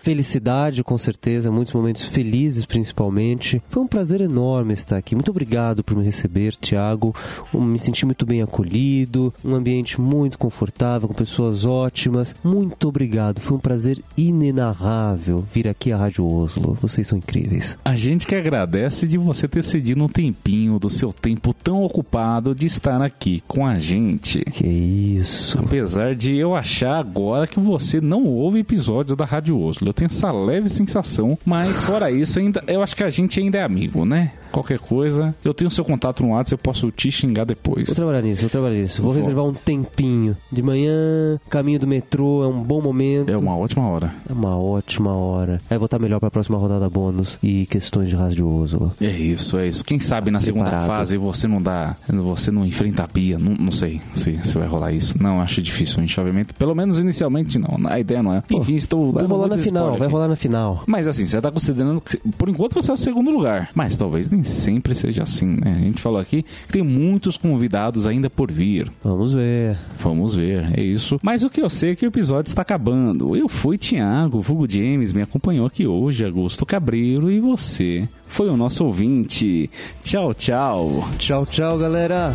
Felicidade, 0.00 0.82
com 0.82 0.96
certeza, 0.96 1.50
muitos 1.50 1.74
momentos 1.74 2.04
felizes, 2.04 2.64
principalmente. 2.64 3.62
Foi 3.68 3.82
um 3.82 3.86
prazer 3.86 4.20
enorme 4.20 4.72
estar 4.72 4.96
aqui. 4.96 5.14
Muito 5.14 5.30
obrigado 5.30 5.84
por 5.84 5.96
me 5.96 6.04
receber, 6.04 6.56
Thiago. 6.56 7.14
Eu 7.52 7.60
me 7.60 7.78
senti 7.78 8.04
muito 8.06 8.24
bem 8.24 8.42
acolhido, 8.42 9.32
um 9.44 9.54
ambiente 9.54 10.00
muito 10.00 10.38
confortável, 10.38 11.08
com 11.08 11.14
pessoas 11.14 11.64
ótimas. 11.64 12.34
Muito 12.42 12.88
obrigado. 12.88 13.40
Foi 13.40 13.56
um 13.56 13.60
prazer 13.60 14.02
inenarrável 14.16 15.44
vir 15.52 15.68
aqui 15.68 15.92
à 15.92 15.96
Rádio 15.96 16.26
Oslo. 16.26 16.74
Vocês 16.80 17.06
são 17.06 17.18
incríveis. 17.18 17.78
A 17.84 17.96
gente 17.96 18.26
que 18.26 18.34
agradece 18.34 19.06
de 19.06 19.18
você 19.18 19.46
ter 19.46 19.62
cedido 19.64 20.04
um 20.04 20.08
tempinho 20.08 20.78
do 20.78 20.88
seu 20.88 21.12
tempo 21.12 21.52
tão 21.52 21.82
ocupado 21.82 22.54
de 22.54 22.66
estar 22.66 23.02
aqui 23.02 23.42
com 23.46 23.66
a 23.66 23.78
gente. 23.78 24.40
Que 24.44 24.66
isso. 24.66 25.58
Apesar 25.58 26.14
de 26.14 26.36
eu 26.36 26.54
achar 26.54 26.98
agora 26.98 27.46
que 27.46 27.60
você 27.60 28.00
não 28.00 28.24
ouve 28.24 28.60
episódios 28.60 29.09
da 29.16 29.24
Rádio 29.24 29.60
Oslo. 29.60 29.88
Eu 29.88 29.92
tenho 29.92 30.06
essa 30.06 30.30
leve 30.30 30.68
sensação, 30.68 31.38
mas 31.44 31.82
fora 31.82 32.10
isso, 32.10 32.38
ainda, 32.38 32.62
eu 32.66 32.82
acho 32.82 32.94
que 32.96 33.04
a 33.04 33.08
gente 33.08 33.40
ainda 33.40 33.58
é 33.58 33.62
amigo, 33.62 34.04
né? 34.04 34.32
Qualquer 34.50 34.78
coisa, 34.78 35.34
eu 35.44 35.54
tenho 35.54 35.70
seu 35.70 35.84
contato 35.84 36.22
no 36.22 36.30
WhatsApp, 36.30 36.52
eu 36.52 36.58
posso 36.58 36.90
te 36.90 37.10
xingar 37.10 37.44
depois. 37.44 37.86
Vou 37.86 37.94
trabalhar 37.94 38.22
nisso, 38.22 38.42
vou 38.42 38.50
trabalhar 38.50 38.74
nisso. 38.76 39.02
Vou 39.02 39.12
Vou. 39.12 39.20
reservar 39.22 39.44
um 39.44 39.54
tempinho. 39.54 40.36
De 40.50 40.62
manhã, 40.62 41.38
caminho 41.48 41.78
do 41.78 41.86
metrô, 41.86 42.44
é 42.44 42.48
um 42.48 42.62
bom 42.62 42.80
momento. 42.80 43.30
É 43.30 43.36
uma 43.36 43.56
ótima 43.56 43.88
hora. 43.88 44.14
É 44.28 44.32
uma 44.32 44.58
ótima 44.58 45.14
hora. 45.14 45.60
Aí 45.70 45.78
vou 45.78 45.86
estar 45.86 45.98
melhor 45.98 46.20
pra 46.20 46.30
próxima 46.30 46.58
rodada 46.58 46.88
bônus 46.88 47.38
e 47.42 47.66
questões 47.66 48.08
de 48.08 48.16
radioso. 48.16 48.92
É 49.00 49.10
isso, 49.10 49.58
é 49.58 49.68
isso. 49.68 49.84
Quem 49.84 50.00
sabe 50.00 50.30
na 50.30 50.40
segunda 50.40 50.64
Preparado. 50.64 50.86
fase 50.88 51.16
você 51.16 51.46
não 51.46 51.62
dá. 51.62 51.96
Você 52.08 52.50
não 52.50 52.64
enfrenta 52.64 53.04
a 53.04 53.06
Bia. 53.06 53.38
Não, 53.38 53.54
não 53.54 53.72
sei 53.72 54.00
se, 54.14 54.38
se 54.42 54.58
vai 54.58 54.66
rolar 54.66 54.92
isso. 54.92 55.20
Não, 55.22 55.40
acho 55.40 55.62
difícil 55.62 56.02
o. 56.02 56.54
Pelo 56.58 56.74
menos 56.74 56.98
inicialmente 57.00 57.58
não. 57.58 57.78
A 57.86 57.98
ideia 57.98 58.22
não 58.22 58.34
é. 58.34 58.42
Enfim, 58.50 58.74
estou. 58.74 59.12
Vai 59.12 59.24
rolar 59.24 59.48
na 59.48 59.58
final, 59.58 59.96
vai 59.96 60.08
rolar 60.08 60.28
na 60.28 60.36
final. 60.36 60.82
Mas 60.86 61.08
assim, 61.08 61.26
você 61.26 61.40
tá 61.40 61.50
considerando 61.50 62.00
que, 62.00 62.16
por 62.36 62.48
enquanto, 62.48 62.74
você 62.74 62.90
é 62.90 62.94
o 62.94 62.96
segundo 62.96 63.30
lugar. 63.30 63.70
Mas 63.74 63.96
talvez 63.96 64.28
nem 64.28 64.39
sempre 64.44 64.94
seja 64.94 65.22
assim, 65.22 65.46
né? 65.46 65.76
A 65.76 65.80
gente 65.80 66.00
falou 66.00 66.20
aqui 66.20 66.42
que 66.42 66.72
tem 66.72 66.82
muitos 66.82 67.36
convidados 67.36 68.06
ainda 68.06 68.28
por 68.28 68.50
vir. 68.50 68.90
Vamos 69.02 69.32
ver. 69.32 69.76
Vamos 69.98 70.34
ver, 70.34 70.78
é 70.78 70.82
isso. 70.82 71.18
Mas 71.22 71.42
o 71.42 71.50
que 71.50 71.62
eu 71.62 71.70
sei 71.70 71.92
é 71.92 71.96
que 71.96 72.04
o 72.04 72.08
episódio 72.08 72.48
está 72.48 72.62
acabando. 72.62 73.36
Eu 73.36 73.48
fui 73.48 73.78
Thiago, 73.78 74.38
o 74.38 74.42
Vulgo 74.42 74.70
James, 74.70 75.12
me 75.12 75.22
acompanhou 75.22 75.66
aqui 75.66 75.86
hoje, 75.86 76.24
Augusto 76.24 76.66
Cabreiro, 76.66 77.30
e 77.30 77.40
você 77.40 78.08
foi 78.26 78.48
o 78.48 78.56
nosso 78.56 78.84
ouvinte. 78.84 79.70
Tchau, 80.02 80.34
tchau. 80.34 81.08
Tchau, 81.18 81.46
tchau, 81.46 81.78
galera. 81.78 82.34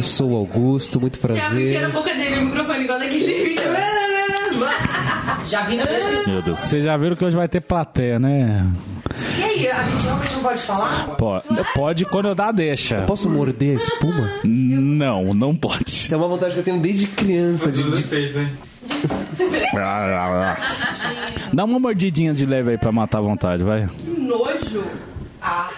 Eu 0.00 0.04
sou 0.04 0.30
o 0.30 0.36
Augusto, 0.36 0.98
muito 0.98 1.20
Já 1.20 1.28
vi 1.28 1.34
que 1.34 1.40
prazer. 1.50 1.76
era 1.76 1.86
a 1.88 1.90
boca 1.90 2.14
dele, 2.14 2.38
o 2.38 2.44
microfone 2.46 2.84
igual 2.84 2.98
daquele 2.98 3.34
vídeo. 3.44 3.62
Já 5.46 5.60
vi 5.64 5.76
no. 5.76 5.84
Meu 6.26 6.40
Deus, 6.40 6.58
vocês 6.58 6.84
já 6.84 6.96
viram 6.96 7.14
que 7.14 7.22
hoje 7.22 7.36
vai 7.36 7.46
ter 7.46 7.60
plateia, 7.60 8.18
né? 8.18 8.66
E 9.38 9.42
aí, 9.42 9.68
a 9.68 9.82
gente 9.82 10.02
realmente 10.04 10.34
não 10.36 10.42
pode 10.42 10.62
falar? 10.62 11.06
Pode, 11.18 11.44
pode 11.74 12.06
quando 12.06 12.28
eu 12.28 12.34
dar 12.34 12.48
a 12.48 12.52
deixa. 12.52 13.02
Posso 13.02 13.28
morder 13.28 13.72
a 13.76 13.80
espuma? 13.82 14.30
Não, 14.42 15.34
não 15.34 15.54
pode. 15.54 16.08
É 16.10 16.16
uma 16.16 16.28
vontade 16.28 16.54
que 16.54 16.60
eu 16.60 16.64
tenho 16.64 16.80
desde 16.80 17.06
criança. 17.06 17.70
De, 17.70 17.82
de- 17.82 18.00
Dá 21.52 21.64
uma 21.66 21.78
mordidinha 21.78 22.32
de 22.32 22.46
leve 22.46 22.70
aí 22.70 22.78
pra 22.78 22.90
matar 22.90 23.18
a 23.18 23.22
vontade, 23.22 23.62
vai. 23.62 23.86
Que 24.02 24.10
nojo. 24.18 24.82
Ah. 25.52 25.68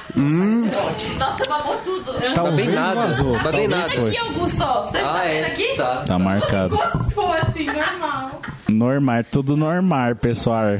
Nossa, 1.19 1.45
babou 1.49 1.79
tudo. 1.79 2.13
Talvez 2.35 2.57
bem 2.57 2.75
nada, 2.75 3.07
vazou. 3.07 3.33
tá 3.39 3.51
bem 3.53 3.67
talvez 3.71 3.95
nada. 3.95 4.09
Aqui, 4.09 4.19
Augusto. 4.19 4.59
Você 4.59 4.99
tá 5.01 5.23
vendo 5.23 5.45
aqui? 5.47 5.77
Tá. 5.79 6.05
Tá 6.05 6.19
marcado. 6.19 6.77
Gostou 6.77 7.33
assim, 7.33 7.65
normal. 7.65 8.43
Normal, 8.69 9.25
tudo 9.25 9.57
normal, 9.57 10.15
pessoal. 10.17 10.79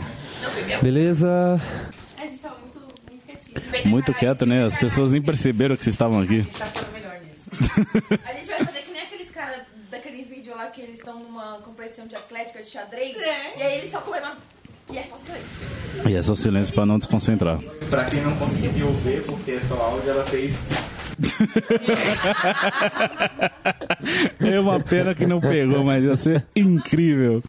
Beleza. 0.83 1.59
A 2.19 2.23
gente 2.23 2.39
tava 2.39 2.57
muito, 2.59 2.81
muito 3.09 3.25
quietinho. 3.25 3.89
Muito 3.89 4.13
quieto, 4.13 4.45
né? 4.45 4.67
As 4.67 4.77
pessoas 4.77 5.09
nem 5.09 5.23
perceberam 5.23 5.75
que 5.75 5.85
vocês 5.85 5.95
estavam 5.95 6.21
aqui. 6.21 6.47
Já 6.53 6.67
foi 6.67 6.93
melhor 6.93 7.19
nisso. 7.23 7.49
A 8.29 8.33
gente 8.35 8.47
vai 8.47 8.65
fazer 8.67 8.83
que 8.83 8.93
nem 8.93 9.03
aqueles 9.03 9.31
caras 9.31 9.63
daquele 9.91 10.23
vídeo 10.25 10.55
lá 10.55 10.67
que 10.67 10.83
eles 10.83 10.99
estão 10.99 11.19
numa 11.19 11.61
competição 11.63 12.07
de 12.07 12.15
atlética 12.15 12.63
de 12.63 12.69
xadrez. 12.69 13.17
É. 13.23 13.59
E 13.59 13.63
aí 13.63 13.79
eles 13.79 13.91
só 13.91 14.03
comem 14.03 14.21
uma... 14.21 14.37
E 14.93 14.99
é 14.99 15.03
só 15.05 15.17
silêncio. 15.19 16.11
E 16.11 16.15
é 16.15 16.23
só 16.23 16.35
silêncio 16.35 16.75
pra 16.75 16.85
não 16.85 16.99
desconcentrar. 16.99 17.59
Pra 17.89 18.05
quem 18.05 18.21
não 18.21 18.37
conseguiu 18.37 18.89
ver, 19.05 19.23
porque 19.25 19.53
é 19.53 19.61
só 19.61 19.75
áudio, 19.75 20.11
ela 20.11 20.25
fez. 20.25 20.59
É 24.41 24.59
uma 24.59 24.81
pena 24.81 25.15
que 25.15 25.27
não 25.27 25.41
pegou, 25.41 25.85
mas 25.85 26.03
ia 26.05 26.17
ser 26.17 26.45
incrível. 26.57 27.43